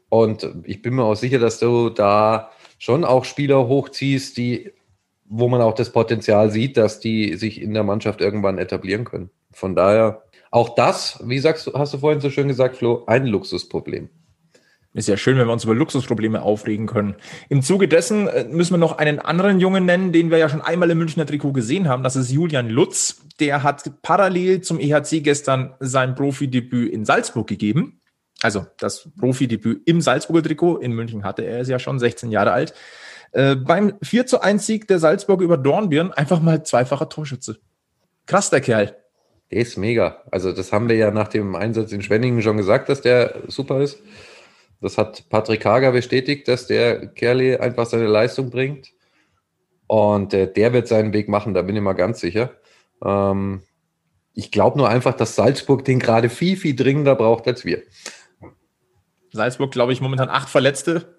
Und 0.09 0.47
ich 0.65 0.83
bin 0.83 0.95
mir 0.95 1.05
auch 1.05 1.15
sicher, 1.15 1.39
dass 1.39 1.59
du 1.59 1.89
da 1.89 2.51
schon 2.79 3.05
auch 3.05 3.25
Spieler 3.25 3.67
hochziehst, 3.69 4.37
die, 4.37 4.73
wo 5.25 5.49
man 5.49 5.63
auch 5.63 5.75
das 5.75 5.91
Potenzial 5.91 6.51
sieht, 6.51 6.77
dass 6.77 7.01
die 7.01 7.37
sich 7.37 7.63
in 7.63 7.73
der 7.73 7.85
Mannschaft 7.85 8.21
irgendwann 8.21 8.59
etablieren 8.59 9.05
können. 9.05 9.31
Von 9.53 9.75
daher, 9.75 10.25
auch 10.51 10.75
das, 10.75 11.19
wie 11.25 11.39
sagst 11.39 11.67
du, 11.67 11.73
hast 11.73 11.95
du 11.95 11.99
vorhin 11.99 12.21
so 12.21 12.29
schön 12.29 12.49
gesagt, 12.49 12.77
Flo, 12.77 13.05
ein 13.07 13.27
Luxusproblem. 13.27 14.11
Ist 14.95 15.09
ja 15.09 15.17
schön, 15.17 15.39
wenn 15.39 15.47
wir 15.47 15.53
uns 15.53 15.65
über 15.65 15.75
Luxusprobleme 15.75 16.43
aufregen 16.43 16.87
können. 16.87 17.15
Im 17.49 17.63
Zuge 17.63 17.89
dessen 17.89 18.29
äh, 18.29 18.45
müssen 18.45 18.75
wir 18.75 18.79
noch 18.79 18.99
einen 18.99 19.19
anderen 19.19 19.59
Jungen 19.59 19.87
nennen, 19.87 20.13
den 20.13 20.31
wir 20.31 20.37
ja 20.37 20.51
schon 20.51 20.61
einmal 20.61 20.91
im 20.91 20.99
Münchner 20.99 21.25
Trikot 21.25 21.53
gesehen 21.53 21.89
haben. 21.89 22.03
Das 22.03 22.15
ist 22.15 22.31
Julian 22.31 22.69
Lutz. 22.69 23.23
Der 23.41 23.63
hat 23.63 24.03
parallel 24.03 24.61
zum 24.61 24.79
EHC 24.79 25.23
gestern 25.23 25.75
sein 25.81 26.15
Profidebüt 26.15 26.93
in 26.93 27.07
Salzburg 27.07 27.47
gegeben. 27.47 28.01
Also 28.43 28.67
das 28.79 29.09
Profidebüt 29.19 29.81
im 29.87 30.03
Salzburger 30.03 30.43
Trikot. 30.43 30.79
In 30.79 30.93
München 30.93 31.25
hatte 31.25 31.43
er 31.43 31.61
es 31.61 31.69
ja 31.69 31.79
schon 31.79 31.99
16 31.99 32.31
Jahre 32.31 32.53
alt. 32.53 32.75
Äh, 33.33 33.57
beim 33.57 33.95
4 34.03 34.27
zu 34.27 34.43
1 34.43 34.67
Sieg 34.67 34.89
der 34.89 34.99
Salzburg 34.99 35.41
über 35.41 35.57
Dornbirn 35.57 36.13
einfach 36.13 36.43
mal 36.43 36.65
zweifacher 36.65 37.09
Torschütze. 37.09 37.59
Krass, 38.27 38.51
der 38.51 38.61
Kerl. 38.61 38.95
Der 39.51 39.61
ist 39.61 39.79
mega. 39.79 40.23
Also 40.31 40.53
das 40.53 40.71
haben 40.71 40.89
wir 40.91 40.97
ja 40.97 41.11
nach 41.11 41.29
dem 41.29 41.55
Einsatz 41.55 41.93
in 41.93 42.03
Schwenningen 42.03 42.43
schon 42.43 42.59
gesagt, 42.59 42.91
dass 42.91 43.01
der 43.01 43.43
super 43.49 43.81
ist. 43.81 43.99
Das 44.83 44.99
hat 44.99 45.29
Patrick 45.31 45.65
Hager 45.65 45.93
bestätigt, 45.93 46.49
dass 46.49 46.67
der 46.67 47.07
Kerli 47.07 47.57
einfach 47.57 47.87
seine 47.87 48.09
Leistung 48.09 48.51
bringt. 48.51 48.93
Und 49.87 50.35
äh, 50.35 50.53
der 50.53 50.73
wird 50.73 50.89
seinen 50.89 51.13
Weg 51.13 51.29
machen, 51.29 51.55
da 51.55 51.63
bin 51.63 51.77
ich 51.77 51.83
mal 51.83 51.93
ganz 51.93 52.19
sicher. 52.21 52.51
Ähm, 53.05 53.63
ich 54.35 54.51
glaube 54.51 54.79
nur 54.79 54.89
einfach, 54.89 55.15
dass 55.15 55.37
Salzburg 55.37 55.85
den 55.85 56.01
gerade 56.01 56.29
viel, 56.29 56.57
viel 56.57 56.75
dringender 56.75 57.15
braucht 57.15 57.47
als 57.47 57.65
wir. 57.65 57.83
Salzburg, 59.33 59.71
glaube 59.71 59.93
ich, 59.93 60.01
momentan 60.01 60.29
acht 60.29 60.49
Verletzte, 60.49 61.17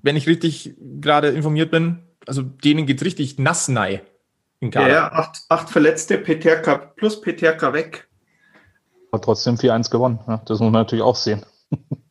wenn 0.00 0.16
ich 0.16 0.26
richtig 0.26 0.74
gerade 0.78 1.28
informiert 1.28 1.70
bin. 1.70 1.98
Also 2.26 2.42
denen 2.42 2.86
geht 2.86 2.98
es 2.98 3.04
richtig 3.04 3.38
nass 3.38 3.68
nass 3.68 4.00
in 4.60 4.70
Kader. 4.70 4.88
Ja, 4.88 4.94
ja 4.94 5.12
acht, 5.12 5.42
acht 5.48 5.68
Verletzte, 5.68 6.16
Peterka 6.16 6.76
plus 6.76 7.20
Peterka 7.20 7.72
weg. 7.72 8.08
Hat 9.12 9.24
trotzdem 9.24 9.56
4-1 9.56 9.90
gewonnen. 9.90 10.20
Ja, 10.26 10.38
das 10.46 10.60
muss 10.60 10.72
man 10.72 10.82
natürlich 10.82 11.04
auch 11.04 11.16
sehen. 11.16 11.44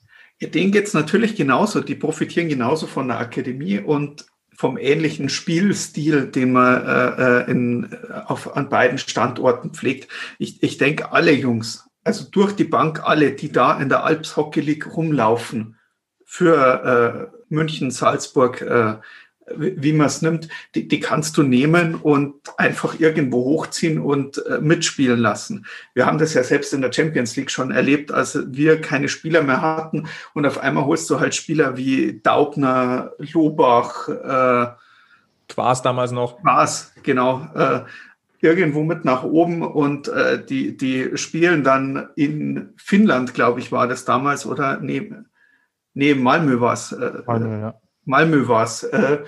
Ja, 0.42 0.50
denen 0.50 0.72
geht 0.72 0.88
es 0.88 0.96
natürlich 0.96 1.36
genauso. 1.36 1.82
Die 1.82 1.96
profitieren 1.96 2.50
genauso 2.50 2.88
von 2.88 3.08
der 3.08 3.20
Akademie 3.20 3.78
und 3.78 4.26
vom 4.56 4.78
ähnlichen 4.78 5.30
Spielstil, 5.30 6.26
den 6.28 6.52
man 6.52 6.84
äh, 6.84 7.44
äh 7.44 7.52
in, 7.52 7.96
auf, 8.26 8.56
an 8.58 8.68
beiden 8.68 8.98
Standorten 8.98 9.72
pflegt. 9.72 10.12
Ich, 10.40 10.62
ich 10.64 10.78
denke, 10.80 11.12
alle 11.12 11.32
Jungs, 11.32 11.88
also 12.04 12.26
durch 12.30 12.54
die 12.54 12.64
Bank 12.64 13.02
alle, 13.04 13.34
die 13.34 13.52
da 13.52 13.80
in 13.80 13.90
der 13.90 14.04
Alps 14.04 14.36
Hockey 14.36 14.62
League 14.62 14.96
rumlaufen, 14.96 15.78
für 16.26 17.32
äh, 17.32 17.38
München, 17.50 17.92
Salzburg, 17.92 18.62
äh, 18.62 18.96
wie 19.56 19.94
man 19.94 20.08
es 20.08 20.22
nimmt, 20.22 20.48
die, 20.76 20.88
die 20.88 21.00
kannst 21.00 21.38
du 21.38 21.44
nehmen 21.44 21.96
und 21.96 22.36
einfach 22.58 23.00
irgendwo 23.00 23.44
hochziehen 23.44 24.00
und 24.00 24.46
äh, 24.46 24.60
mitspielen 24.60 25.20
lassen. 25.20 25.66
Wir 25.94 26.06
haben 26.06 26.18
das 26.18 26.34
ja 26.34 26.44
selbst 26.44 26.74
in 26.74 26.82
der 26.82 26.94
Champions 26.94 27.36
League 27.36 27.52
schon 27.52 27.72
erlebt, 27.72 28.12
als 28.12 28.38
wir 28.48 28.80
keine 28.82 29.10
Spieler 29.10 29.42
mehr 29.42 29.62
hatten 29.62 30.08
und 30.34 30.46
auf 30.46 30.60
einmal 30.60 30.86
holst 30.86 31.10
du 31.10 31.20
halt 31.20 31.36
Spieler 31.36 31.78
wie 31.78 32.20
Daubner, 32.24 33.12
Lobach, 33.18 34.08
äh, 34.08 34.68
Quas 35.50 35.82
damals 35.82 36.12
noch. 36.12 36.42
Quas, 36.42 36.94
genau. 37.04 37.46
Äh, 37.54 37.82
irgendwo 38.40 38.84
mit 38.84 39.06
nach 39.06 39.24
oben 39.24 39.62
und 39.62 40.08
äh, 40.08 40.44
die, 40.44 40.76
die 40.76 41.18
spielen 41.18 41.64
dann 41.64 42.10
in 42.16 42.74
Finnland, 42.78 43.34
glaube 43.34 43.60
ich, 43.60 43.72
war 43.72 43.88
das 43.88 44.06
damals, 44.06 44.46
oder 44.46 44.80
nee, 44.80 45.14
nee 45.94 46.16
Malmö 46.16 46.60
war 46.60 46.74
es. 46.74 46.92
Äh, 46.92 47.22
Malmö, 47.26 47.60
ja. 47.60 47.82
Malmö 48.06 48.48
war 48.48 48.64
es. 48.64 48.84
Äh, 48.84 49.20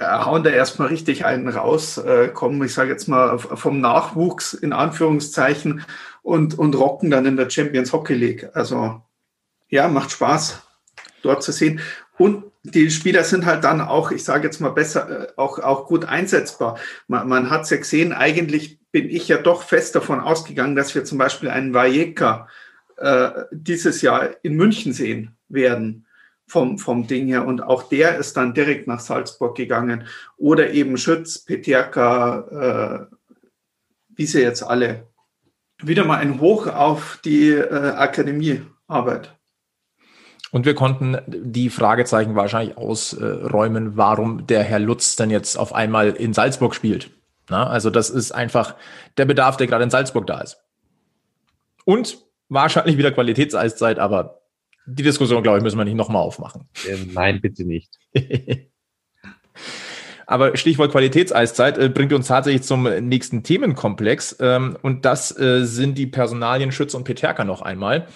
hauen 0.00 0.44
da 0.44 0.50
erstmal 0.50 0.88
richtig 0.88 1.24
einen 1.24 1.48
raus, 1.48 1.98
äh, 1.98 2.28
kommen, 2.28 2.62
ich 2.62 2.74
sage 2.74 2.90
jetzt 2.90 3.08
mal, 3.08 3.38
vom 3.38 3.80
Nachwuchs 3.80 4.54
in 4.54 4.72
Anführungszeichen 4.72 5.84
und, 6.22 6.58
und 6.58 6.74
rocken 6.76 7.10
dann 7.10 7.26
in 7.26 7.36
der 7.36 7.50
Champions 7.50 7.92
Hockey 7.92 8.14
League. 8.14 8.50
Also 8.54 9.02
ja, 9.68 9.88
macht 9.88 10.10
Spaß, 10.10 10.62
dort 11.22 11.42
zu 11.42 11.52
sehen. 11.52 11.80
Und 12.16 12.44
die 12.64 12.90
Spieler 12.90 13.24
sind 13.24 13.46
halt 13.46 13.64
dann 13.64 13.80
auch, 13.80 14.10
ich 14.10 14.24
sage 14.24 14.44
jetzt 14.44 14.60
mal 14.60 14.70
besser, 14.70 15.28
äh, 15.28 15.32
auch, 15.36 15.58
auch 15.58 15.86
gut 15.86 16.04
einsetzbar. 16.04 16.78
Man, 17.06 17.28
man 17.28 17.50
hat 17.50 17.62
es 17.62 17.70
ja 17.70 17.76
gesehen, 17.76 18.12
eigentlich 18.12 18.78
bin 18.90 19.08
ich 19.10 19.28
ja 19.28 19.38
doch 19.38 19.62
fest 19.62 19.94
davon 19.94 20.20
ausgegangen, 20.20 20.76
dass 20.76 20.94
wir 20.94 21.04
zum 21.04 21.18
Beispiel 21.18 21.50
einen 21.50 21.74
Vajeka 21.74 22.48
äh, 22.96 23.30
dieses 23.52 24.02
Jahr 24.02 24.30
in 24.42 24.56
München 24.56 24.92
sehen 24.92 25.36
werden 25.48 26.06
vom, 26.48 26.78
vom 26.78 27.06
Ding 27.06 27.26
her. 27.28 27.46
Und 27.46 27.62
auch 27.62 27.84
der 27.84 28.16
ist 28.16 28.36
dann 28.36 28.54
direkt 28.54 28.88
nach 28.88 29.00
Salzburg 29.00 29.56
gegangen. 29.56 30.06
Oder 30.36 30.70
eben 30.70 30.96
Schütz, 30.96 31.38
Peterka, 31.38 33.08
äh, 33.10 33.14
wie 34.16 34.26
sie 34.26 34.42
jetzt 34.42 34.62
alle. 34.62 35.06
Wieder 35.80 36.04
mal 36.04 36.18
ein 36.18 36.40
Hoch 36.40 36.66
auf 36.66 37.20
die 37.24 37.50
äh, 37.50 37.92
Akademiearbeit. 37.92 39.34
Und 40.50 40.64
wir 40.64 40.74
konnten 40.74 41.18
die 41.26 41.68
Fragezeichen 41.68 42.34
wahrscheinlich 42.34 42.78
ausräumen, 42.78 43.96
warum 43.96 44.46
der 44.46 44.62
Herr 44.62 44.78
Lutz 44.78 45.14
denn 45.14 45.30
jetzt 45.30 45.56
auf 45.56 45.74
einmal 45.74 46.10
in 46.10 46.32
Salzburg 46.32 46.74
spielt. 46.74 47.10
Na, 47.50 47.66
also 47.66 47.90
das 47.90 48.10
ist 48.10 48.32
einfach 48.32 48.74
der 49.18 49.26
Bedarf, 49.26 49.58
der 49.58 49.66
gerade 49.66 49.84
in 49.84 49.90
Salzburg 49.90 50.26
da 50.26 50.40
ist. 50.40 50.58
Und 51.84 52.18
wahrscheinlich 52.48 52.96
wieder 52.96 53.12
Qualitätseiszeit, 53.12 53.98
aber 53.98 54.37
die 54.88 55.02
Diskussion, 55.02 55.42
glaube 55.42 55.58
ich, 55.58 55.64
müssen 55.64 55.78
wir 55.78 55.84
nicht 55.84 55.94
nochmal 55.94 56.22
aufmachen. 56.22 56.68
Ähm, 56.88 57.10
nein, 57.12 57.40
bitte 57.40 57.64
nicht. 57.64 57.92
Aber 60.26 60.56
Stichwort 60.56 60.92
Qualitätseiszeit 60.92 61.78
äh, 61.78 61.88
bringt 61.88 62.12
uns 62.12 62.26
tatsächlich 62.26 62.62
zum 62.62 62.82
nächsten 62.82 63.42
Themenkomplex. 63.42 64.36
Ähm, 64.40 64.76
und 64.82 65.04
das 65.04 65.38
äh, 65.38 65.64
sind 65.64 65.96
die 65.96 66.06
Personalien 66.06 66.70
Schütz 66.70 66.94
und 66.94 67.04
Peterka 67.04 67.44
noch 67.44 67.62
einmal. 67.62 68.08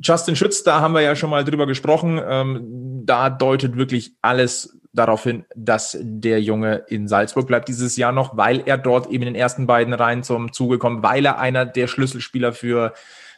Justin 0.00 0.36
Schütz, 0.36 0.62
da 0.62 0.80
haben 0.80 0.94
wir 0.94 1.00
ja 1.00 1.16
schon 1.16 1.30
mal 1.30 1.44
drüber 1.44 1.66
gesprochen. 1.66 2.20
Ähm, 2.24 3.02
da 3.04 3.30
deutet 3.30 3.76
wirklich 3.76 4.14
alles 4.22 4.80
darauf 4.92 5.22
hin, 5.22 5.44
dass 5.54 5.96
der 6.00 6.40
Junge 6.40 6.84
in 6.88 7.06
Salzburg 7.06 7.46
bleibt 7.46 7.68
dieses 7.68 7.96
Jahr 7.96 8.12
noch, 8.12 8.36
weil 8.36 8.62
er 8.66 8.76
dort 8.76 9.06
eben 9.06 9.22
in 9.22 9.34
den 9.34 9.40
ersten 9.40 9.66
beiden 9.66 9.94
Reihen 9.94 10.22
zum 10.22 10.52
Zuge 10.52 10.78
kommt, 10.78 11.02
weil 11.02 11.24
er 11.24 11.38
einer 11.38 11.66
der 11.66 11.86
Schlüsselspieler 11.86 12.52
für, 12.52 12.94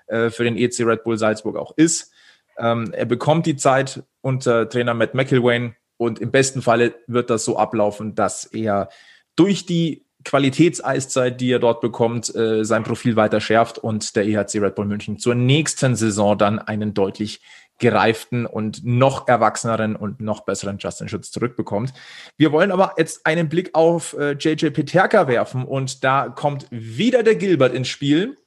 äh, 0.06 0.30
für 0.30 0.44
den 0.44 0.56
EC 0.56 0.80
Red 0.80 1.04
Bull 1.04 1.18
Salzburg 1.18 1.56
auch 1.56 1.72
ist. 1.76 2.11
Ähm, 2.58 2.92
er 2.92 3.06
bekommt 3.06 3.46
die 3.46 3.56
Zeit 3.56 4.02
unter 4.20 4.68
Trainer 4.68 4.94
Matt 4.94 5.14
McIlwain 5.14 5.74
und 5.96 6.18
im 6.18 6.30
besten 6.30 6.62
Falle 6.62 6.94
wird 7.06 7.30
das 7.30 7.44
so 7.44 7.56
ablaufen, 7.56 8.14
dass 8.14 8.44
er 8.44 8.88
durch 9.36 9.66
die 9.66 10.04
Qualitätseiszeit, 10.24 11.40
die 11.40 11.50
er 11.50 11.58
dort 11.58 11.80
bekommt, 11.80 12.34
äh, 12.34 12.64
sein 12.64 12.84
Profil 12.84 13.16
weiter 13.16 13.40
schärft 13.40 13.78
und 13.78 14.14
der 14.16 14.24
EHC 14.24 14.60
Red 14.60 14.74
Bull 14.74 14.86
München 14.86 15.18
zur 15.18 15.34
nächsten 15.34 15.96
Saison 15.96 16.38
dann 16.38 16.58
einen 16.58 16.94
deutlich 16.94 17.40
gereiften 17.78 18.46
und 18.46 18.84
noch 18.84 19.26
erwachseneren 19.26 19.96
und 19.96 20.20
noch 20.20 20.40
besseren 20.44 20.78
Justin 20.78 21.08
Schutz 21.08 21.30
zurückbekommt. 21.30 21.92
Wir 22.36 22.52
wollen 22.52 22.70
aber 22.70 22.94
jetzt 22.96 23.26
einen 23.26 23.48
Blick 23.48 23.74
auf 23.74 24.16
äh, 24.16 24.32
JJ 24.32 24.70
Peterka 24.70 25.26
werfen 25.26 25.64
und 25.64 26.04
da 26.04 26.28
kommt 26.28 26.66
wieder 26.70 27.22
der 27.22 27.34
Gilbert 27.34 27.74
ins 27.74 27.88
Spiel. 27.88 28.38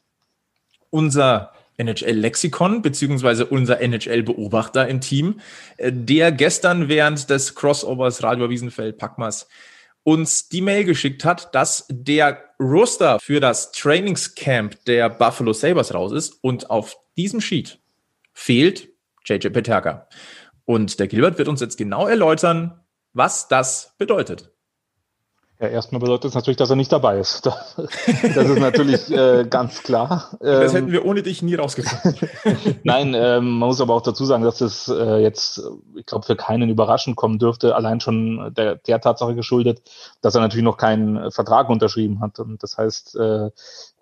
Unser 0.89 1.51
NHL-Lexikon, 1.77 2.81
beziehungsweise 2.81 3.45
unser 3.45 3.81
NHL-Beobachter 3.81 4.87
im 4.87 5.01
Team, 5.01 5.39
äh, 5.77 5.91
der 5.91 6.31
gestern 6.31 6.87
während 6.87 7.29
des 7.29 7.55
Crossovers 7.55 8.23
Radio 8.23 8.49
Wiesenfeld 8.49 8.97
Packmas 8.97 9.47
uns 10.03 10.49
die 10.49 10.61
Mail 10.61 10.85
geschickt 10.85 11.25
hat, 11.25 11.53
dass 11.55 11.85
der 11.89 12.43
Roster 12.59 13.19
für 13.19 13.39
das 13.39 13.71
Trainingscamp 13.71 14.85
der 14.85 15.09
Buffalo 15.09 15.51
Sabres 15.51 15.93
raus 15.93 16.11
ist 16.11 16.37
und 16.41 16.69
auf 16.69 16.95
diesem 17.17 17.41
Sheet 17.41 17.79
fehlt 18.31 18.89
JJ 19.25 19.49
Peterka. 19.49 20.07
Und 20.65 20.99
der 20.99 21.07
Gilbert 21.07 21.37
wird 21.37 21.47
uns 21.47 21.61
jetzt 21.61 21.77
genau 21.77 22.07
erläutern, 22.07 22.79
was 23.13 23.47
das 23.47 23.95
bedeutet. 23.97 24.54
Ja, 25.65 25.71
erstmal 25.71 25.99
bedeutet 25.99 26.29
es 26.29 26.35
natürlich, 26.35 26.57
dass 26.57 26.69
er 26.69 26.75
nicht 26.75 26.91
dabei 26.91 27.17
ist. 27.17 27.45
Das 27.47 27.75
ist 27.77 28.59
natürlich 28.59 29.09
äh, 29.11 29.45
ganz 29.49 29.81
klar. 29.81 30.29
Das 30.39 30.73
hätten 30.73 30.87
ähm, 30.87 30.91
wir 30.91 31.05
ohne 31.05 31.23
dich 31.23 31.41
nie 31.41 31.55
rausgefunden. 31.55 32.29
Nein, 32.83 33.15
ähm, 33.15 33.57
man 33.57 33.69
muss 33.69 33.81
aber 33.81 33.95
auch 33.95 34.01
dazu 34.01 34.25
sagen, 34.25 34.43
dass 34.43 34.61
es 34.61 34.87
äh, 34.89 35.17
jetzt, 35.17 35.63
ich 35.95 36.05
glaube, 36.05 36.23
für 36.23 36.35
keinen 36.35 36.69
überraschend 36.69 37.15
kommen 37.15 37.39
dürfte, 37.39 37.75
allein 37.75 37.99
schon 37.99 38.53
der, 38.55 38.75
der 38.75 39.01
Tatsache 39.01 39.33
geschuldet, 39.33 39.81
dass 40.21 40.35
er 40.35 40.41
natürlich 40.41 40.63
noch 40.63 40.77
keinen 40.77 41.31
Vertrag 41.31 41.69
unterschrieben 41.69 42.21
hat. 42.21 42.37
Und 42.39 42.61
das 42.61 42.77
heißt, 42.77 43.15
äh, 43.15 43.49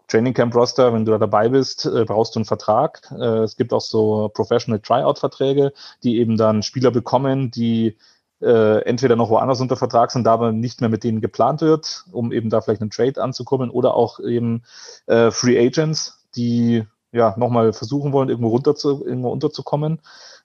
Training 0.10 0.34
Camp 0.34 0.54
Roster, 0.54 0.94
wenn 0.94 1.06
du 1.06 1.14
da 1.14 1.18
dabei 1.18 1.48
bist, 1.48 1.86
äh, 1.86 2.04
brauchst 2.04 2.36
du 2.36 2.40
einen 2.40 2.46
Vertrag. 2.46 3.10
Äh, 3.18 3.44
es 3.44 3.56
gibt 3.56 3.72
auch 3.72 3.82
so 3.82 4.30
Professional 4.34 4.82
Tryout 4.82 5.20
Verträge, 5.20 5.72
die 6.04 6.20
eben 6.20 6.36
dann 6.36 6.62
Spieler 6.62 6.92
bekommen, 6.92 7.52
die 7.52 7.96
äh, 8.44 8.80
entweder 8.82 9.16
noch 9.16 9.30
woanders 9.30 9.62
unter 9.62 9.78
Vertrag 9.78 10.12
sind, 10.12 10.26
da 10.26 10.34
aber 10.34 10.52
nicht 10.52 10.82
mehr 10.82 10.90
mit 10.90 11.04
denen 11.04 11.22
geplant 11.22 11.62
wird, 11.62 12.06
um 12.12 12.32
eben 12.32 12.50
da 12.50 12.62
vielleicht 12.62 12.82
einen 12.82 12.92
Trade 12.92 13.22
anzukommen 13.22 13.70
oder 13.70 13.96
auch 13.96 14.20
eben 14.20 14.64
äh, 15.08 15.32
Free 15.32 15.60
Agents, 15.60 16.26
die 16.36 16.86
ja 17.12 17.36
nochmal 17.38 17.74
versuchen 17.74 18.12
wollen, 18.12 18.30
irgendwo 18.30 18.50
runter 18.50 18.76
zu, 18.76 19.06
irgendwo 19.06 19.30
unterzukommen, 19.30 20.00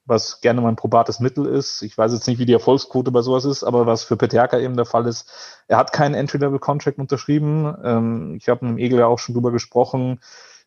was 0.04 0.40
gerne 0.40 0.60
mal 0.60 0.68
ein 0.68 0.76
probates 0.76 1.18
Mittel 1.18 1.46
ist. 1.46 1.82
Ich 1.82 1.96
weiß 1.96 2.12
jetzt 2.12 2.28
nicht, 2.28 2.38
wie 2.38 2.46
die 2.46 2.52
Erfolgsquote 2.52 3.10
bei 3.10 3.22
sowas 3.22 3.44
ist, 3.44 3.64
aber 3.64 3.86
was 3.86 4.04
für 4.04 4.16
Peterka 4.16 4.58
eben 4.58 4.76
der 4.76 4.86
Fall 4.86 5.06
ist, 5.06 5.30
er 5.66 5.78
hat 5.78 5.92
keinen 5.92 6.14
Entry-Level-Contract 6.14 6.98
unterschrieben. 6.98 7.74
Ähm, 7.82 8.34
ich 8.38 8.48
habe 8.48 8.64
mit 8.64 8.76
dem 8.76 8.78
Egel 8.78 8.98
ja 9.00 9.06
auch 9.06 9.18
schon 9.18 9.34
drüber 9.34 9.50
gesprochen 9.50 10.20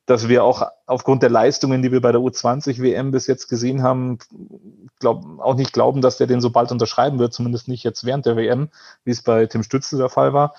dass 0.06 0.28
wir 0.28 0.44
auch 0.44 0.68
aufgrund 0.86 1.24
der 1.24 1.30
Leistungen, 1.30 1.82
die 1.82 1.92
wir 1.92 2.02
bei 2.02 2.12
der 2.12 2.22
U20 2.22 2.82
WM 2.82 3.12
bis 3.12 3.28
jetzt 3.28 3.48
gesehen 3.48 3.84
haben, 3.84 4.18
glaub, 5.00 5.24
auch 5.40 5.56
nicht 5.56 5.74
glauben, 5.74 6.02
dass 6.02 6.18
der 6.18 6.28
den 6.28 6.42
so 6.42 6.50
bald 6.50 6.72
unterschreiben 6.72 7.20
wird, 7.20 7.34
zumindest 7.34 7.68
nicht 7.68 7.84
jetzt 7.84 8.06
während 8.06 8.26
der 8.26 8.36
WM, 8.36 8.70
wie 9.04 9.12
es 9.12 9.22
bei 9.22 9.46
Tim 9.46 9.64
Stützel 9.64 10.00
der 10.00 10.10
Fall 10.10 10.34
war. 10.34 10.54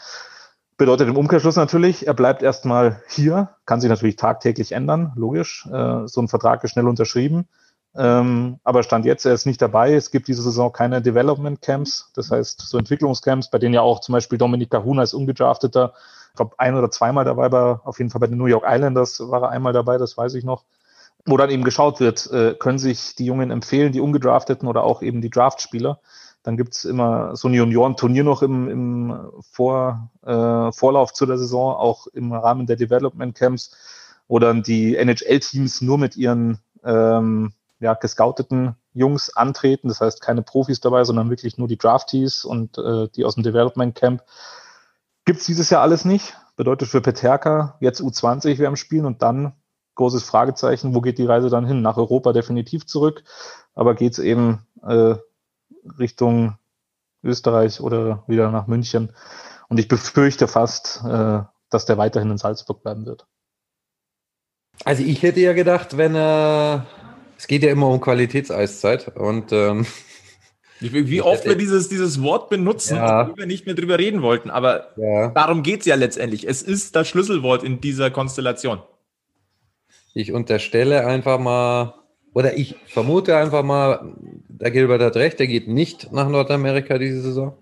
Bedeutet 0.77 1.09
im 1.09 1.17
Umkehrschluss 1.17 1.57
natürlich, 1.57 2.07
er 2.07 2.15
bleibt 2.15 2.43
erstmal 2.43 3.03
hier, 3.09 3.51
kann 3.67 3.81
sich 3.81 3.91
natürlich 3.91 4.17
tagtäglich 4.17 4.73
ändern, 4.73 5.13
logisch. 5.17 5.67
Äh, 5.71 6.07
so 6.07 6.21
ein 6.21 6.29
Vertrag 6.29 6.65
ist 6.65 6.71
schnell 6.71 6.89
unterschrieben. 6.89 7.47
Ähm, 7.95 8.59
aber 8.65 8.83
Stand 8.83 9.05
jetzt, 9.05 9.27
er 9.27 9.35
ist 9.35 9.47
nicht 9.47 9.61
dabei. 9.61 9.95
Es 9.95 10.11
gibt 10.11 10.29
diese 10.29 10.43
Saison 10.43 10.73
keine 10.73 11.03
Development 11.03 11.61
Camps, 11.61 12.11
das 12.15 12.31
heißt 12.31 12.63
so 12.63 12.79
Entwicklungscamps, 12.79 13.51
bei 13.51 13.59
denen 13.59 13.75
ja 13.75 13.83
auch 13.83 14.01
zum 14.01 14.15
Beispiel 14.15 14.39
Dominik 14.39 14.71
Kahuna 14.71 15.03
als 15.03 15.15
ungedrafteter 15.15 15.93
ich 16.33 16.37
glaube, 16.37 16.55
ein 16.57 16.75
oder 16.75 16.91
zweimal 16.91 17.27
dabei 17.27 17.53
war, 17.53 17.83
auf 17.85 17.99
jeden 17.99 18.11
Fall 18.11 18.21
bei 18.21 18.27
den 18.27 18.39
New 18.39 18.47
York 18.47 18.65
Islanders 18.67 19.21
war 19.21 19.43
er 19.43 19.51
einmal 19.51 19.75
dabei, 19.75 19.99
das 19.99 20.17
weiß 20.17 20.33
ich 20.35 20.45
noch, 20.45 20.65
wo 21.27 21.37
dann 21.37 21.51
eben 21.51 21.63
geschaut 21.63 22.01
wird, 22.01 22.31
äh, 22.33 22.55
können 22.55 22.79
sich 22.79 23.15
die 23.15 23.27
Jungen 23.27 23.51
empfehlen, 23.51 23.93
die 23.93 24.01
ungedrafteten 24.01 24.67
oder 24.67 24.83
auch 24.83 25.03
eben 25.03 25.21
die 25.21 25.29
Draftspieler. 25.29 26.01
Dann 26.43 26.57
gibt's 26.57 26.85
immer 26.85 27.37
so 27.37 27.49
ein 27.49 27.55
Junioren-Turnier 27.55 28.25
noch 28.25 28.43
im, 28.43 28.69
im 28.69 29.31
Vor, 29.53 30.11
äh, 30.25 30.73
Vorlauf 30.73 31.13
zu 31.13 31.27
der 31.27 31.37
Saison, 31.37 31.75
auch 31.75 32.07
im 32.09 32.33
Rahmen 32.33 32.67
der 32.67 32.77
Development 32.77 33.35
Camps, 33.35 33.77
wo 34.27 34.39
dann 34.39 34.63
die 34.63 34.97
NHL-Teams 34.97 35.83
nur 35.83 35.99
mit 35.99 36.17
ihren 36.17 36.61
ähm, 36.83 37.53
ja, 37.83 37.95
gescouteten 37.95 38.77
Jungs 38.95 39.35
antreten. 39.37 39.89
Das 39.89 40.01
heißt, 40.01 40.23
keine 40.23 40.43
Profis 40.43 40.81
dabei, 40.81 41.05
sondern 41.05 41.31
wirklich 41.31 41.59
nur 41.59 41.69
die 41.69 41.77
Draftees 41.77 42.45
und 42.45 42.79
äh, 42.79 43.09
die 43.09 43.25
aus 43.25 43.35
dem 43.35 43.43
Development 43.43 43.95
Camp. 43.95 44.23
Gibt's 45.25 45.47
dieses 45.47 45.69
Jahr 45.71 45.83
alles 45.83 46.05
nicht. 46.05 46.37
Bedeutet 46.57 46.89
für 46.89 47.01
Peterka 47.01 47.77
jetzt 47.81 48.01
U20 48.01 48.59
wir 48.59 48.69
am 48.69 48.77
Spielen 48.77 49.05
und 49.05 49.23
dann 49.23 49.55
großes 49.97 50.23
Fragezeichen, 50.23 50.95
wo 50.95 51.01
geht 51.01 51.19
die 51.19 51.27
Reise 51.27 51.51
dann 51.51 51.67
hin? 51.67 51.83
Nach 51.83 51.97
Europa 51.97 52.33
definitiv 52.33 52.87
zurück, 52.87 53.25
aber 53.75 53.95
geht's 53.95 54.19
eben 54.19 54.67
äh, 54.83 55.17
Richtung 55.99 56.57
Österreich 57.23 57.81
oder 57.81 58.23
wieder 58.27 58.51
nach 58.51 58.69
München? 58.69 59.13
Und 59.69 59.79
ich 59.79 59.89
befürchte 59.89 60.49
fast, 60.49 61.03
äh, 61.05 61.43
dass 61.71 61.85
der 61.85 61.99
weiterhin 61.99 62.31
in 62.31 62.39
Salzburg 62.39 62.83
bleiben 62.83 63.07
wird. 63.07 63.27
Also 64.85 65.03
ich 65.03 65.23
hätte 65.23 65.41
ja 65.41 65.53
gedacht, 65.53 65.97
wenn 65.97 66.15
er, 66.15 66.87
es 67.43 67.49
geht 67.49 67.65
ja 67.65 67.73
immer 67.73 67.89
um 67.89 68.01
Qualitätseiszeit 68.01 69.17
und 69.17 69.51
ähm, 69.51 69.85
wie 70.79 71.23
oft 71.23 71.45
wir 71.45 71.57
dieses, 71.57 71.89
dieses 71.89 72.23
Wort 72.23 72.51
benutzen, 72.51 72.99
ja. 72.99 73.29
wo 73.29 73.37
wir 73.37 73.47
nicht 73.47 73.67
mehr 73.67 73.75
drüber 73.75 73.99
reden 73.99 74.23
wollten. 74.23 74.49
Aber 74.49 74.93
ja. 74.97 75.31
darum 75.31 75.65
geht 75.65 75.81
es 75.81 75.87
ja 75.87 75.97
letztendlich. 75.97 76.47
Es 76.47 76.63
ist 76.63 76.95
das 76.95 77.09
Schlüsselwort 77.09 77.65
in 77.65 77.81
dieser 77.81 78.13
Konstellation. 78.13 78.81
Ich 80.15 80.31
unterstelle 80.31 81.05
einfach 81.05 81.41
mal, 81.41 81.95
oder 82.33 82.57
ich 82.57 82.77
vermute 82.87 83.37
einfach 83.37 83.65
mal, 83.65 84.15
der 84.49 84.71
Gilbert 84.71 85.03
hat 85.03 85.17
recht, 85.17 85.41
der 85.41 85.49
geht 85.49 85.67
nicht 85.67 86.13
nach 86.13 86.29
Nordamerika 86.29 86.97
diese 86.97 87.23
Saison. 87.23 87.59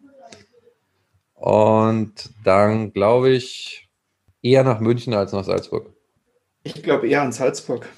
Und 1.37 2.28
dann 2.45 2.93
glaube 2.93 3.31
ich 3.31 3.89
eher 4.43 4.62
nach 4.62 4.81
München 4.81 5.14
als 5.14 5.33
nach 5.33 5.45
Salzburg. 5.45 5.91
Ich 6.64 6.83
glaube 6.83 7.09
eher 7.09 7.22
an 7.22 7.33
Salzburg. 7.33 7.89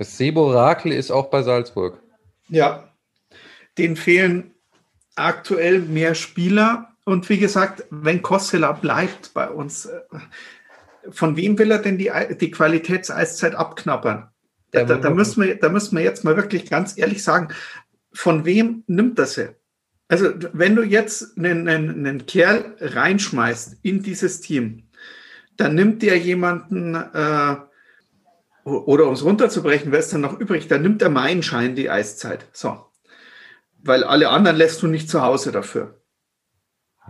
Das 0.00 0.16
Sebo 0.16 0.50
Rakel 0.50 0.92
ist 0.92 1.10
auch 1.10 1.26
bei 1.28 1.42
Salzburg. 1.42 2.02
Ja, 2.48 2.90
denen 3.76 3.96
fehlen 3.96 4.54
aktuell 5.14 5.80
mehr 5.80 6.14
Spieler 6.14 6.96
und 7.04 7.28
wie 7.28 7.36
gesagt, 7.36 7.84
wenn 7.90 8.22
Kossela 8.22 8.72
bleibt 8.72 9.34
bei 9.34 9.50
uns, 9.50 9.84
äh, 9.84 10.00
von 11.10 11.36
wem 11.36 11.58
will 11.58 11.70
er 11.70 11.80
denn 11.80 11.98
die, 11.98 12.10
die 12.40 12.50
Qualitätseiszeit 12.50 13.54
abknabbern? 13.54 14.30
Da, 14.70 14.84
da, 14.84 14.96
da, 14.96 15.10
müssen 15.10 15.42
wir, 15.42 15.56
da 15.56 15.68
müssen 15.68 15.98
wir 15.98 16.02
jetzt 16.02 16.24
mal 16.24 16.34
wirklich 16.34 16.70
ganz 16.70 16.96
ehrlich 16.96 17.22
sagen, 17.22 17.48
von 18.10 18.46
wem 18.46 18.84
nimmt 18.86 19.18
das 19.18 19.34
sie? 19.34 19.50
Also, 20.08 20.30
wenn 20.54 20.76
du 20.76 20.82
jetzt 20.82 21.36
einen, 21.36 21.68
einen, 21.68 22.06
einen 22.06 22.24
Kerl 22.24 22.74
reinschmeißt 22.80 23.80
in 23.82 24.02
dieses 24.02 24.40
Team, 24.40 24.88
dann 25.58 25.74
nimmt 25.74 26.00
der 26.00 26.16
jemanden, 26.16 26.94
äh, 26.94 27.56
oder 28.64 29.06
um 29.06 29.14
es 29.14 29.24
runterzubrechen, 29.24 29.92
wer 29.92 30.00
ist 30.00 30.12
dann 30.12 30.20
noch 30.20 30.38
übrig? 30.38 30.68
Dann 30.68 30.82
nimmt 30.82 31.00
der 31.00 31.10
Meilenschein 31.10 31.74
die 31.74 31.90
Eiszeit. 31.90 32.46
So. 32.52 32.86
Weil 33.82 34.04
alle 34.04 34.28
anderen 34.28 34.56
lässt 34.56 34.82
du 34.82 34.86
nicht 34.86 35.08
zu 35.08 35.22
Hause 35.22 35.52
dafür. 35.52 36.00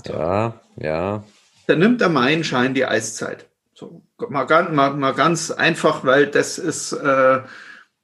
Ja, 0.07 0.61
ja. 0.77 1.25
Dann 1.67 1.79
nimmt 1.79 2.01
der 2.01 2.09
Meilenschein 2.09 2.75
die 2.75 2.87
Eiszeit. 2.87 3.47
So, 3.75 4.03
mal, 4.29 4.45
ganz, 4.45 4.71
mal, 4.71 4.95
mal 4.95 5.15
ganz 5.15 5.51
einfach, 5.51 6.05
weil 6.05 6.27
das 6.27 6.59
ist, 6.59 6.93
äh, 6.93 7.41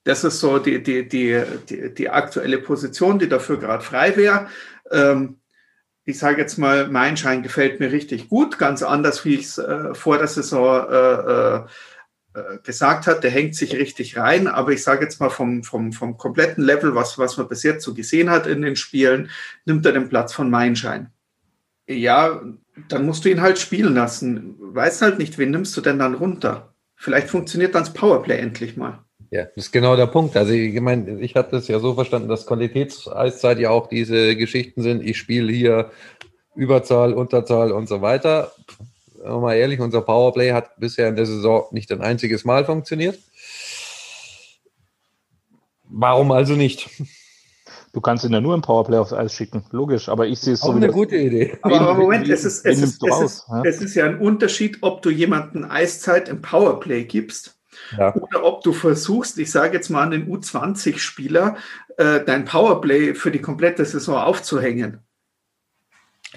das 0.04 0.24
ist 0.24 0.40
so 0.40 0.58
die, 0.58 0.82
die, 0.82 1.08
die, 1.08 1.42
die, 1.68 1.94
die 1.94 2.10
aktuelle 2.10 2.58
Position, 2.58 3.18
die 3.18 3.28
dafür 3.28 3.58
gerade 3.58 3.84
frei 3.84 4.16
wäre. 4.16 4.48
Ähm, 4.90 5.40
ich 6.04 6.18
sage 6.18 6.40
jetzt 6.40 6.56
mal, 6.56 6.88
mein 6.88 7.16
Schein 7.16 7.42
gefällt 7.42 7.80
mir 7.80 7.90
richtig 7.90 8.28
gut, 8.28 8.58
ganz 8.58 8.82
anders, 8.82 9.24
wie 9.24 9.34
ich 9.34 9.46
es 9.46 9.58
äh, 9.58 9.94
vor 9.94 10.18
der 10.18 10.28
Saison 10.28 10.88
äh, 10.88 11.56
äh, 11.56 11.64
gesagt 12.62 13.06
hat. 13.06 13.24
Der 13.24 13.30
hängt 13.30 13.54
sich 13.54 13.74
richtig 13.74 14.16
rein, 14.16 14.46
aber 14.46 14.72
ich 14.72 14.82
sage 14.82 15.04
jetzt 15.04 15.20
mal 15.20 15.30
vom, 15.30 15.62
vom, 15.62 15.92
vom 15.92 16.16
kompletten 16.16 16.64
Level, 16.64 16.94
was, 16.94 17.18
was 17.18 17.36
man 17.36 17.48
bis 17.48 17.62
jetzt 17.62 17.84
so 17.84 17.94
gesehen 17.94 18.30
hat 18.30 18.46
in 18.46 18.62
den 18.62 18.76
Spielen, 18.76 19.30
nimmt 19.64 19.86
er 19.86 19.92
den 19.92 20.08
Platz 20.08 20.32
von 20.32 20.50
mein 20.50 20.76
Schein. 20.76 21.10
Ja, 21.88 22.42
dann 22.88 23.06
musst 23.06 23.24
du 23.24 23.30
ihn 23.30 23.40
halt 23.40 23.58
spielen 23.58 23.94
lassen. 23.94 24.56
Weißt 24.58 25.02
halt 25.02 25.18
nicht, 25.18 25.38
wen 25.38 25.50
nimmst 25.50 25.76
du 25.76 25.80
denn 25.80 25.98
dann 25.98 26.14
runter? 26.14 26.74
Vielleicht 26.96 27.28
funktioniert 27.28 27.74
dann 27.74 27.84
das 27.84 27.92
Powerplay 27.92 28.38
endlich 28.38 28.76
mal. 28.76 29.04
Ja, 29.30 29.44
das 29.44 29.66
ist 29.66 29.72
genau 29.72 29.96
der 29.96 30.06
Punkt. 30.06 30.36
Also 30.36 30.52
ich 30.52 30.80
meine, 30.80 31.20
ich 31.20 31.34
hatte 31.34 31.56
es 31.56 31.68
ja 31.68 31.78
so 31.78 31.94
verstanden, 31.94 32.28
dass 32.28 32.46
Qualitätseiszeit 32.46 33.58
ja 33.58 33.70
auch 33.70 33.88
diese 33.88 34.36
Geschichten 34.36 34.82
sind. 34.82 35.02
Ich 35.02 35.18
spiele 35.18 35.52
hier 35.52 35.90
Überzahl, 36.54 37.12
Unterzahl 37.12 37.72
und 37.72 37.88
so 37.88 38.02
weiter. 38.02 38.52
Mal 39.24 39.54
ehrlich, 39.54 39.80
unser 39.80 40.02
Powerplay 40.02 40.52
hat 40.52 40.78
bisher 40.78 41.08
in 41.08 41.16
der 41.16 41.26
Saison 41.26 41.64
nicht 41.70 41.90
ein 41.92 42.00
einziges 42.00 42.44
Mal 42.44 42.64
funktioniert. 42.64 43.18
Warum 45.84 46.32
also 46.32 46.54
nicht? 46.54 46.88
Du 47.92 48.02
kannst 48.02 48.24
ihn 48.24 48.32
ja 48.32 48.42
nur 48.42 48.54
im 48.54 48.60
Powerplay 48.60 48.98
aufs 48.98 49.14
Eis 49.14 49.32
schicken, 49.32 49.64
logisch, 49.70 50.10
aber 50.10 50.26
ich 50.26 50.38
sehe 50.38 50.52
es 50.52 50.60
so. 50.60 50.68
Auch 50.68 50.76
eine 50.76 50.90
gute 50.90 51.16
Idee. 51.16 51.56
Aber, 51.62 51.80
aber 51.80 51.94
Moment, 51.94 52.28
es 52.28 52.44
ist, 52.44 52.66
es, 52.66 52.82
ist, 52.82 53.02
es, 53.02 53.20
ist, 53.20 53.46
es 53.64 53.80
ist 53.80 53.94
ja 53.94 54.04
ein 54.04 54.18
Unterschied, 54.18 54.78
ob 54.82 55.00
du 55.00 55.08
jemanden 55.08 55.64
Eiszeit 55.64 56.28
im 56.28 56.42
Powerplay 56.42 57.04
gibst 57.04 57.56
ja. 57.96 58.14
Oder 58.14 58.44
ob 58.44 58.62
du 58.62 58.72
versuchst, 58.72 59.38
ich 59.38 59.50
sage 59.50 59.74
jetzt 59.74 59.90
mal 59.90 60.02
an 60.02 60.10
den 60.10 60.28
U20-Spieler, 60.28 61.56
äh, 61.96 62.20
dein 62.24 62.44
Powerplay 62.44 63.14
für 63.14 63.30
die 63.30 63.40
komplette 63.40 63.84
Saison 63.84 64.16
aufzuhängen. 64.16 65.00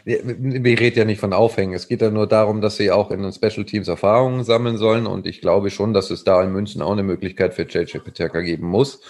Wir, 0.05 0.79
reden 0.79 0.99
ja 0.99 1.05
nicht 1.05 1.19
von 1.19 1.33
Aufhängen. 1.33 1.73
Es 1.73 1.87
geht 1.87 2.01
ja 2.01 2.09
nur 2.11 2.27
darum, 2.27 2.61
dass 2.61 2.77
sie 2.77 2.91
auch 2.91 3.11
in 3.11 3.21
den 3.21 3.33
Special 3.33 3.65
Teams 3.65 3.87
Erfahrungen 3.87 4.43
sammeln 4.43 4.77
sollen. 4.77 5.07
Und 5.07 5.25
ich 5.25 5.41
glaube 5.41 5.71
schon, 5.71 5.93
dass 5.93 6.09
es 6.09 6.23
da 6.23 6.41
in 6.43 6.51
München 6.51 6.81
auch 6.81 6.91
eine 6.91 7.03
Möglichkeit 7.03 7.53
für 7.53 7.63
JJ 7.63 7.97
Peterka 7.99 8.41
geben 8.41 8.67
muss. 8.67 9.01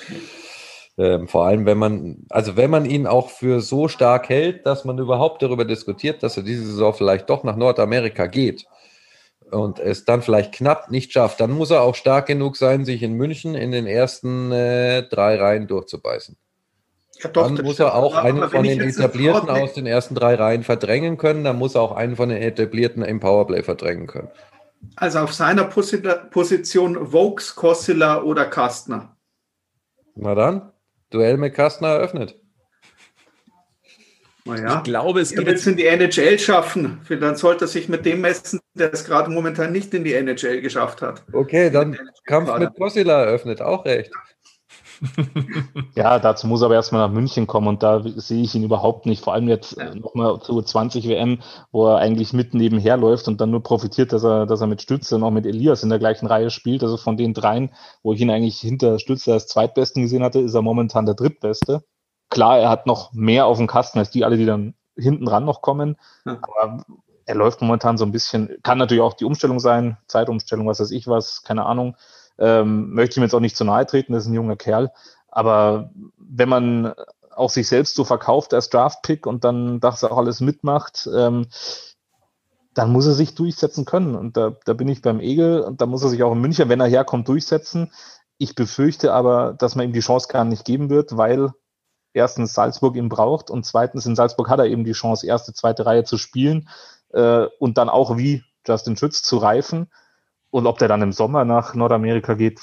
Ähm, 0.98 1.28
vor 1.28 1.46
allem, 1.46 1.66
wenn 1.66 1.78
man, 1.78 2.26
also 2.30 2.58
wenn 2.58 2.70
man 2.70 2.86
ihn 2.86 3.08
auch 3.08 3.30
für 3.30 3.62
so 3.62 3.88
stark 3.88 4.28
hält, 4.28 4.66
dass 4.66 4.84
man 4.84 4.98
überhaupt 4.98 5.42
darüber 5.42 5.64
diskutiert, 5.64 6.24
dass 6.24 6.36
er 6.36 6.44
diese 6.44 6.66
Saison 6.66 6.94
vielleicht 6.94 7.30
doch 7.30 7.44
nach 7.44 7.56
Nordamerika 7.56 8.26
geht 8.28 8.66
und 9.50 9.80
es 9.80 10.04
dann 10.04 10.22
vielleicht 10.22 10.54
knapp 10.54 10.92
nicht 10.92 11.14
schafft, 11.14 11.40
dann 11.40 11.52
muss 11.52 11.72
er 11.72 11.84
auch 11.84 11.96
stark 11.96 12.26
genug 12.26 12.58
sein, 12.58 12.84
sich 12.84 13.02
in 13.02 13.14
München 13.14 13.56
in 13.56 13.72
den 13.72 13.88
ersten 13.88 14.52
äh, 14.52 15.04
drei 15.04 15.38
Reihen 15.38 15.68
durchzubeißen. 15.68 16.36
Ja, 17.22 17.30
doch, 17.30 17.54
dann 17.54 17.66
muss 17.66 17.80
er 17.80 17.96
auch 17.96 18.16
einen 18.16 18.50
von 18.50 18.64
den 18.64 18.80
etablierten 18.80 19.50
aus 19.50 19.74
den 19.74 19.86
ersten 19.86 20.16
drei 20.16 20.36
Reihen 20.36 20.64
verdrängen 20.64 21.18
können, 21.18 21.44
dann 21.44 21.58
muss 21.58 21.76
er 21.76 21.82
auch 21.82 21.92
einen 21.92 22.16
von 22.16 22.30
den 22.30 22.42
etablierten 22.42 23.04
im 23.04 23.20
Powerplay 23.20 23.62
verdrängen 23.62 24.08
können. 24.08 24.30
Also 24.96 25.20
auf 25.20 25.34
seiner 25.34 25.66
Position 25.66 27.12
Vokes, 27.12 27.56
Kossila 27.56 28.22
oder 28.24 28.46
Kastner. 28.46 29.18
Na 30.16 30.34
dann, 30.34 30.72
Duell 31.10 31.38
mit 31.38 31.54
Kastner 31.54 31.90
eröffnet. 31.90 32.40
Naja, 34.46 34.78
ich 34.78 34.84
glaube, 34.84 35.20
es 35.20 35.36
geht 35.36 35.48
jetzt 35.48 35.68
in 35.68 35.76
die 35.76 35.86
NHL 35.86 36.40
schaffen. 36.40 37.02
Dann 37.08 37.36
sollte 37.36 37.66
er 37.66 37.68
sich 37.68 37.90
mit 37.90 38.06
dem 38.06 38.22
messen, 38.22 38.60
der 38.74 38.94
es 38.94 39.04
gerade 39.04 39.30
momentan 39.30 39.72
nicht 39.74 39.94
in 39.94 40.04
die 40.04 40.14
NHL 40.14 40.62
geschafft 40.62 41.02
hat. 41.02 41.24
Okay, 41.34 41.70
dann 41.70 42.00
Kampf 42.26 42.58
mit 42.58 42.74
Kossila 42.76 43.26
eröffnet, 43.26 43.62
auch 43.62 43.86
recht. 43.86 44.12
Ja, 45.96 46.20
dazu 46.20 46.48
muss 46.48 46.62
er 46.62 46.66
aber 46.66 46.76
erstmal 46.76 47.08
nach 47.08 47.14
München 47.14 47.48
kommen 47.48 47.68
und 47.68 47.84
da 47.84 48.02
sehe 48.04 48.42
ich 48.42 48.56
ihn 48.56 48.64
überhaupt 48.64 49.06
nicht. 49.06 49.24
Vor 49.24 49.34
allem 49.34 49.48
jetzt 49.48 49.78
ja. 49.78 49.96
nochmal 49.96 50.40
zur 50.42 50.66
20 50.66 51.08
WM, 51.08 51.40
wo 51.72 51.88
er 51.88 51.98
eigentlich 51.98 52.34
mit 52.34 52.54
nebenher 52.54 52.98
läuft 52.98 53.28
und 53.28 53.40
dann 53.42 53.52
nur 53.52 53.64
profitiert, 53.64 54.14
dass 54.14 54.24
er, 54.24 54.46
dass 54.46 54.62
er 54.62 54.68
mit 54.68 54.82
Stütze 54.82 55.20
noch 55.20 55.32
mit 55.32 55.46
Elias 55.46 55.84
in 55.84 55.90
der 55.90 56.00
gleichen 56.00 56.28
Reihe 56.28 56.50
spielt. 56.50 56.84
Also 56.84 56.98
von 56.98 57.18
den 57.18 57.34
dreien, 57.34 57.72
wo 58.04 58.14
ich 58.14 58.22
ihn 58.22 58.30
eigentlich 58.30 58.60
hinter 58.60 59.00
Stütze 59.00 59.34
als 59.34 59.48
Zweitbesten 59.48 60.02
gesehen 60.02 60.24
hatte, 60.24 60.40
ist 60.40 60.54
er 60.54 60.62
momentan 60.62 61.06
der 61.06 61.16
Drittbeste. 61.16 61.84
Klar, 62.30 62.60
er 62.60 62.70
hat 62.70 62.86
noch 62.86 63.14
mehr 63.14 63.46
auf 63.46 63.58
dem 63.58 63.68
Kasten 63.68 64.00
als 64.00 64.12
die 64.12 64.24
alle, 64.24 64.38
die 64.38 64.46
dann 64.46 64.76
hinten 64.96 65.28
ran 65.28 65.46
noch 65.46 65.62
kommen. 65.62 65.98
Ja. 66.26 66.38
Aber 66.42 66.84
er 67.26 67.36
läuft 67.36 67.62
momentan 67.62 67.98
so 67.98 68.06
ein 68.06 68.12
bisschen, 68.12 68.58
kann 68.64 68.80
natürlich 68.80 69.04
auch 69.04 69.14
die 69.14 69.26
Umstellung 69.26 69.60
sein, 69.60 69.98
Zeitumstellung, 70.08 70.66
was 70.66 70.80
weiß 70.80 70.90
ich 70.90 71.08
was, 71.08 71.44
keine 71.44 71.66
Ahnung. 71.66 71.96
Ähm, 72.40 72.94
möchte 72.94 73.14
ich 73.14 73.18
ihm 73.18 73.24
jetzt 73.24 73.36
auch 73.36 73.40
nicht 73.42 73.58
zu 73.58 73.66
nahe 73.66 73.86
treten, 73.86 74.14
das 74.14 74.24
ist 74.24 74.30
ein 74.30 74.34
junger 74.34 74.56
Kerl. 74.56 74.92
Aber 75.28 75.92
wenn 76.18 76.50
man 76.50 76.94
auch 77.36 77.50
sich 77.50 77.68
selbst 77.68 77.96
so 77.96 78.04
verkauft 78.04 78.54
als 78.54 78.70
Draft-Pick 78.70 79.26
und 79.26 79.44
dann 79.44 79.80
das 79.80 80.04
auch 80.04 80.18
alles 80.18 80.42
mitmacht, 80.42 81.10
ähm, 81.14 81.48
dann 82.74 82.92
muss 82.92 83.08
er 83.08 83.14
sich 83.14 83.36
durchsetzen 83.36 83.86
können. 83.86 84.16
Und 84.16 84.38
da, 84.38 84.56
da 84.66 84.74
bin 84.74 84.88
ich 84.88 85.02
beim 85.02 85.20
Egel 85.20 85.62
und 85.62 85.82
da 85.82 85.86
muss 85.86 86.04
er 86.04 86.10
sich 86.10 86.24
auch 86.24 86.32
in 86.32 86.42
München, 86.42 86.70
wenn 86.70 86.80
er 86.80 86.88
herkommt, 86.88 87.28
durchsetzen. 87.28 87.92
Ich 88.38 88.56
befürchte 88.56 89.14
aber, 89.14 89.54
dass 89.54 89.76
man 89.76 89.86
ihm 89.86 89.94
die 89.94 90.00
Chance 90.00 90.28
gar 90.30 90.46
nicht 90.46 90.66
geben 90.66 90.90
wird, 90.90 91.18
weil 91.18 91.52
erstens 92.14 92.54
Salzburg 92.54 92.96
ihn 92.96 93.10
braucht 93.10 93.50
und 93.50 93.66
zweitens 93.66 94.06
in 94.06 94.16
Salzburg 94.16 94.50
hat 94.50 94.60
er 94.60 94.66
eben 94.66 94.84
die 94.84 94.94
Chance, 94.94 95.28
erste, 95.28 95.54
zweite 95.54 95.86
Reihe 95.86 96.04
zu 96.04 96.18
spielen 96.18 96.70
äh, 97.12 97.46
und 97.60 97.78
dann 97.78 97.90
auch 97.90 98.18
wie 98.18 98.44
Justin 98.66 98.98
Schütz 98.98 99.22
zu 99.24 99.38
reifen. 99.38 99.92
Und 100.52 100.68
ob 100.68 100.78
der 100.80 100.88
dann 100.88 101.02
im 101.02 101.12
Sommer 101.12 101.46
nach 101.46 101.76
Nordamerika 101.76 102.34
geht, 102.34 102.60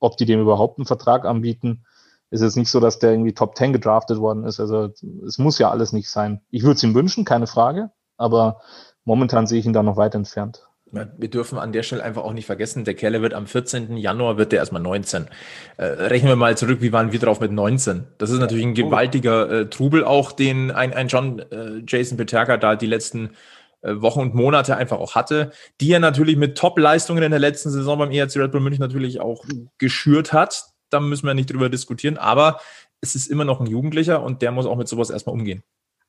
ob 0.00 0.16
die 0.16 0.26
dem 0.26 0.40
überhaupt 0.40 0.78
einen 0.78 0.86
Vertrag 0.86 1.24
anbieten, 1.24 1.84
ist 2.30 2.40
es 2.40 2.56
nicht 2.56 2.70
so, 2.70 2.80
dass 2.80 2.98
der 2.98 3.12
irgendwie 3.12 3.34
Top 3.34 3.56
10 3.56 3.72
gedraftet 3.72 4.18
worden 4.18 4.44
ist. 4.44 4.58
Also 4.58 4.90
es 5.26 5.38
muss 5.38 5.58
ja 5.58 5.70
alles 5.70 5.92
nicht 5.92 6.08
sein. 6.08 6.40
Ich 6.50 6.62
würde 6.62 6.76
es 6.76 6.82
ihm 6.82 6.94
wünschen, 6.94 7.24
keine 7.24 7.46
Frage, 7.46 7.90
aber 8.16 8.60
momentan 9.04 9.46
sehe 9.46 9.60
ich 9.60 9.66
ihn 9.66 9.72
da 9.74 9.82
noch 9.82 9.96
weit 9.96 10.14
entfernt 10.14 10.66
wir 10.92 11.30
dürfen 11.30 11.58
an 11.58 11.72
der 11.72 11.82
Stelle 11.82 12.02
einfach 12.02 12.22
auch 12.22 12.34
nicht 12.34 12.44
vergessen, 12.44 12.84
der 12.84 12.94
Kerle 12.94 13.22
wird 13.22 13.32
am 13.32 13.46
14. 13.46 13.96
Januar 13.96 14.36
wird 14.36 14.52
der 14.52 14.58
erstmal 14.58 14.82
19. 14.82 15.26
Äh, 15.78 15.84
rechnen 15.84 16.28
wir 16.28 16.36
mal 16.36 16.56
zurück, 16.56 16.82
wie 16.82 16.92
waren 16.92 17.12
wir 17.12 17.18
drauf 17.18 17.40
mit 17.40 17.50
19? 17.50 18.04
Das 18.18 18.30
ist 18.30 18.38
natürlich 18.38 18.64
ein 18.64 18.74
gewaltiger 18.74 19.50
äh, 19.50 19.70
Trubel 19.70 20.04
auch, 20.04 20.32
den 20.32 20.70
ein, 20.70 20.92
ein 20.92 21.08
John 21.08 21.38
äh, 21.38 21.82
Jason 21.86 22.18
Peterka 22.18 22.58
da 22.58 22.76
die 22.76 22.86
letzten 22.86 23.26
äh, 23.26 23.30
Wochen 23.82 24.20
und 24.20 24.34
Monate 24.34 24.76
einfach 24.76 24.98
auch 24.98 25.14
hatte, 25.14 25.52
die 25.80 25.92
er 25.92 26.00
natürlich 26.00 26.36
mit 26.36 26.56
Top-Leistungen 26.56 27.22
in 27.22 27.30
der 27.30 27.40
letzten 27.40 27.70
Saison 27.70 27.98
beim 27.98 28.10
ERC 28.10 28.36
Red 28.36 28.52
Bull 28.52 28.60
München 28.60 28.80
natürlich 28.80 29.20
auch 29.20 29.44
geschürt 29.78 30.32
hat. 30.32 30.64
Da 30.90 31.00
müssen 31.00 31.26
wir 31.26 31.34
nicht 31.34 31.52
drüber 31.52 31.68
diskutieren, 31.68 32.16
aber 32.16 32.60
es 33.00 33.14
ist 33.14 33.26
immer 33.26 33.44
noch 33.44 33.60
ein 33.60 33.66
Jugendlicher 33.66 34.22
und 34.22 34.42
der 34.42 34.52
muss 34.52 34.66
auch 34.66 34.76
mit 34.76 34.88
sowas 34.88 35.10
erstmal 35.10 35.34
umgehen. 35.34 35.62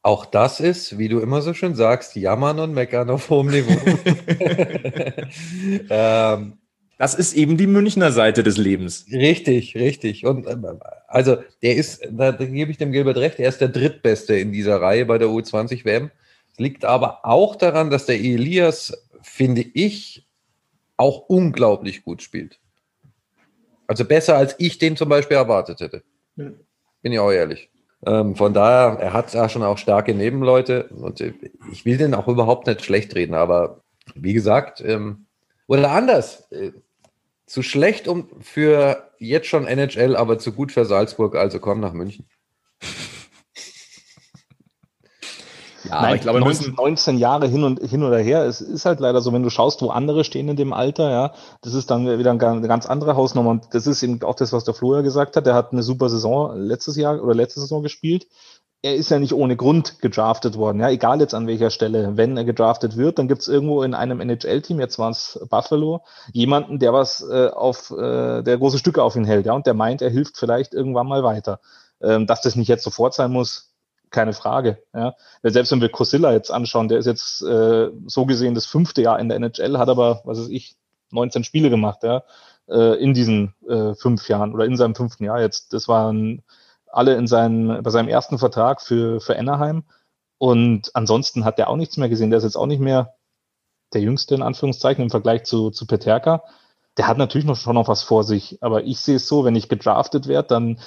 Auch 0.04 0.26
das 0.26 0.60
ist, 0.60 0.98
wie 0.98 1.08
du 1.08 1.20
immer 1.20 1.42
so 1.42 1.54
schön 1.54 1.76
sagst, 1.76 2.16
jammern 2.16 2.60
und 2.60 2.74
meckern 2.74 3.10
auf 3.10 3.30
hohem 3.30 3.48
Niveau. 3.48 3.72
ähm, 5.90 6.58
das 6.98 7.16
ist 7.16 7.34
eben 7.34 7.58
die 7.58 7.68
Münchner 7.68 8.12
Seite 8.12 8.44
des 8.44 8.58
Lebens. 8.58 9.06
Richtig, 9.12 9.76
richtig. 9.76 10.26
Und 10.26 10.48
ähm, 10.48 10.66
also 11.08 11.38
der 11.62 11.78
ist, 11.78 12.06
da, 12.12 12.34
da 12.34 12.46
gebe 12.46 12.70
ich 12.70 12.78
dem 12.78 12.92
Gilbert 12.92 13.18
recht, 13.18 13.40
er 13.40 13.50
ist 13.50 13.62
der 13.62 13.70
drittbeste 13.70 14.36
in 14.36 14.52
dieser 14.52 14.82
Reihe 14.82 15.06
bei 15.06 15.18
der 15.18 15.30
U20 15.30 15.86
WM. 15.86 16.12
Es 16.54 16.60
liegt 16.60 16.86
aber 16.86 17.26
auch 17.26 17.56
daran, 17.56 17.90
dass 17.90 18.06
der 18.06 18.20
Elias, 18.20 18.94
finde 19.22 19.62
ich, 19.62 20.28
auch 20.98 21.28
unglaublich 21.28 22.04
gut 22.04 22.22
spielt. 22.22 22.60
Also 23.88 24.06
besser 24.06 24.38
als 24.38 24.56
ich 24.60 24.78
den 24.78 24.96
zum 24.96 25.10
Beispiel 25.10 25.38
erwartet 25.38 25.82
hätte. 25.82 26.04
Bin 26.36 27.12
ich 27.12 27.20
auch 27.20 27.32
ehrlich. 27.32 27.70
Ähm, 28.06 28.36
von 28.36 28.54
daher, 28.54 29.00
er 29.00 29.14
hat 29.14 29.34
da 29.34 29.50
schon 29.50 29.64
auch 29.64 29.78
starke 29.78 30.14
Nebenleute 30.14 30.86
und 30.90 31.22
ich 31.22 31.86
will 31.86 31.98
den 31.98 32.14
auch 32.14 32.28
überhaupt 32.28 32.68
nicht 32.68 32.84
schlecht 32.84 33.16
reden, 33.16 33.34
aber 33.34 33.82
wie 34.16 34.34
gesagt, 34.34 34.82
ähm, 34.82 35.26
oder 35.68 35.92
anders, 35.92 36.52
äh, 36.52 36.72
zu 37.46 37.64
schlecht 37.64 38.08
um 38.08 38.30
für 38.42 39.10
jetzt 39.20 39.48
schon 39.48 39.68
NHL, 39.68 40.16
aber 40.16 40.38
zu 40.40 40.52
gut 40.52 40.72
für 40.72 40.86
Salzburg, 40.86 41.36
also 41.36 41.60
komm 41.60 41.80
nach 41.80 41.94
München. 41.94 42.26
Ja, 45.84 46.02
Nein, 46.02 46.16
ich 46.16 46.22
glaube, 46.22 46.40
19, 46.40 46.76
19, 46.76 47.18
Jahre 47.18 47.48
hin 47.48 47.64
und 47.64 47.82
hin 47.82 48.04
oder 48.04 48.18
her. 48.18 48.46
Es 48.46 48.62
ist 48.62 48.86
halt 48.86 49.00
leider 49.00 49.22
so, 49.22 49.34
wenn 49.34 49.44
du 49.44 49.50
schaust, 49.50 49.82
wo 49.82 49.90
andere 49.90 50.24
stehen 50.24 50.48
in 50.48 50.56
dem 50.56 50.74
Alter, 50.74 51.10
ja, 51.10 51.34
das 51.62 51.74
ist 51.74 51.92
dann 51.92 52.18
wieder 52.18 52.32
eine 52.32 52.68
ganz 52.68 52.86
andere 52.86 53.16
Hausnummer. 53.16 53.50
Und 53.50 53.68
das 53.74 53.88
ist 53.88 54.02
eben 54.04 54.22
auch 54.24 54.36
das, 54.36 54.54
was 54.54 54.64
der 54.64 54.74
Flo 54.74 54.96
ja 54.96 55.02
gesagt 55.02 55.36
hat. 55.36 55.46
Der 55.46 55.56
hat 55.56 55.72
eine 55.72 55.84
super 55.84 56.10
Saison 56.10 56.58
letztes 56.58 56.96
Jahr 56.96 57.22
oder 57.22 57.36
letzte 57.36 57.60
Saison 57.60 57.84
gespielt. 57.84 58.28
Er 58.82 58.96
ist 58.96 59.10
ja 59.10 59.20
nicht 59.20 59.34
ohne 59.34 59.56
Grund 59.56 60.02
gedraftet 60.02 60.58
worden, 60.58 60.82
ja, 60.82 60.90
egal 60.90 61.22
jetzt 61.22 61.34
an 61.34 61.48
welcher 61.48 61.70
Stelle. 61.70 62.18
Wenn 62.18 62.36
er 62.36 62.44
gedraftet 62.44 62.98
wird, 62.98 63.18
dann 63.18 63.30
gibt 63.30 63.42
es 63.42 63.48
irgendwo 63.48 63.82
in 63.82 63.94
einem 63.94 64.20
NHL-Team, 64.20 64.78
jetzt 64.82 65.00
war 65.00 65.10
es 65.10 65.40
Buffalo, 65.50 66.02
jemanden, 66.34 66.80
der 66.80 66.92
was 66.92 67.26
äh, 67.32 67.48
auf, 67.48 67.92
äh, 67.92 68.42
der 68.42 68.58
große 68.58 68.78
Stücke 68.78 69.02
auf 69.02 69.16
ihn 69.16 69.24
hält, 69.24 69.46
ja, 69.46 69.54
und 69.54 69.68
der 69.68 69.74
meint, 69.74 70.02
er 70.02 70.10
hilft 70.10 70.38
vielleicht 70.38 70.74
irgendwann 70.74 71.08
mal 71.08 71.24
weiter. 71.24 71.62
Ähm, 72.02 72.28
dass 72.28 72.42
das 72.42 72.58
nicht 72.58 72.68
jetzt 72.68 72.84
sofort 72.84 73.14
sein 73.14 73.32
muss, 73.32 73.73
keine 74.14 74.32
Frage. 74.32 74.78
Ja. 74.94 75.16
Selbst 75.44 75.72
wenn 75.74 75.82
wir 75.82 75.90
Cosilla 75.90 76.32
jetzt 76.32 76.52
anschauen, 76.52 76.88
der 76.88 77.00
ist 77.00 77.06
jetzt 77.06 77.42
äh, 77.42 77.90
so 78.06 78.26
gesehen 78.26 78.56
das 78.56 78.66
fünfte 78.66 79.02
Jahr 79.02 79.20
in 79.20 79.28
der 79.28 79.38
NHL, 79.38 79.78
hat 79.78 79.90
aber, 79.90 80.22
was 80.24 80.40
weiß 80.40 80.48
ich, 80.50 80.78
19 81.12 81.44
Spiele 81.44 81.70
gemacht, 81.70 82.04
ja, 82.04 82.24
äh, 82.70 82.96
in 83.04 83.14
diesen 83.14 83.54
äh, 83.68 83.94
fünf 83.96 84.30
Jahren 84.30 84.54
oder 84.54 84.66
in 84.66 84.78
seinem 84.78 84.96
fünften 84.96 85.26
Jahr 85.26 85.42
jetzt. 85.42 85.74
Das 85.74 85.88
waren 85.90 86.44
alle 86.88 87.16
in 87.16 87.28
seinem, 87.28 87.84
bei 87.84 87.90
seinem 87.90 88.08
ersten 88.08 88.38
Vertrag 88.38 88.82
für, 88.82 89.20
für 89.20 89.38
Anaheim. 89.38 89.84
Und 90.38 90.92
ansonsten 90.94 91.44
hat 91.44 91.58
der 91.58 91.70
auch 91.70 91.76
nichts 91.76 91.98
mehr 91.98 92.10
gesehen. 92.10 92.30
Der 92.30 92.38
ist 92.38 92.44
jetzt 92.44 92.58
auch 92.58 92.68
nicht 92.68 92.82
mehr 92.82 93.16
der 93.94 94.02
Jüngste 94.02 94.36
in 94.36 94.42
Anführungszeichen 94.42 95.04
im 95.04 95.10
Vergleich 95.10 95.44
zu, 95.44 95.72
zu 95.72 95.86
Peterka. 95.86 96.44
Der 96.98 97.08
hat 97.08 97.18
natürlich 97.18 97.46
noch 97.46 97.56
schon 97.56 97.76
noch 97.76 97.88
was 97.88 98.04
vor 98.04 98.24
sich. 98.24 98.58
Aber 98.62 98.84
ich 98.84 99.00
sehe 99.00 99.16
es 99.16 99.28
so, 99.28 99.44
wenn 99.46 99.56
ich 99.56 99.70
gedraftet 99.70 100.28
werde, 100.28 100.48
dann 100.50 100.80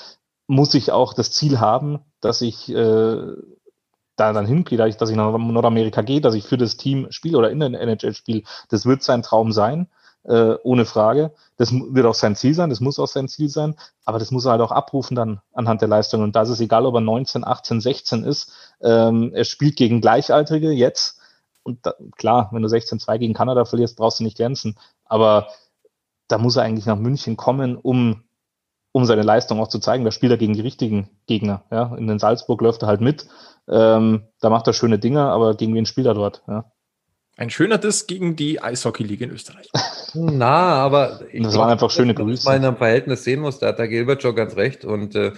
muss 0.47 0.75
ich 0.75 0.93
auch 0.93 1.13
das 1.15 1.31
Ziel 1.31 1.61
haben, 1.61 2.01
dass 2.21 2.41
ich 2.41 2.69
äh, 2.69 3.33
da 4.17 4.33
dann 4.33 4.47
hingehe, 4.47 4.79
dass 4.79 5.11
ich 5.11 5.17
nach 5.17 5.37
Nordamerika 5.37 6.03
gehe, 6.03 6.21
dass 6.21 6.35
ich 6.35 6.45
für 6.45 6.57
das 6.57 6.77
Team 6.77 7.07
spiele 7.11 7.39
oder 7.39 7.51
in 7.51 7.61
der 7.61 7.81
NHL 7.81 8.15
spiele. 8.15 8.43
Das 8.69 8.87
wird 8.87 9.03
sein 9.03 9.23
Traum 9.23 9.53
sein, 9.53 9.89
äh, 10.25 10.55
ohne 10.63 10.87
Frage. 10.87 11.33
Das 11.57 11.73
wird 11.73 12.07
auch 12.07 12.15
sein 12.15 12.35
Ziel 12.35 12.55
sein, 12.55 12.71
das 12.71 12.81
muss 12.81 12.99
auch 12.99 13.09
sein 13.09 13.29
Ziel 13.29 13.49
sein, 13.49 13.77
aber 14.05 14.19
das 14.19 14.31
muss 14.31 14.47
er 14.47 14.53
halt 14.53 14.61
auch 14.63 14.73
abrufen 14.73 15.15
dann 15.15 15.41
anhand 15.53 15.83
der 15.83 15.89
Leistung. 15.89 16.23
Und 16.23 16.35
da 16.35 16.43
ist 16.43 16.49
es 16.49 16.61
egal, 16.61 16.87
ob 16.87 16.95
er 16.95 17.01
19, 17.01 17.45
18, 17.45 17.81
16 17.81 18.25
ist. 18.25 18.53
Ähm, 18.81 19.33
er 19.35 19.45
spielt 19.45 19.77
gegen 19.77 20.01
Gleichaltrige 20.01 20.71
jetzt. 20.71 21.21
Und 21.63 21.85
da, 21.85 21.95
klar, 22.17 22.49
wenn 22.53 22.63
du 22.63 22.69
16-2 22.69 23.19
gegen 23.19 23.35
Kanada 23.35 23.65
verlierst, 23.65 23.97
brauchst 23.97 24.21
du 24.21 24.25
nicht 24.25 24.37
glänzen. 24.37 24.79
Aber 25.05 25.49
da 26.29 26.39
muss 26.39 26.57
er 26.57 26.63
eigentlich 26.63 26.87
nach 26.87 26.97
München 26.97 27.37
kommen, 27.37 27.77
um 27.77 28.23
um 28.97 29.05
seine 29.05 29.21
Leistung 29.21 29.61
auch 29.61 29.69
zu 29.69 29.79
zeigen. 29.79 30.07
Da 30.07 30.11
spielt 30.11 30.33
er 30.33 30.39
gegen 30.39 30.55
die 30.55 30.63
richtigen 30.63 31.11
Gegner. 31.27 31.65
Ja? 31.71 31.95
In 31.99 32.07
den 32.07 32.19
Salzburg 32.19 32.63
läuft 32.63 32.81
er 32.81 32.89
halt 32.89 33.03
mit. 33.03 33.27
Ähm, 33.69 34.23
da 34.41 34.49
macht 34.49 34.67
er 34.69 34.73
schöne 34.73 34.99
Dinge, 34.99 35.21
aber 35.21 35.55
gegen 35.55 35.75
wen 35.75 35.85
spielt 35.85 36.07
er 36.07 36.15
dort? 36.15 36.43
Ja? 36.49 36.73
Ein 37.37 37.51
schöner 37.51 37.77
Diss 37.77 38.07
gegen 38.07 38.37
die 38.37 38.63
Eishockey-Liga 38.63 39.27
in 39.27 39.33
Österreich. 39.33 39.69
Na, 40.15 40.77
aber 40.77 41.21
ich 41.31 41.43
das 41.43 41.59
waren 41.59 41.69
einfach 41.69 41.91
schöne 41.91 42.15
Grüße. 42.15 42.47
Wenn 42.47 42.63
man 42.63 42.71
ein 42.71 42.79
Verhältnis 42.79 43.23
sehen 43.23 43.41
muss, 43.41 43.59
da 43.59 43.67
hat 43.67 43.79
der 43.79 43.89
Gilbert 43.89 44.23
schon 44.23 44.35
ganz 44.35 44.57
recht. 44.57 44.87
Und 44.87 45.15
äh, 45.15 45.33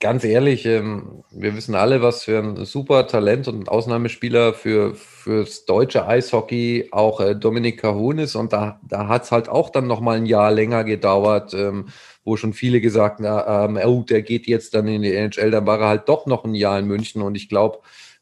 ganz 0.00 0.24
ehrlich, 0.24 0.66
ähm, 0.66 1.24
wir 1.30 1.56
wissen 1.56 1.74
alle, 1.74 2.02
was 2.02 2.24
für 2.24 2.38
ein 2.38 2.64
super 2.64 3.06
Talent 3.06 3.48
und 3.48 3.68
Ausnahmespieler 3.68 4.54
für 4.54 4.94
fürs 4.94 5.64
deutsche 5.64 6.06
Eishockey 6.06 6.88
auch 6.92 7.20
äh, 7.20 7.34
Dominik 7.34 7.80
Cahun 7.80 8.18
ist. 8.18 8.36
Und 8.36 8.52
da, 8.52 8.80
da 8.88 9.08
hat 9.08 9.24
es 9.24 9.32
halt 9.32 9.48
auch 9.48 9.70
dann 9.70 9.86
noch 9.86 10.00
mal 10.00 10.16
ein 10.16 10.26
Jahr 10.26 10.52
länger 10.52 10.84
gedauert, 10.84 11.54
ähm, 11.54 11.86
wo 12.24 12.36
schon 12.36 12.52
viele 12.52 12.80
gesagt 12.80 13.20
haben, 13.20 13.76
ähm, 13.76 13.88
oh, 13.88 14.02
der 14.02 14.22
geht 14.22 14.46
jetzt 14.46 14.74
dann 14.74 14.86
in 14.88 15.02
die 15.02 15.14
NHL. 15.14 15.50
Dann 15.50 15.66
war 15.66 15.80
er 15.80 15.88
halt 15.88 16.08
doch 16.08 16.26
noch 16.26 16.44
ein 16.44 16.54
Jahr 16.54 16.78
in 16.78 16.86
München. 16.86 17.22
Und 17.22 17.34
ich 17.34 17.48
glaube, 17.48 17.78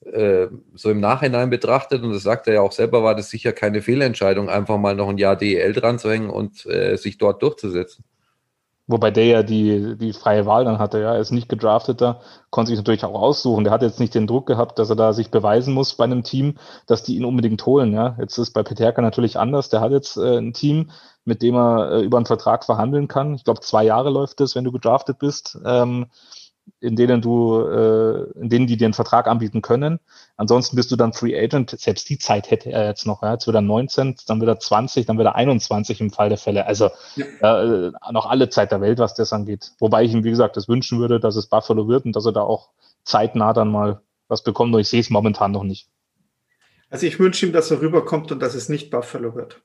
äh, 0.07 0.47
so 0.75 0.91
im 0.91 1.01
Nachhinein 1.01 1.51
betrachtet, 1.51 2.03
und 2.03 2.12
das 2.12 2.22
sagt 2.22 2.47
er 2.47 2.55
ja 2.55 2.61
auch 2.61 2.72
selber, 2.72 3.03
war 3.03 3.14
das 3.14 3.31
sicher 3.31 3.53
keine 3.53 3.83
Fehlentscheidung, 3.83 4.49
einfach 4.49 4.79
mal 4.79 4.95
noch 4.95 5.09
ein 5.09 5.18
Jahr 5.18 5.37
DEL 5.37 5.72
dran 5.72 5.99
zu 5.99 6.11
hängen 6.11 6.31
und 6.31 6.66
äh, 6.66 6.97
sich 6.97 7.18
dort 7.18 7.43
durchzusetzen. 7.43 8.05
Wobei 8.87 9.11
der 9.11 9.24
ja 9.26 9.43
die, 9.43 9.97
die 9.97 10.12
freie 10.12 10.45
Wahl 10.45 10.66
dann 10.66 10.78
hatte, 10.78 11.01
ja. 11.01 11.14
Er 11.14 11.20
ist 11.20 11.30
nicht 11.30 11.49
gedrafteter, 11.49 12.20
konnte 12.51 12.68
sich 12.68 12.78
natürlich 12.78 13.05
auch 13.05 13.14
aussuchen. 13.14 13.64
Der 13.64 13.72
hat 13.72 13.80
jetzt 13.82 13.99
nicht 13.99 14.14
den 14.14 14.26
Druck 14.26 14.47
gehabt, 14.47 14.78
dass 14.78 14.91
er 14.91 14.97
da 14.97 15.14
sich 15.14 15.30
beweisen 15.30 15.72
muss 15.72 15.95
bei 15.95 16.05
einem 16.05 16.22
Team, 16.22 16.57
dass 16.87 17.03
die 17.03 17.16
ihn 17.16 17.24
unbedingt 17.24 17.64
holen, 17.64 17.95
ja. 17.95 18.14
Jetzt 18.20 18.37
ist 18.37 18.53
bei 18.53 18.62
Peterka 18.62 19.01
natürlich 19.01 19.39
anders. 19.39 19.70
Der 19.70 19.80
hat 19.80 19.93
jetzt 19.93 20.18
äh, 20.18 20.37
ein 20.39 20.53
Team, 20.53 20.91
mit 21.24 21.41
dem 21.41 21.55
er 21.55 21.93
äh, 21.93 22.01
über 22.03 22.18
einen 22.18 22.26
Vertrag 22.26 22.64
verhandeln 22.64 23.09
kann. 23.09 23.35
Ich 23.35 23.45
glaube, 23.45 23.61
zwei 23.61 23.85
Jahre 23.85 24.11
läuft 24.11 24.41
es, 24.43 24.55
wenn 24.55 24.64
du 24.64 24.72
gedraftet 24.72 25.18
bist. 25.18 25.59
Ähm, 25.64 26.07
in 26.81 26.97
denen 26.97 27.21
du, 27.21 27.61
äh, 27.61 28.39
in 28.39 28.49
denen 28.49 28.67
die 28.67 28.77
dir 28.77 28.87
einen 28.87 28.95
Vertrag 28.95 29.27
anbieten 29.27 29.62
können. 29.62 30.01
Ansonsten 30.37 30.77
bist 30.77 30.91
du 30.91 30.97
dann 30.97 31.12
Free 31.12 31.39
Agent. 31.39 31.71
Selbst 31.71 32.09
die 32.09 32.19
Zeit 32.19 32.51
hätte 32.51 32.71
er 32.71 32.87
jetzt 32.87 33.07
noch. 33.07 33.23
Ja. 33.23 33.33
Jetzt 33.33 33.47
wird 33.47 33.57
er 33.57 33.62
19, 33.62 34.17
dann 34.27 34.41
wird 34.41 34.49
er 34.49 34.61
20, 34.61 35.07
dann 35.07 35.17
wird 35.17 35.27
er 35.27 35.35
21 35.35 36.01
im 36.01 36.11
Fall 36.11 36.29
der 36.29 36.39
Fälle. 36.39 36.67
Also 36.67 36.91
ja. 37.17 37.87
äh, 37.87 37.93
noch 38.12 38.27
alle 38.27 38.49
Zeit 38.49 38.71
der 38.71 38.81
Welt, 38.81 38.99
was 38.99 39.15
das 39.15 39.33
angeht. 39.33 39.73
Wobei 39.79 40.05
ich 40.05 40.12
ihm, 40.12 40.25
wie 40.25 40.31
gesagt, 40.31 40.57
das 40.57 40.69
wünschen 40.69 40.99
würde, 40.99 41.21
dass 41.21 41.37
es 41.37 41.47
Buffalo 41.47 41.89
wird 41.89 42.05
und 42.05 42.15
dass 42.15 42.27
er 42.27 42.33
da 42.33 42.43
auch 42.43 42.71
zeitnah 43.05 43.53
dann 43.53 43.71
mal 43.71 44.03
was 44.29 44.43
bekommt. 44.43 44.71
Nur 44.71 44.81
ich 44.81 44.89
sehe 44.89 45.01
es 45.01 45.11
momentan 45.11 45.53
noch 45.53 45.65
nicht. 45.65 45.89
Also 46.91 47.07
ich 47.07 47.19
wünsche 47.19 47.47
ihm, 47.47 47.53
dass 47.53 47.71
er 47.71 47.81
rüberkommt 47.81 48.31
und 48.31 48.41
dass 48.41 48.55
es 48.55 48.69
nicht 48.69 48.91
Buffalo 48.91 49.35
wird. 49.35 49.62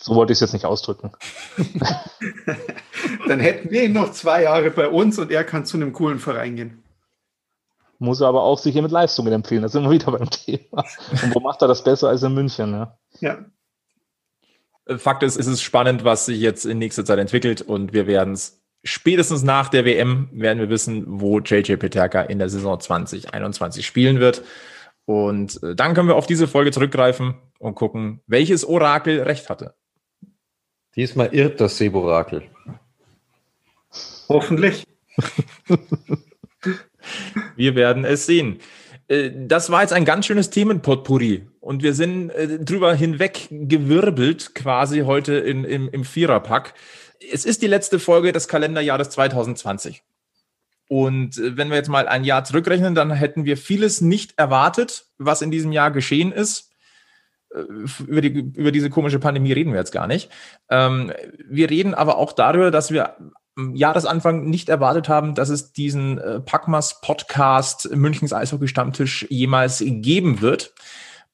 So 0.00 0.14
wollte 0.14 0.32
ich 0.32 0.36
es 0.36 0.40
jetzt 0.40 0.52
nicht 0.52 0.64
ausdrücken. 0.64 1.12
Dann 3.28 3.40
hätten 3.40 3.70
wir 3.70 3.84
ihn 3.84 3.92
noch 3.92 4.12
zwei 4.12 4.42
Jahre 4.44 4.70
bei 4.70 4.88
uns 4.88 5.18
und 5.18 5.30
er 5.30 5.44
kann 5.44 5.66
zu 5.66 5.76
einem 5.76 5.92
coolen 5.92 6.18
Verein 6.18 6.56
gehen. 6.56 6.82
Muss 7.98 8.20
er 8.20 8.28
aber 8.28 8.42
auch 8.42 8.58
sicher 8.58 8.80
mit 8.80 8.92
Leistungen 8.92 9.32
empfehlen. 9.32 9.62
Da 9.62 9.68
sind 9.68 9.82
wir 9.82 9.90
wieder 9.90 10.12
beim 10.18 10.30
Thema. 10.30 10.84
Und 11.22 11.34
wo 11.34 11.40
macht 11.40 11.62
er 11.62 11.68
das 11.68 11.82
besser 11.82 12.08
als 12.08 12.22
in 12.22 12.34
München? 12.34 12.70
Ne? 12.70 12.92
Ja. 13.20 13.44
Fakt 14.96 15.22
ist, 15.22 15.36
es 15.36 15.46
ist 15.46 15.62
spannend, 15.62 16.04
was 16.04 16.26
sich 16.26 16.40
jetzt 16.40 16.64
in 16.64 16.78
nächster 16.78 17.04
Zeit 17.04 17.18
entwickelt 17.18 17.60
und 17.60 17.92
wir 17.92 18.06
werden 18.06 18.32
es 18.32 18.62
spätestens 18.84 19.42
nach 19.42 19.68
der 19.68 19.84
WM 19.84 20.28
werden 20.32 20.60
wir 20.60 20.70
wissen, 20.70 21.04
wo 21.06 21.40
JJ 21.40 21.74
Peterka 21.76 22.22
in 22.22 22.38
der 22.38 22.48
Saison 22.48 22.78
2021 22.78 23.84
spielen 23.84 24.20
wird. 24.20 24.42
Und 25.04 25.62
äh, 25.62 25.74
dann 25.74 25.94
können 25.94 26.08
wir 26.08 26.16
auf 26.16 26.26
diese 26.26 26.46
Folge 26.46 26.70
zurückgreifen 26.70 27.34
und 27.58 27.74
gucken, 27.74 28.20
welches 28.26 28.64
Orakel 28.64 29.22
recht 29.22 29.50
hatte. 29.50 29.74
Diesmal 30.98 31.32
irrt 31.32 31.60
das 31.60 31.78
Seborakel. 31.78 32.42
Hoffentlich. 34.28 34.84
wir 37.56 37.76
werden 37.76 38.04
es 38.04 38.26
sehen. 38.26 38.58
Äh, 39.06 39.30
das 39.32 39.70
war 39.70 39.82
jetzt 39.82 39.92
ein 39.92 40.04
ganz 40.04 40.26
schönes 40.26 40.50
Themenpotpourri 40.50 41.46
und 41.60 41.84
wir 41.84 41.94
sind 41.94 42.30
äh, 42.30 42.58
drüber 42.58 42.94
hinweg 42.94 43.46
gewirbelt 43.48 44.56
quasi 44.56 45.02
heute 45.02 45.34
in, 45.34 45.62
im, 45.62 45.88
im 45.88 46.04
Viererpack. 46.04 46.74
Es 47.32 47.44
ist 47.44 47.62
die 47.62 47.68
letzte 47.68 48.00
Folge 48.00 48.32
des 48.32 48.48
Kalenderjahres 48.48 49.10
2020. 49.10 50.02
Und 50.88 51.38
äh, 51.38 51.56
wenn 51.56 51.68
wir 51.68 51.76
jetzt 51.76 51.90
mal 51.90 52.08
ein 52.08 52.24
Jahr 52.24 52.42
zurückrechnen, 52.42 52.96
dann 52.96 53.12
hätten 53.12 53.44
wir 53.44 53.56
vieles 53.56 54.00
nicht 54.00 54.36
erwartet, 54.36 55.06
was 55.16 55.42
in 55.42 55.52
diesem 55.52 55.70
Jahr 55.70 55.92
geschehen 55.92 56.32
ist 56.32 56.67
über, 58.06 58.20
die, 58.20 58.28
über 58.28 58.72
diese 58.72 58.90
komische 58.90 59.18
Pandemie 59.18 59.52
reden 59.52 59.72
wir 59.72 59.78
jetzt 59.78 59.92
gar 59.92 60.06
nicht. 60.06 60.30
Ähm, 60.70 61.12
wir 61.48 61.70
reden 61.70 61.94
aber 61.94 62.18
auch 62.18 62.32
darüber, 62.32 62.70
dass 62.70 62.90
wir 62.90 63.16
am 63.56 63.74
Jahresanfang 63.74 64.48
nicht 64.48 64.68
erwartet 64.68 65.08
haben, 65.08 65.34
dass 65.34 65.48
es 65.48 65.72
diesen 65.72 66.18
äh, 66.18 66.40
Packmas 66.40 67.00
Podcast 67.00 67.90
Münchens 67.94 68.32
Eishockey 68.32 68.68
Stammtisch 68.68 69.26
jemals 69.30 69.82
geben 69.84 70.40
wird. 70.40 70.74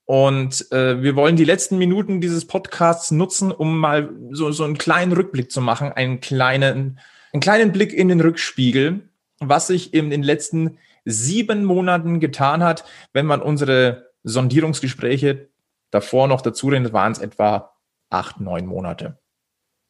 Und 0.07 0.71
äh, 0.73 1.03
wir 1.03 1.17
wollen 1.17 1.37
die 1.37 1.45
letzten 1.45 1.79
Minuten 1.79 2.21
dieses 2.21 2.47
Podcasts 2.47 3.11
nutzen, 3.11 3.51
um 3.51 3.79
mal 3.79 4.11
so, 4.31 4.53
so 4.53 4.65
einen 4.65 4.79
kleinen 4.79 5.13
Rückblick 5.13 5.51
zu 5.51 5.61
machen, 5.61 5.93
einen 5.93 6.21
kleinen, 6.21 6.99
einen 7.33 7.41
kleinen 7.41 7.73
Blick 7.73 7.93
in 7.93 8.09
den 8.09 8.21
Rückspiegel, 8.21 9.09
was 9.41 9.67
sich 9.67 9.95
in 9.95 10.11
den 10.11 10.23
letzten 10.23 10.79
sieben 11.05 11.65
Monaten 11.65 12.21
getan 12.21 12.63
hat, 12.63 12.85
wenn 13.13 13.27
man 13.27 13.43
unsere 13.43 14.11
Sondierungsgespräche 14.25 15.49
davor 15.95 16.27
noch 16.27 16.41
dazu 16.41 16.69
reden, 16.69 16.93
waren 16.93 17.13
es 17.13 17.19
etwa 17.19 17.73
acht, 18.11 18.41
neun 18.41 18.67
Monate. 18.67 19.19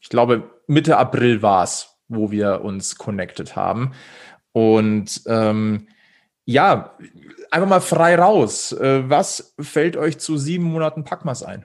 Ich 0.00 0.10
glaube, 0.10 0.50
Mitte 0.66 0.98
April 0.98 1.42
war 1.42 1.64
es, 1.64 1.96
wo 2.08 2.30
wir 2.30 2.62
uns 2.62 2.96
connected 2.96 3.56
haben. 3.56 3.94
Und 4.52 5.22
ähm, 5.26 5.88
ja, 6.44 6.96
einfach 7.50 7.68
mal 7.68 7.80
frei 7.80 8.16
raus. 8.16 8.72
Äh, 8.72 9.08
was 9.08 9.54
fällt 9.58 9.96
euch 9.96 10.18
zu 10.18 10.36
sieben 10.36 10.64
Monaten 10.64 11.04
Packmas 11.04 11.42
ein? 11.42 11.64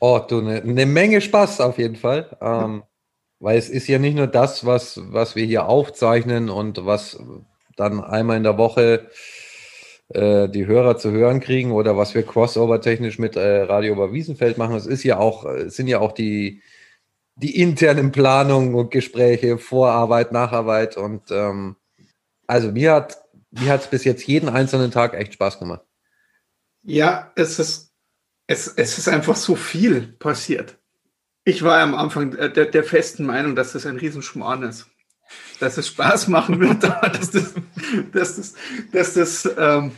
Oh, 0.00 0.18
du, 0.18 0.40
eine 0.40 0.64
ne 0.64 0.84
Menge 0.84 1.20
Spaß 1.20 1.60
auf 1.60 1.78
jeden 1.78 1.96
Fall. 1.96 2.36
Ähm, 2.40 2.82
weil 3.38 3.58
es 3.58 3.68
ist 3.68 3.86
ja 3.86 4.00
nicht 4.00 4.16
nur 4.16 4.26
das, 4.26 4.66
was, 4.66 5.00
was 5.12 5.36
wir 5.36 5.44
hier 5.44 5.68
aufzeichnen 5.68 6.50
und 6.50 6.84
was 6.84 7.20
dann 7.76 8.02
einmal 8.02 8.36
in 8.36 8.42
der 8.42 8.58
Woche 8.58 9.08
äh, 10.14 10.48
die 10.48 10.66
Hörer 10.66 10.98
zu 10.98 11.10
hören 11.10 11.40
kriegen 11.40 11.72
oder 11.72 11.96
was 11.96 12.14
wir 12.14 12.22
crossover-technisch 12.22 13.18
mit 13.18 13.36
äh, 13.36 13.62
Radio 13.62 13.94
Oberwiesenfeld 13.94 14.58
machen. 14.58 14.76
Es 14.76 14.86
ist 14.86 15.04
ja 15.04 15.18
auch, 15.18 15.44
es 15.44 15.76
sind 15.76 15.88
ja 15.88 16.00
auch 16.00 16.12
die, 16.12 16.62
die 17.36 17.60
internen 17.60 18.12
Planungen 18.12 18.74
und 18.74 18.90
Gespräche, 18.90 19.58
Vorarbeit, 19.58 20.32
Nacharbeit 20.32 20.96
und 20.96 21.30
ähm, 21.30 21.76
also 22.46 22.72
mir 22.72 22.92
hat 22.92 23.22
mir 23.50 23.74
es 23.74 23.86
bis 23.86 24.04
jetzt 24.04 24.26
jeden 24.26 24.48
einzelnen 24.48 24.90
Tag 24.90 25.14
echt 25.14 25.34
Spaß 25.34 25.58
gemacht. 25.58 25.82
Ja, 26.82 27.32
es 27.36 27.58
ist, 27.58 27.92
es, 28.46 28.68
es 28.68 28.98
ist 28.98 29.08
einfach 29.08 29.36
so 29.36 29.54
viel 29.54 30.08
passiert. 30.18 30.78
Ich 31.44 31.62
war 31.62 31.80
am 31.80 31.94
Anfang 31.94 32.32
der, 32.32 32.66
der 32.66 32.84
festen 32.84 33.26
Meinung, 33.26 33.56
dass 33.56 33.72
das 33.72 33.86
ein 33.86 33.96
Riesenschmarrn 33.96 34.62
ist. 34.62 34.86
Dass 35.60 35.78
es 35.78 35.88
Spaß 35.88 36.28
machen 36.28 36.60
wird, 36.60 36.82
dass 37.12 37.30
das, 37.30 37.54
dass 38.12 38.36
das, 38.36 38.54
dass 38.92 39.14
das 39.14 39.54
ähm, 39.58 39.92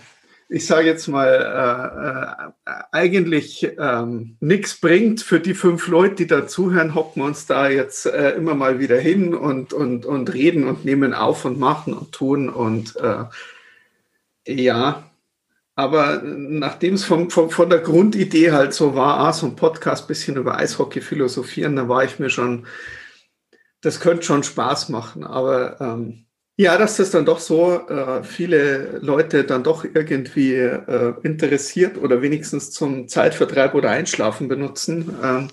ich 0.48 0.66
sage 0.66 0.86
jetzt 0.86 1.08
mal, 1.08 2.52
äh, 2.66 2.70
äh, 2.70 2.82
eigentlich 2.92 3.68
ähm, 3.78 4.36
nichts 4.40 4.78
bringt 4.78 5.22
für 5.22 5.40
die 5.40 5.54
fünf 5.54 5.88
Leute, 5.88 6.16
die 6.16 6.26
da 6.26 6.46
zuhören, 6.46 6.94
hocken 6.94 7.22
wir 7.22 7.26
uns 7.26 7.46
da 7.46 7.68
jetzt 7.68 8.06
äh, 8.06 8.32
immer 8.32 8.54
mal 8.54 8.78
wieder 8.78 8.98
hin 8.98 9.34
und, 9.34 9.72
und, 9.72 10.04
und 10.04 10.32
reden 10.32 10.68
und 10.68 10.84
nehmen 10.84 11.14
auf 11.14 11.44
und 11.44 11.58
machen 11.58 11.94
und 11.94 12.12
tun 12.12 12.48
und 12.48 12.94
äh, 12.96 13.24
ja, 14.46 15.10
aber 15.76 16.22
nachdem 16.22 16.94
es 16.94 17.04
vom, 17.04 17.30
vom, 17.30 17.50
von 17.50 17.68
der 17.68 17.80
Grundidee 17.80 18.52
halt 18.52 18.74
so 18.74 18.94
war, 18.94 19.18
ah, 19.20 19.32
so 19.32 19.46
ein 19.46 19.56
Podcast 19.56 20.06
bisschen 20.06 20.36
über 20.36 20.58
Eishockey 20.58 21.00
philosophieren, 21.00 21.74
da 21.76 21.88
war 21.88 22.04
ich 22.04 22.18
mir 22.18 22.30
schon, 22.30 22.66
das 23.84 24.00
könnte 24.00 24.22
schon 24.24 24.42
Spaß 24.42 24.88
machen, 24.88 25.24
aber 25.24 25.80
ähm, 25.80 26.24
ja, 26.56 26.78
dass 26.78 26.96
das 26.96 27.10
dann 27.10 27.26
doch 27.26 27.40
so 27.40 27.86
äh, 27.88 28.22
viele 28.22 28.98
Leute 29.00 29.44
dann 29.44 29.62
doch 29.64 29.84
irgendwie 29.84 30.54
äh, 30.54 31.14
interessiert 31.22 31.98
oder 31.98 32.22
wenigstens 32.22 32.70
zum 32.70 33.08
Zeitvertreib 33.08 33.74
oder 33.74 33.90
Einschlafen 33.90 34.48
benutzen. 34.48 35.14
Äh, 35.22 35.48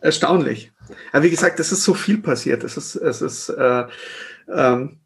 erstaunlich. 0.00 0.72
Aber 1.12 1.24
wie 1.24 1.30
gesagt, 1.30 1.58
es 1.58 1.72
ist 1.72 1.84
so 1.84 1.94
viel 1.94 2.18
passiert. 2.18 2.62
Es 2.62 2.76
ist, 2.76 2.96
es 2.96 3.22
ist 3.22 3.48
äh, 3.48 3.84
ähm, 4.54 4.98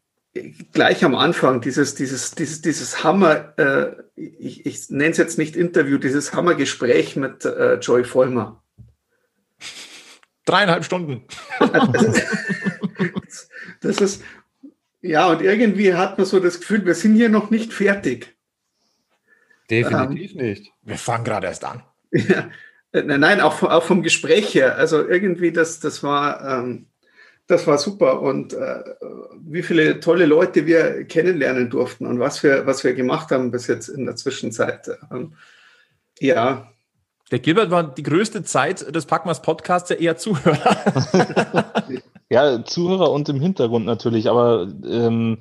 gleich 0.73 1.03
am 1.05 1.15
Anfang 1.15 1.61
dieses, 1.61 1.95
dieses, 1.95 2.31
dieses, 2.31 2.61
dieses 2.61 3.03
Hammer, 3.03 3.57
äh, 3.57 3.91
ich, 4.15 4.65
ich 4.65 4.89
nenne 4.89 5.11
es 5.11 5.17
jetzt 5.17 5.37
nicht 5.37 5.55
Interview, 5.55 5.97
dieses 5.97 6.33
Hammergespräch 6.33 7.15
mit 7.15 7.45
äh, 7.45 7.75
Joy 7.75 8.03
Vollmer. 8.03 8.61
Dreieinhalb 10.49 10.83
Stunden. 10.83 11.23
das 13.81 13.97
ist, 14.01 14.23
ja, 15.01 15.27
und 15.27 15.41
irgendwie 15.41 15.93
hat 15.93 16.17
man 16.17 16.25
so 16.25 16.39
das 16.39 16.59
Gefühl, 16.59 16.85
wir 16.85 16.95
sind 16.95 17.15
hier 17.15 17.29
noch 17.29 17.51
nicht 17.51 17.71
fertig. 17.71 18.35
Definitiv 19.69 20.31
ähm, 20.31 20.37
nicht. 20.37 20.71
Wir 20.81 20.97
fangen 20.97 21.23
gerade 21.23 21.47
erst 21.47 21.63
an. 21.63 21.83
Ja, 22.11 22.49
äh, 22.91 23.03
nein, 23.03 23.39
auch, 23.39 23.61
auch 23.61 23.83
vom 23.83 24.01
Gespräch 24.01 24.55
her. 24.55 24.77
Also 24.77 25.07
irgendwie, 25.07 25.51
das, 25.51 25.79
das, 25.79 26.01
war, 26.01 26.43
ähm, 26.43 26.87
das 27.45 27.67
war 27.67 27.77
super. 27.77 28.21
Und 28.21 28.53
äh, 28.53 28.83
wie 29.41 29.61
viele 29.61 29.99
tolle 29.99 30.25
Leute 30.25 30.65
wir 30.65 31.03
kennenlernen 31.05 31.69
durften 31.69 32.07
und 32.07 32.19
was 32.19 32.41
wir, 32.41 32.65
was 32.65 32.83
wir 32.83 32.93
gemacht 32.93 33.29
haben 33.29 33.51
bis 33.51 33.67
jetzt 33.67 33.89
in 33.89 34.05
der 34.05 34.15
Zwischenzeit. 34.15 34.89
Ähm, 35.11 35.35
ja. 36.19 36.71
Der 37.31 37.39
Gilbert 37.39 37.69
war 37.69 37.83
die 37.83 38.03
größte 38.03 38.43
Zeit 38.43 38.95
des 38.95 39.05
Packmas 39.05 39.41
Podcasts 39.41 39.89
ja 39.89 39.95
eher 39.95 40.17
Zuhörer. 40.17 40.77
Ja, 42.31 42.63
Zuhörer 42.63 43.09
und 43.09 43.27
im 43.29 43.41
Hintergrund 43.41 43.87
natürlich, 43.87 44.29
aber 44.29 44.67
ähm, 44.85 45.39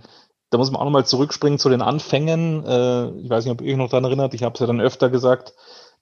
da 0.49 0.57
muss 0.57 0.70
man 0.70 0.80
auch 0.80 0.86
nochmal 0.86 1.05
zurückspringen 1.05 1.59
zu 1.59 1.68
den 1.68 1.82
Anfängen. 1.82 2.64
Äh, 2.64 3.11
ich 3.20 3.28
weiß 3.28 3.45
nicht, 3.45 3.53
ob 3.53 3.61
ihr 3.61 3.72
euch 3.72 3.76
noch 3.76 3.91
daran 3.91 4.05
erinnert, 4.05 4.32
ich 4.32 4.43
habe 4.43 4.55
es 4.55 4.61
ja 4.61 4.66
dann 4.66 4.80
öfter 4.80 5.11
gesagt, 5.11 5.53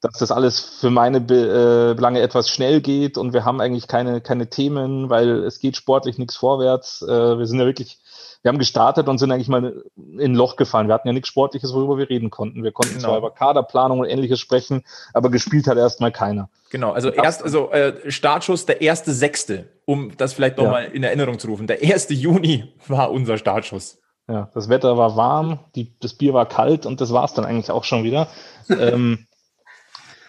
dass 0.00 0.18
das 0.18 0.30
alles 0.30 0.60
für 0.60 0.90
meine 0.90 1.20
Be 1.20 1.90
äh, 1.90 1.94
Belange 1.94 2.20
etwas 2.20 2.48
schnell 2.50 2.80
geht 2.80 3.18
und 3.18 3.32
wir 3.32 3.44
haben 3.44 3.60
eigentlich 3.60 3.88
keine, 3.88 4.20
keine 4.20 4.48
Themen, 4.48 5.10
weil 5.10 5.42
es 5.42 5.58
geht 5.58 5.76
sportlich 5.76 6.18
nichts 6.18 6.36
vorwärts. 6.36 7.02
Äh, 7.02 7.38
wir 7.38 7.46
sind 7.46 7.58
ja 7.58 7.66
wirklich 7.66 7.98
wir 8.46 8.50
haben 8.50 8.58
gestartet 8.60 9.08
und 9.08 9.18
sind 9.18 9.32
eigentlich 9.32 9.48
mal 9.48 9.82
in 9.96 10.20
ein 10.20 10.34
Loch 10.36 10.54
gefallen. 10.54 10.86
Wir 10.86 10.94
hatten 10.94 11.08
ja 11.08 11.12
nichts 11.12 11.28
Sportliches, 11.28 11.74
worüber 11.74 11.98
wir 11.98 12.08
reden 12.08 12.30
konnten. 12.30 12.62
Wir 12.62 12.70
konnten 12.70 12.94
genau. 12.94 13.08
zwar 13.08 13.18
über 13.18 13.32
Kaderplanung 13.32 13.98
und 13.98 14.06
ähnliches 14.06 14.38
sprechen, 14.38 14.84
aber 15.12 15.32
gespielt 15.32 15.66
hat 15.66 15.76
erstmal 15.78 16.12
keiner. 16.12 16.48
Genau, 16.70 16.92
also 16.92 17.08
erst, 17.08 17.42
also 17.42 17.72
äh, 17.72 18.08
Startschuss 18.08 18.64
der 18.64 18.82
erste 18.82 19.12
Sechste, 19.12 19.66
um 19.84 20.16
das 20.16 20.32
vielleicht 20.32 20.58
nochmal 20.58 20.84
ja. 20.84 20.90
in 20.90 21.02
Erinnerung 21.02 21.40
zu 21.40 21.48
rufen. 21.48 21.66
Der 21.66 21.82
erste 21.82 22.14
Juni 22.14 22.72
war 22.86 23.10
unser 23.10 23.36
Startschuss. 23.36 23.98
Ja, 24.28 24.48
das 24.54 24.68
Wetter 24.68 24.96
war 24.96 25.16
warm, 25.16 25.58
die, 25.74 25.98
das 25.98 26.14
Bier 26.14 26.32
war 26.32 26.46
kalt 26.46 26.86
und 26.86 27.00
das 27.00 27.12
war 27.12 27.24
es 27.24 27.34
dann 27.34 27.44
eigentlich 27.44 27.72
auch 27.72 27.82
schon 27.82 28.04
wieder. 28.04 28.28
ähm, 28.68 29.26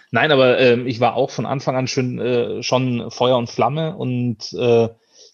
nein, 0.09 0.31
aber 0.31 0.57
ähm, 0.57 0.87
ich 0.87 0.99
war 0.99 1.13
auch 1.13 1.29
von 1.29 1.45
Anfang 1.45 1.75
an 1.75 1.85
schon, 1.85 2.17
äh, 2.17 2.63
schon 2.63 3.11
Feuer 3.11 3.37
und 3.37 3.47
Flamme 3.47 3.95
und 3.95 4.53
äh, 4.53 4.89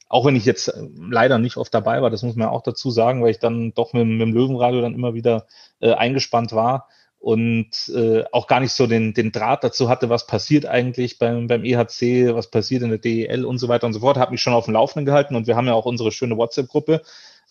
auch 0.09 0.25
wenn 0.25 0.35
ich 0.35 0.45
jetzt 0.45 0.67
äh, 0.67 0.87
leider 0.97 1.39
nicht 1.39 1.57
oft 1.57 1.73
dabei 1.73 2.01
war, 2.01 2.09
das 2.09 2.23
muss 2.23 2.35
man 2.35 2.49
auch 2.49 2.63
dazu 2.63 2.91
sagen, 2.91 3.23
weil 3.23 3.31
ich 3.31 3.39
dann 3.39 3.73
doch 3.73 3.93
mit, 3.93 4.05
mit 4.05 4.21
dem 4.21 4.33
Löwenradio 4.33 4.81
dann 4.81 4.93
immer 4.93 5.13
wieder 5.13 5.47
äh, 5.79 5.93
eingespannt 5.93 6.53
war 6.53 6.87
und 7.23 7.89
äh, 7.95 8.25
auch 8.33 8.47
gar 8.47 8.59
nicht 8.59 8.73
so 8.73 8.85
den, 8.85 9.13
den 9.13 9.31
Draht 9.31 9.63
dazu 9.63 9.87
hatte, 9.87 10.09
was 10.09 10.27
passiert 10.27 10.65
eigentlich 10.65 11.19
beim, 11.19 11.47
beim 11.47 11.63
EHC, 11.63 12.35
was 12.35 12.49
passiert 12.49 12.83
in 12.83 12.89
der 12.89 12.99
DEL 12.99 13.45
und 13.45 13.59
so 13.59 13.69
weiter 13.69 13.87
und 13.87 13.93
so 13.93 14.01
fort, 14.01 14.17
habe 14.17 14.31
mich 14.31 14.41
schon 14.41 14.53
auf 14.53 14.65
dem 14.65 14.73
Laufenden 14.73 15.05
gehalten 15.05 15.35
und 15.35 15.47
wir 15.47 15.55
haben 15.55 15.67
ja 15.67 15.73
auch 15.73 15.85
unsere 15.85 16.11
schöne 16.11 16.35
WhatsApp-Gruppe, 16.35 17.01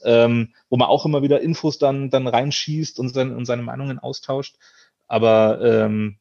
ähm, 0.05 0.53
wo 0.69 0.77
man 0.77 0.89
auch 0.89 1.07
immer 1.07 1.23
wieder 1.23 1.41
Infos 1.41 1.79
dann, 1.79 2.11
dann 2.11 2.27
reinschießt 2.27 2.99
und, 2.99 3.09
sein, 3.15 3.35
und 3.35 3.47
seine 3.47 3.63
Meinungen 3.63 3.99
austauscht. 3.99 4.57
Aber 5.09 5.61
ähm, 5.63 6.19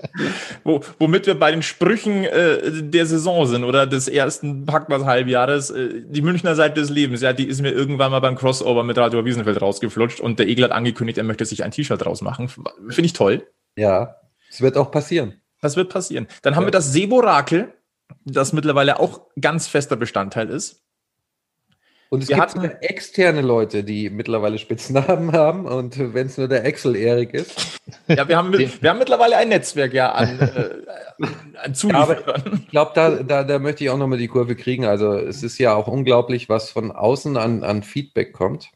Wo, 0.67 0.81
womit 0.99 1.27
wir 1.27 1.39
bei 1.39 1.51
den 1.51 1.63
Sprüchen 1.63 2.25
äh, 2.25 2.83
der 2.83 3.07
Saison 3.07 3.47
sind 3.47 3.65
oder 3.65 3.87
des 3.87 4.09
ersten 4.09 4.67
Packmas-Halbjahres. 4.67 5.71
Äh, 5.71 6.03
die 6.07 6.23
Münchner 6.23 6.55
Seite 6.55 6.81
des 6.81 6.91
Lebens, 6.91 7.23
ja, 7.23 7.33
die 7.33 7.47
ist 7.47 7.61
mir 7.61 7.71
irgendwann 7.71 8.11
mal 8.11 8.21
beim 8.21 8.37
Crossover 8.37 8.83
mit 8.83 8.99
Radio 8.99 9.25
Wiesenfeld 9.25 9.61
rausgeflutscht 9.61 10.21
und 10.21 10.39
der 10.39 10.49
Egel 10.49 10.65
hat 10.65 10.73
angekündigt, 10.73 11.19
er 11.19 11.25
möchte 11.25 11.45
sich 11.45 11.63
ein 11.65 11.71
T-Shirt 11.71 12.05
draus 12.05 12.23
machen. 12.23 12.49
Finde 12.49 13.07
ich 13.07 13.13
toll. 13.13 13.47
Ja, 13.77 14.17
es 14.51 14.61
wird 14.61 14.77
auch 14.77 14.91
passieren. 14.91 15.41
Das 15.61 15.77
wird 15.77 15.89
passieren. 15.89 16.27
Dann 16.43 16.57
haben 16.57 16.63
ja. 16.63 16.69
wir 16.69 16.73
das 16.73 16.93
Seborakel, 16.93 17.73
das 18.25 18.53
mittlerweile 18.53 19.01
auch 19.01 19.23
ganz 19.41 19.69
fester 19.69 19.97
Bestandteil 19.97 20.49
ist. 20.49 20.86
Und 22.09 22.23
es 22.23 22.29
Wir 22.29 22.37
gibt 22.37 22.55
hatten- 22.55 22.71
externe 22.83 23.41
Leute, 23.43 23.83
die 23.83 24.11
mittlerweile 24.11 24.59
Spitznamen 24.59 25.33
haben. 25.33 25.67
Und 25.67 26.15
wenn 26.15 26.27
es 26.29 26.39
nur 26.39 26.47
der 26.49 26.65
Excel-Erik 26.65 27.35
ist. 27.35 27.81
Ja, 28.07 28.29
wir 28.29 28.37
haben, 28.37 28.53
wir 28.57 28.91
haben 28.91 28.99
mittlerweile 28.99 29.37
ein 29.37 29.49
Netzwerk 29.49 29.93
ja 29.93 30.13
an, 30.13 30.39
äh, 30.39 31.27
an 31.63 31.75
Zulieferern. 31.75 32.61
Ich 32.65 32.69
glaube, 32.71 32.93
da, 32.95 33.11
da, 33.23 33.43
da 33.45 33.59
möchte 33.59 33.85
ich 33.85 33.91
auch 33.91 33.99
nochmal 33.99 34.19
die 34.19 34.29
Kurve 34.29 34.55
kriegen. 34.55 34.85
Also 34.85 35.15
es 35.15 35.43
ist 35.43 35.59
ja 35.59 35.75
auch 35.75 35.89
unglaublich, 35.89 36.49
was 36.49 36.71
von 36.71 36.93
außen 36.93 37.37
an, 37.37 37.65
an 37.65 37.83
Feedback 37.83 38.33
kommt. 38.33 38.71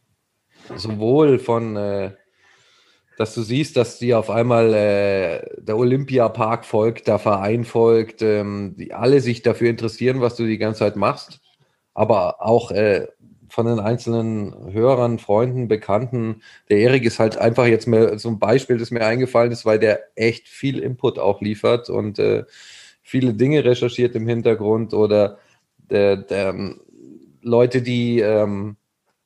Sowohl 0.76 1.38
von, 1.38 1.76
äh, 1.76 2.12
dass 3.16 3.34
du 3.34 3.42
siehst, 3.42 3.76
dass 3.76 3.98
die 3.98 4.14
auf 4.14 4.30
einmal 4.30 4.72
äh, 4.74 5.46
der 5.58 5.76
Olympiapark 5.76 6.64
folgt, 6.64 7.06
der 7.06 7.18
Verein 7.18 7.64
folgt, 7.64 8.22
ähm, 8.22 8.74
die 8.76 8.92
alle 8.94 9.20
sich 9.20 9.42
dafür 9.42 9.68
interessieren, 9.70 10.20
was 10.20 10.36
du 10.36 10.46
die 10.46 10.58
ganze 10.58 10.80
Zeit 10.80 10.96
machst. 10.96 11.40
Aber 11.92 12.40
auch 12.40 12.70
äh, 12.70 13.08
von 13.50 13.66
den 13.66 13.80
einzelnen 13.80 14.72
Hörern, 14.72 15.18
Freunden, 15.18 15.68
Bekannten. 15.68 16.42
Der 16.68 16.78
Erik 16.78 17.04
ist 17.04 17.18
halt 17.18 17.36
einfach 17.36 17.66
jetzt 17.66 17.86
mal 17.86 18.18
so 18.18 18.28
ein 18.28 18.38
Beispiel, 18.38 18.78
das 18.78 18.90
mir 18.90 19.04
eingefallen 19.04 19.52
ist, 19.52 19.66
weil 19.66 19.78
der 19.78 20.00
echt 20.16 20.48
viel 20.48 20.78
Input 20.78 21.18
auch 21.18 21.40
liefert 21.40 21.90
und 21.90 22.18
äh, 22.18 22.44
viele 23.02 23.34
Dinge 23.34 23.64
recherchiert 23.64 24.14
im 24.14 24.26
Hintergrund 24.26 24.94
oder 24.94 25.38
der, 25.90 26.16
der, 26.16 26.48
ähm, 26.50 26.80
Leute, 27.42 27.82
die 27.82 28.20
ähm, 28.20 28.76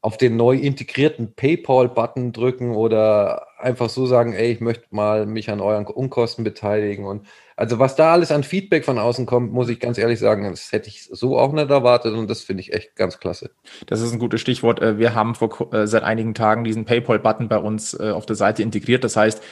auf 0.00 0.18
den 0.18 0.36
neu 0.36 0.56
integrierten 0.56 1.34
PayPal-Button 1.34 2.32
drücken 2.32 2.74
oder 2.74 3.46
einfach 3.58 3.88
so 3.88 4.06
sagen, 4.06 4.34
ey, 4.34 4.52
ich 4.52 4.60
möchte 4.60 4.86
mal 4.90 5.26
mich 5.26 5.50
an 5.50 5.60
euren 5.60 5.86
Unkosten 5.86 6.44
beteiligen. 6.44 7.06
Und 7.06 7.26
also 7.56 7.78
was 7.78 7.96
da 7.96 8.12
alles 8.12 8.32
an 8.32 8.42
Feedback 8.42 8.84
von 8.84 8.98
außen 8.98 9.26
kommt, 9.26 9.52
muss 9.52 9.68
ich 9.68 9.80
ganz 9.80 9.98
ehrlich 9.98 10.18
sagen, 10.18 10.50
das 10.50 10.72
hätte 10.72 10.88
ich 10.88 11.08
so 11.10 11.38
auch 11.38 11.52
nicht 11.52 11.70
erwartet 11.70 12.14
und 12.14 12.28
das 12.28 12.42
finde 12.42 12.62
ich 12.62 12.72
echt 12.72 12.96
ganz 12.96 13.18
klasse. 13.18 13.50
Das 13.86 14.00
ist 14.00 14.12
ein 14.12 14.18
gutes 14.18 14.40
Stichwort. 14.40 14.82
Äh, 14.82 14.98
Wir 14.98 15.14
haben 15.14 15.34
vor, 15.34 15.72
äh, 15.72 15.86
seit 15.86 16.02
einigen 16.02 16.34
Tagen 16.34 16.64
diesen 16.64 16.84
PayPal-Button 16.84 17.48
bei 17.48 17.58
uns 17.58 17.94
äh, 17.94 18.10
auf 18.10 18.26
der 18.26 18.36
Seite 18.36 18.62
integriert. 18.62 19.04
Das 19.04 19.16
heißt, 19.16 19.42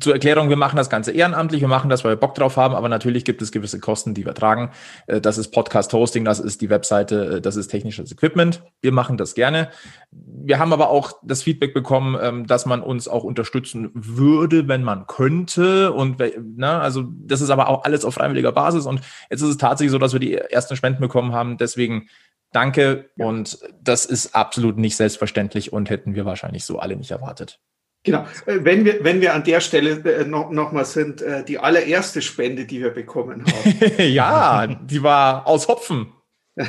zur 0.00 0.12
Erklärung, 0.12 0.48
wir 0.48 0.56
machen 0.56 0.76
das 0.76 0.90
Ganze 0.90 1.12
ehrenamtlich, 1.12 1.60
wir 1.60 1.68
machen 1.68 1.90
das, 1.90 2.04
weil 2.04 2.12
wir 2.12 2.16
Bock 2.16 2.34
drauf 2.34 2.56
haben, 2.56 2.74
aber 2.74 2.88
natürlich 2.88 3.24
gibt 3.24 3.42
es 3.42 3.52
gewisse 3.52 3.80
Kosten, 3.80 4.14
die 4.14 4.24
wir 4.24 4.34
tragen. 4.34 4.70
Das 5.06 5.38
ist 5.38 5.50
Podcast-Hosting, 5.50 6.24
das 6.24 6.40
ist 6.40 6.60
die 6.60 6.70
Webseite, 6.70 7.40
das 7.40 7.56
ist 7.56 7.68
technisches 7.68 8.12
Equipment. 8.12 8.62
Wir 8.80 8.92
machen 8.92 9.16
das 9.16 9.34
gerne. 9.34 9.70
Wir 10.10 10.58
haben 10.58 10.72
aber 10.72 10.90
auch 10.90 11.12
das 11.22 11.42
Feedback 11.42 11.74
bekommen, 11.74 12.16
ähm, 12.20 12.46
dass 12.46 12.66
man 12.66 12.82
uns 12.82 13.08
auch 13.08 13.24
unterstützen 13.24 13.90
würde, 13.94 14.68
wenn 14.68 14.82
man 14.82 15.06
könnte. 15.06 15.92
Und 15.92 16.22
na, 16.56 16.80
also 16.80 17.04
das 17.20 17.40
ist 17.40 17.47
aber 17.50 17.68
auch 17.68 17.84
alles 17.84 18.04
auf 18.04 18.14
freiwilliger 18.14 18.52
Basis. 18.52 18.86
Und 18.86 19.00
jetzt 19.30 19.42
ist 19.42 19.48
es 19.48 19.56
tatsächlich 19.58 19.92
so, 19.92 19.98
dass 19.98 20.12
wir 20.12 20.20
die 20.20 20.34
ersten 20.34 20.76
Spenden 20.76 21.00
bekommen 21.00 21.32
haben. 21.32 21.58
Deswegen 21.58 22.08
danke. 22.52 23.10
Und 23.16 23.58
das 23.82 24.04
ist 24.04 24.34
absolut 24.34 24.78
nicht 24.78 24.96
selbstverständlich 24.96 25.72
und 25.72 25.90
hätten 25.90 26.14
wir 26.14 26.24
wahrscheinlich 26.24 26.64
so 26.64 26.78
alle 26.78 26.96
nicht 26.96 27.10
erwartet. 27.10 27.60
Genau. 28.04 28.26
Äh, 28.46 28.60
Wenn 28.62 28.84
wir, 28.84 29.04
wenn 29.04 29.20
wir 29.20 29.34
an 29.34 29.44
der 29.44 29.60
Stelle 29.60 29.90
äh, 30.10 30.24
noch, 30.24 30.50
noch 30.50 30.72
mal 30.72 30.84
sind, 30.84 31.20
äh, 31.20 31.44
die 31.44 31.58
allererste 31.58 32.22
Spende, 32.22 32.64
die 32.64 32.80
wir 32.80 32.90
bekommen 32.90 33.44
haben, 33.44 33.98
ja, 33.98 34.66
die 34.66 35.02
war 35.02 35.46
aus 35.46 35.68
Hopfen. 35.68 36.12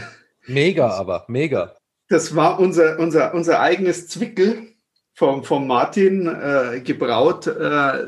Mega, 0.47 0.89
aber 0.89 1.25
mega. 1.27 1.75
das 2.07 2.35
war 2.35 2.59
unser, 2.59 2.97
unser, 2.97 3.35
unser 3.35 3.59
eigenes 3.59 4.07
Zwickel 4.07 4.69
vom, 5.13 5.43
vom 5.43 5.67
Martin 5.67 6.27
äh, 6.27 6.81
gebraut. 6.81 7.45
Äh, 7.45 8.07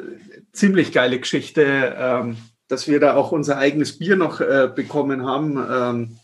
ziemlich 0.51 0.91
geile 0.91 1.19
Geschichte, 1.19 1.95
ähm, 1.97 2.37
dass 2.71 2.87
wir 2.87 2.99
da 2.99 3.15
auch 3.15 3.31
unser 3.31 3.57
eigenes 3.57 3.99
Bier 3.99 4.15
noch 4.15 4.39
äh, 4.39 4.69
bekommen 4.73 5.25
haben. 5.25 5.57
Ähm, 5.69 6.17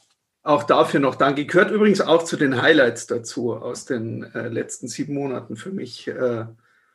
auch 0.43 0.63
dafür 0.63 1.01
noch 1.01 1.15
danke. 1.15 1.45
Gehört 1.45 1.71
übrigens 1.71 1.99
auch 1.99 2.23
zu 2.23 2.37
den 2.37 2.61
Highlights 2.61 3.05
dazu 3.05 3.53
aus 3.53 3.83
den 3.85 4.23
äh, 4.33 4.47
letzten 4.47 4.87
sieben 4.87 5.13
Monaten 5.13 5.57
für 5.57 5.71
mich. 5.71 6.07
Äh, 6.07 6.45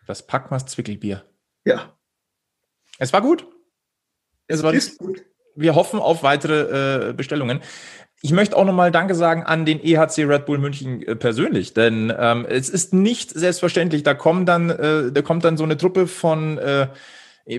Das 0.06 0.26
Packmas 0.26 0.64
Zwickelbier. 0.66 1.22
ja, 1.66 1.92
Es 2.98 3.12
war 3.12 3.20
gut. 3.20 3.46
Es 4.46 4.62
war 4.62 4.72
ist 4.72 4.98
gut. 4.98 5.22
wir 5.54 5.74
hoffen 5.74 6.00
auf 6.00 6.22
weitere 6.22 7.10
äh, 7.10 7.12
Bestellungen. 7.12 7.60
Ich 8.22 8.32
möchte 8.32 8.56
auch 8.56 8.64
nochmal 8.64 8.90
Danke 8.90 9.14
sagen 9.14 9.42
an 9.42 9.66
den 9.66 9.82
EHC 9.82 10.24
Red 10.24 10.46
Bull 10.46 10.58
München 10.58 11.02
äh, 11.02 11.14
persönlich, 11.14 11.74
denn 11.74 12.12
ähm, 12.16 12.46
es 12.48 12.70
ist 12.70 12.94
nicht 12.94 13.30
selbstverständlich. 13.30 14.02
Da 14.02 14.14
kommen 14.14 14.46
dann, 14.46 14.70
äh, 14.70 15.12
da 15.12 15.22
kommt 15.22 15.44
dann 15.44 15.56
so 15.58 15.64
eine 15.64 15.76
Truppe 15.76 16.06
von 16.06 16.56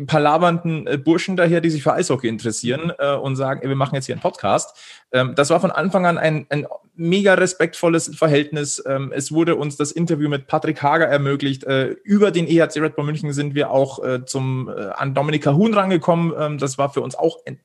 palabernden 0.06 0.88
äh, 0.88 0.98
Burschen 0.98 1.36
daher, 1.36 1.62
die 1.62 1.70
sich 1.70 1.84
für 1.84 1.94
Eishockey 1.94 2.28
interessieren 2.28 2.92
äh, 2.98 3.16
und 3.16 3.36
sagen, 3.36 3.62
ey, 3.62 3.70
wir 3.70 3.76
machen 3.76 3.96
jetzt 3.96 4.06
hier 4.06 4.16
einen 4.16 4.22
Podcast. 4.22 4.78
Ähm, 5.12 5.34
das 5.36 5.50
war 5.50 5.60
von 5.60 5.72
Anfang 5.72 6.06
an 6.06 6.18
ein, 6.18 6.46
ein 6.50 6.68
mega 6.96 7.34
respektvolles 7.34 8.16
Verhältnis. 8.16 8.82
Ähm, 8.86 9.12
es 9.14 9.32
wurde 9.32 9.56
uns 9.56 9.78
das 9.78 9.92
Interview 9.92 10.30
mit 10.30 10.48
Patrick 10.48 10.82
Hager 10.82 11.08
ermöglicht. 11.08 11.64
Äh, 11.64 11.96
über 12.04 12.32
den 12.32 12.48
EHC 12.48 12.78
Red 12.78 12.96
Bull 12.96 13.06
München 13.06 13.34
sind 13.34 13.56
wir 13.56 13.72
auch 13.72 14.04
äh, 14.04 14.26
zum 14.26 14.70
äh, 14.70 14.90
an 14.90 15.14
Dominika 15.14 15.54
Huhn 15.54 15.74
rangekommen. 15.74 16.34
Ähm, 16.38 16.58
das 16.58 16.78
war 16.78 16.92
für 16.94 17.02
uns 17.02 17.16
auch 17.16 17.40
ein 17.46 17.60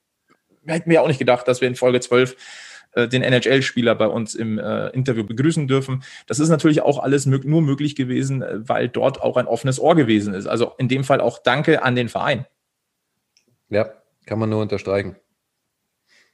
hätten 0.67 0.91
wir 0.91 1.03
auch 1.03 1.09
nicht 1.09 1.19
gedacht, 1.19 1.49
dass 1.49 1.61
wir 1.63 1.69
in 1.69 1.77
Folge 1.77 2.01
12 2.01 2.37
äh, 2.93 3.09
den 3.09 3.23
NHL-Spieler 3.23 3.95
bei 3.95 4.07
uns 4.07 4.35
im 4.35 4.59
äh, 4.59 4.89
Interview 4.89 5.25
begrüßen 5.25 5.69
dürfen. 5.69 6.03
Das 6.27 6.39
ist 6.39 6.49
natürlich 6.49 6.83
auch 6.83 6.99
alles 6.99 7.27
mög 7.27 7.45
nur 7.45 7.63
möglich 7.63 7.97
gewesen, 7.97 8.43
äh, 8.43 8.69
weil 8.69 8.89
dort 8.89 9.21
auch 9.21 9.37
ein 9.37 9.47
offenes 9.47 9.79
Ohr 9.79 9.95
gewesen 9.95 10.35
ist. 10.35 10.47
Also 10.47 10.73
in 10.79 10.89
dem 10.89 11.05
Fall 11.05 11.21
auch 11.21 11.39
Danke 11.39 11.83
an 11.83 11.95
den 11.95 12.09
Verein. 12.09 12.47
Ja, 13.69 13.91
kann 14.27 14.39
man 14.39 14.51
nur 14.51 14.63
unterstreichen. 14.63 15.17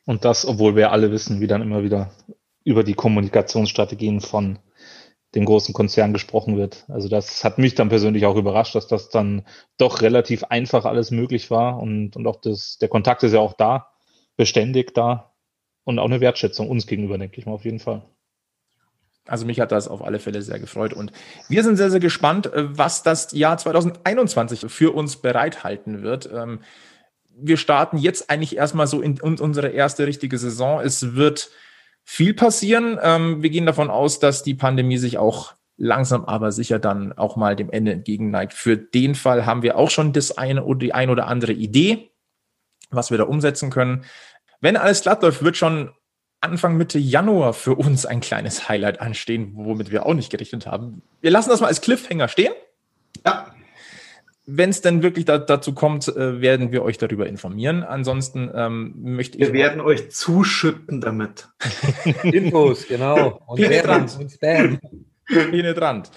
Und 0.07 0.25
das, 0.25 0.47
obwohl 0.47 0.77
wir 0.77 0.93
alle 0.93 1.11
wissen, 1.11 1.41
wie 1.41 1.47
dann 1.47 1.63
immer 1.63 1.83
wieder 1.83 2.11
über 2.65 2.85
die 2.85 2.95
Kommunikationsstrategien 2.95 4.21
von 4.21 4.59
dem 5.35 5.45
großen 5.45 5.75
Konzern 5.75 6.13
gesprochen 6.13 6.57
wird. 6.57 6.85
Also 6.89 7.09
das 7.09 7.43
hat 7.43 7.59
mich 7.59 7.75
dann 7.75 7.89
persönlich 7.89 8.25
auch 8.25 8.37
überrascht, 8.37 8.75
dass 8.75 8.87
das 8.87 9.09
dann 9.09 9.45
doch 9.77 10.01
relativ 10.01 10.45
einfach 10.45 10.85
alles 10.85 11.11
möglich 11.11 11.51
war 11.51 11.81
und, 11.81 12.17
und 12.17 12.27
auch 12.27 12.41
das, 12.41 12.79
der 12.79 12.89
Kontakt 12.89 13.23
ist 13.25 13.33
ja 13.33 13.41
auch 13.41 13.55
da, 13.55 13.89
beständig 14.37 14.95
da 14.95 15.34
und 15.85 15.99
auch 15.99 16.07
eine 16.07 16.21
Wertschätzung 16.21 16.69
uns 16.69 16.87
gegenüber, 16.87 17.19
denke 17.19 17.39
ich 17.39 17.47
mal 17.47 17.53
auf 17.53 17.65
jeden 17.65 17.81
Fall. 17.81 18.03
Also 19.27 19.47
mich 19.47 19.59
hat 19.59 19.73
das 19.73 19.89
auf 19.89 20.05
alle 20.05 20.19
Fälle 20.19 20.43
sehr 20.43 20.59
gefreut 20.59 20.93
und 20.93 21.13
wir 21.49 21.63
sind 21.63 21.77
sehr, 21.77 21.91
sehr 21.91 22.01
gespannt, 22.01 22.53
äh, 22.53 22.77
was 22.77 23.03
das 23.03 23.33
Jahr 23.33 23.57
2021 23.57 24.67
für 24.71 24.95
uns 24.95 25.17
bereithalten 25.17 26.03
wird. 26.03 26.29
Ähm, 26.33 26.61
Wir 27.37 27.57
starten 27.57 27.99
jetzt 27.99 28.31
eigentlich 28.31 28.57
erstmal 28.57 28.87
so 28.87 29.01
in 29.01 29.21
unsere 29.21 29.69
erste 29.69 30.07
richtige 30.07 30.39
Saison. 30.39 30.81
Es 30.81 31.15
wird 31.17 31.51
viel 32.05 32.35
passieren. 32.35 32.99
Ähm, 33.03 33.43
Wir 33.43 33.51
gehen 33.51 33.67
davon 33.67 33.91
aus, 33.91 34.21
dass 34.21 34.43
die 34.43 34.55
Pandemie 34.55 34.99
sich 34.99 35.19
auch 35.19 35.55
langsam 35.77 36.25
aber 36.25 36.53
sicher 36.53 36.79
dann 36.79 37.13
auch 37.13 37.37
mal 37.37 37.57
dem 37.57 37.71
Ende 37.71 37.93
entgegenneigt. 37.93 38.53
Für 38.53 38.77
den 38.77 39.15
Fall 39.15 39.47
haben 39.47 39.63
wir 39.63 39.77
auch 39.77 39.91
schon 39.91 40.13
das 40.13 40.37
eine 40.37 40.65
oder 40.65 40.79
die 40.79 40.95
ein 40.95 41.11
oder 41.11 41.27
andere 41.27 41.53
Idee, 41.53 42.11
was 42.91 43.11
wir 43.11 43.19
da 43.19 43.25
umsetzen 43.25 43.71
können. 43.71 44.05
Wenn 44.65 44.79
alles 44.79 45.03
glatt 45.03 45.23
läuft, 45.23 45.45
wird 45.45 45.59
schon 45.59 45.91
Anfang 46.41 46.79
Mitte 46.79 46.99
Januar 46.99 47.53
für 47.53 47.75
uns 47.75 48.07
ein 48.07 48.21
kleines 48.21 48.67
Highlight 48.67 48.99
anstehen, 48.99 49.53
womit 49.57 49.91
wir 49.91 50.07
auch 50.07 50.15
nicht 50.15 50.31
gerechnet 50.31 50.67
haben. 50.67 51.03
Wir 51.21 51.31
lassen 51.31 51.51
das 51.51 51.61
mal 51.61 51.67
als 51.67 51.83
Cliffhanger 51.83 52.29
stehen. 52.29 52.55
Ja, 53.27 53.55
Wenn 54.47 54.71
es 54.71 54.81
denn 54.81 55.03
wirklich 55.03 55.27
da, 55.27 55.37
dazu 55.37 55.75
kommt, 55.75 56.09
äh, 56.09 56.41
werden 56.41 56.73
wir 56.73 56.83
euch 56.83 56.97
darüber 56.97 57.27
informieren. 57.27 57.83
Ansonsten 57.83 58.51
ähm, 58.55 58.95
möchte 58.97 59.37
ich 59.37 59.49
wir 59.49 59.53
werden 59.53 59.83
euch 59.83 60.11
zuschütten 60.11 61.03
damit. 61.03 61.47
Infos, 62.23 62.89
genau. 62.89 63.43
Und 63.47 63.61
Penetrant. 63.61 64.17
Und 64.19 64.33
Spam. 64.33 64.81
penetrant. 65.27 66.11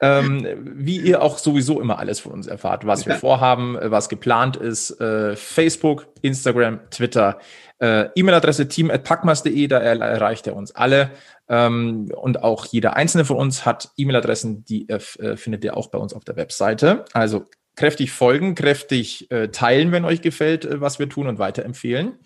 Ähm, 0.00 0.46
wie 0.64 0.98
ihr 0.98 1.22
auch 1.22 1.38
sowieso 1.38 1.80
immer 1.80 1.98
alles 1.98 2.20
von 2.20 2.32
uns 2.32 2.46
erfahrt, 2.46 2.86
was 2.86 3.06
wir 3.06 3.16
vorhaben, 3.16 3.76
äh, 3.76 3.90
was 3.90 4.08
geplant 4.08 4.56
ist, 4.56 5.00
äh, 5.00 5.34
Facebook, 5.34 6.06
Instagram, 6.22 6.78
Twitter, 6.90 7.38
äh, 7.80 8.08
E-Mail-Adresse 8.14 8.68
team.packmas.de, 8.68 9.66
da 9.68 9.78
er 9.78 10.00
erreicht 10.00 10.46
er 10.46 10.56
uns 10.56 10.74
alle. 10.74 11.10
Ähm, 11.48 12.10
und 12.14 12.42
auch 12.42 12.66
jeder 12.66 12.96
einzelne 12.96 13.24
von 13.24 13.36
uns 13.36 13.64
hat 13.64 13.90
E-Mail-Adressen, 13.96 14.64
die 14.64 14.88
äh, 14.88 15.00
findet 15.36 15.64
ihr 15.64 15.76
auch 15.76 15.88
bei 15.88 15.98
uns 15.98 16.12
auf 16.12 16.24
der 16.24 16.36
Webseite. 16.36 17.04
Also 17.12 17.46
kräftig 17.76 18.10
folgen, 18.10 18.54
kräftig 18.54 19.30
äh, 19.30 19.48
teilen, 19.48 19.92
wenn 19.92 20.04
euch 20.04 20.20
gefällt, 20.20 20.64
äh, 20.64 20.80
was 20.80 20.98
wir 20.98 21.08
tun 21.08 21.28
und 21.28 21.38
weiterempfehlen. 21.38 22.18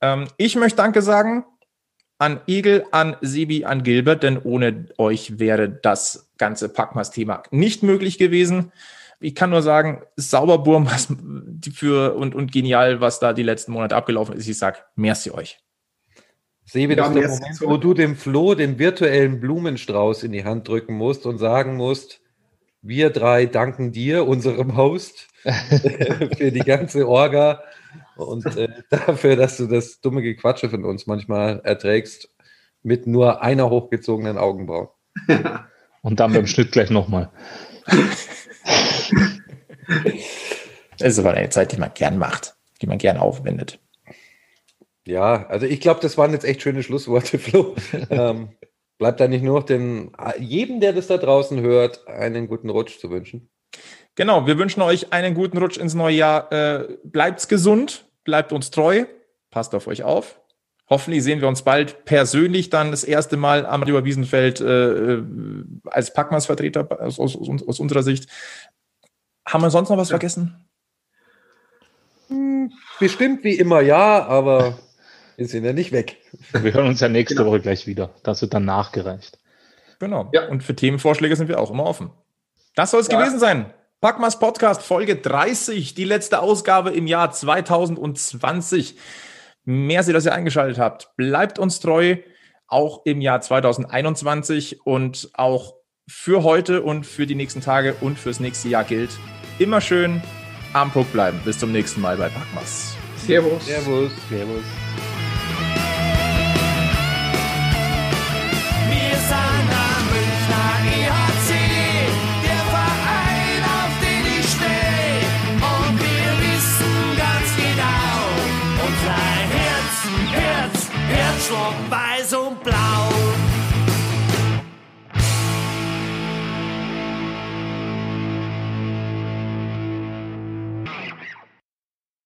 Ähm, 0.00 0.28
ich 0.36 0.56
möchte 0.56 0.76
Danke 0.76 1.02
sagen 1.02 1.44
an 2.18 2.40
Egel, 2.46 2.84
an 2.92 3.16
Sebi, 3.22 3.64
an 3.64 3.82
Gilbert, 3.82 4.22
denn 4.22 4.38
ohne 4.38 4.86
euch 4.98 5.38
wäre 5.38 5.68
das 5.68 6.30
ganze 6.38 6.68
Packmas-Thema 6.68 7.42
nicht 7.50 7.82
möglich 7.82 8.18
gewesen. 8.18 8.72
Ich 9.24 9.34
kann 9.34 9.48
nur 9.48 9.62
sagen, 9.62 10.02
Sauberburm 10.16 10.84
was 10.84 11.08
für 11.72 12.14
und, 12.14 12.34
und 12.34 12.52
genial, 12.52 13.00
was 13.00 13.20
da 13.20 13.32
die 13.32 13.42
letzten 13.42 13.72
Monate 13.72 13.96
abgelaufen 13.96 14.36
ist. 14.36 14.46
Ich 14.46 14.58
sag, 14.58 14.84
merci 14.96 15.30
euch. 15.30 15.58
Sebi, 16.66 16.94
das 16.94 17.14
Ja, 17.14 17.20
ist 17.20 17.20
der 17.20 17.38
Moment, 17.38 17.60
wo 17.62 17.76
du 17.78 17.94
dem 17.94 18.16
Flo 18.16 18.54
den 18.54 18.78
virtuellen 18.78 19.40
Blumenstrauß 19.40 20.24
in 20.24 20.32
die 20.32 20.44
Hand 20.44 20.68
drücken 20.68 20.94
musst 20.94 21.24
und 21.24 21.38
sagen 21.38 21.76
musst, 21.76 22.20
wir 22.82 23.08
drei 23.08 23.46
danken 23.46 23.92
dir, 23.92 24.26
unserem 24.28 24.76
Host, 24.76 25.28
für 26.36 26.52
die 26.52 26.60
ganze 26.60 27.08
Orga 27.08 27.62
und 28.16 28.44
äh, 28.56 28.68
dafür, 28.90 29.36
dass 29.36 29.56
du 29.56 29.66
das 29.66 30.02
dumme 30.02 30.20
Gequatsche 30.20 30.68
von 30.68 30.84
uns 30.84 31.06
manchmal 31.06 31.62
erträgst. 31.64 32.28
mit 32.82 33.06
nur 33.06 33.40
einer 33.40 33.70
hochgezogenen 33.70 34.36
Augenbraue. 34.36 34.90
Und 36.02 36.20
dann 36.20 36.34
beim 36.34 36.46
Schnitt 36.46 36.72
gleich 36.72 36.90
nochmal. 36.90 37.30
Das 40.98 41.12
ist 41.12 41.18
aber 41.18 41.34
eine 41.34 41.50
Zeit, 41.50 41.72
die 41.72 41.76
man 41.76 41.92
gern 41.94 42.18
macht, 42.18 42.54
die 42.80 42.86
man 42.86 42.98
gern 42.98 43.16
aufwendet. 43.16 43.78
Ja, 45.06 45.46
also 45.46 45.66
ich 45.66 45.80
glaube, 45.80 46.00
das 46.00 46.16
waren 46.16 46.32
jetzt 46.32 46.44
echt 46.44 46.62
schöne 46.62 46.82
Schlussworte, 46.82 47.38
Flo. 47.40 47.74
ähm, 48.10 48.50
bleibt 48.98 49.20
da 49.20 49.28
nicht 49.28 49.42
nur 49.42 49.60
noch 49.60 49.66
den, 49.66 50.12
jedem, 50.38 50.80
der 50.80 50.92
das 50.92 51.08
da 51.08 51.18
draußen 51.18 51.60
hört, 51.60 52.06
einen 52.08 52.48
guten 52.48 52.70
Rutsch 52.70 52.98
zu 52.98 53.10
wünschen. 53.10 53.50
Genau, 54.14 54.46
wir 54.46 54.58
wünschen 54.58 54.80
euch 54.80 55.12
einen 55.12 55.34
guten 55.34 55.58
Rutsch 55.58 55.76
ins 55.76 55.94
neue 55.94 56.14
Jahr. 56.14 56.52
Äh, 56.52 56.96
bleibt's 57.02 57.48
gesund, 57.48 58.06
bleibt 58.22 58.52
uns 58.52 58.70
treu, 58.70 59.04
passt 59.50 59.74
auf 59.74 59.88
euch 59.88 60.04
auf. 60.04 60.40
Hoffentlich 60.90 61.24
sehen 61.24 61.40
wir 61.40 61.48
uns 61.48 61.62
bald 61.62 62.04
persönlich 62.04 62.68
dann 62.68 62.90
das 62.90 63.04
erste 63.04 63.36
Mal 63.36 63.64
am 63.64 63.82
Radio 63.82 64.04
Wiesenfeld 64.04 64.60
äh, 64.60 65.14
äh 65.14 65.24
als 65.86 66.12
Packmas-Vertreter 66.12 67.00
aus, 67.00 67.18
aus, 67.18 67.36
aus, 67.36 67.80
unserer 67.80 68.02
Sicht. 68.02 68.28
Haben 69.46 69.62
wir 69.62 69.70
sonst 69.70 69.88
noch 69.88 69.96
was 69.96 70.10
vergessen? 70.10 70.68
Hm, 72.28 72.72
bestimmt 72.98 73.44
wie 73.44 73.54
immer 73.54 73.80
ja, 73.80 74.26
aber 74.26 74.78
wir 75.36 75.48
sind 75.48 75.64
ja 75.64 75.72
nicht 75.72 75.92
weg. 75.92 76.18
Wir 76.52 76.74
hören 76.74 76.88
uns 76.88 77.00
ja 77.00 77.08
nächste 77.08 77.36
genau. 77.36 77.50
Woche 77.50 77.60
gleich 77.60 77.86
wieder. 77.86 78.10
Das 78.22 78.42
wird 78.42 78.52
dann 78.54 78.64
nachgereicht. 78.64 79.38
Genau. 79.98 80.28
Ja. 80.32 80.48
Und 80.48 80.62
für 80.62 80.76
Themenvorschläge 80.76 81.34
sind 81.36 81.48
wir 81.48 81.60
auch 81.60 81.70
immer 81.70 81.84
offen. 81.84 82.10
Das 82.74 82.90
soll 82.90 83.00
es 83.00 83.08
ja. 83.08 83.18
gewesen 83.18 83.38
sein. 83.38 83.72
Packmas 84.00 84.38
Podcast 84.38 84.82
Folge 84.82 85.16
30, 85.16 85.94
die 85.94 86.04
letzte 86.04 86.40
Ausgabe 86.40 86.90
im 86.90 87.06
Jahr 87.06 87.30
2020. 87.30 88.96
Merci, 89.64 90.12
dass 90.12 90.26
ihr 90.26 90.34
eingeschaltet 90.34 90.78
habt. 90.78 91.10
Bleibt 91.16 91.58
uns 91.58 91.80
treu, 91.80 92.16
auch 92.66 93.02
im 93.04 93.20
Jahr 93.20 93.40
2021 93.40 94.84
und 94.84 95.30
auch 95.34 95.74
für 96.06 96.42
heute 96.42 96.82
und 96.82 97.06
für 97.06 97.26
die 97.26 97.34
nächsten 97.34 97.60
Tage 97.60 97.94
und 98.00 98.18
fürs 98.18 98.40
nächste 98.40 98.68
Jahr 98.68 98.84
gilt. 98.84 99.10
Immer 99.58 99.80
schön 99.80 100.22
am 100.72 100.90
Puck 100.90 101.10
bleiben. 101.12 101.40
Bis 101.44 101.58
zum 101.58 101.72
nächsten 101.72 102.00
Mal 102.00 102.16
bei 102.16 102.28
Packmas. 102.28 102.96
Servus. 103.16 103.64
Servus. 103.66 104.12
Servus. 104.28 104.64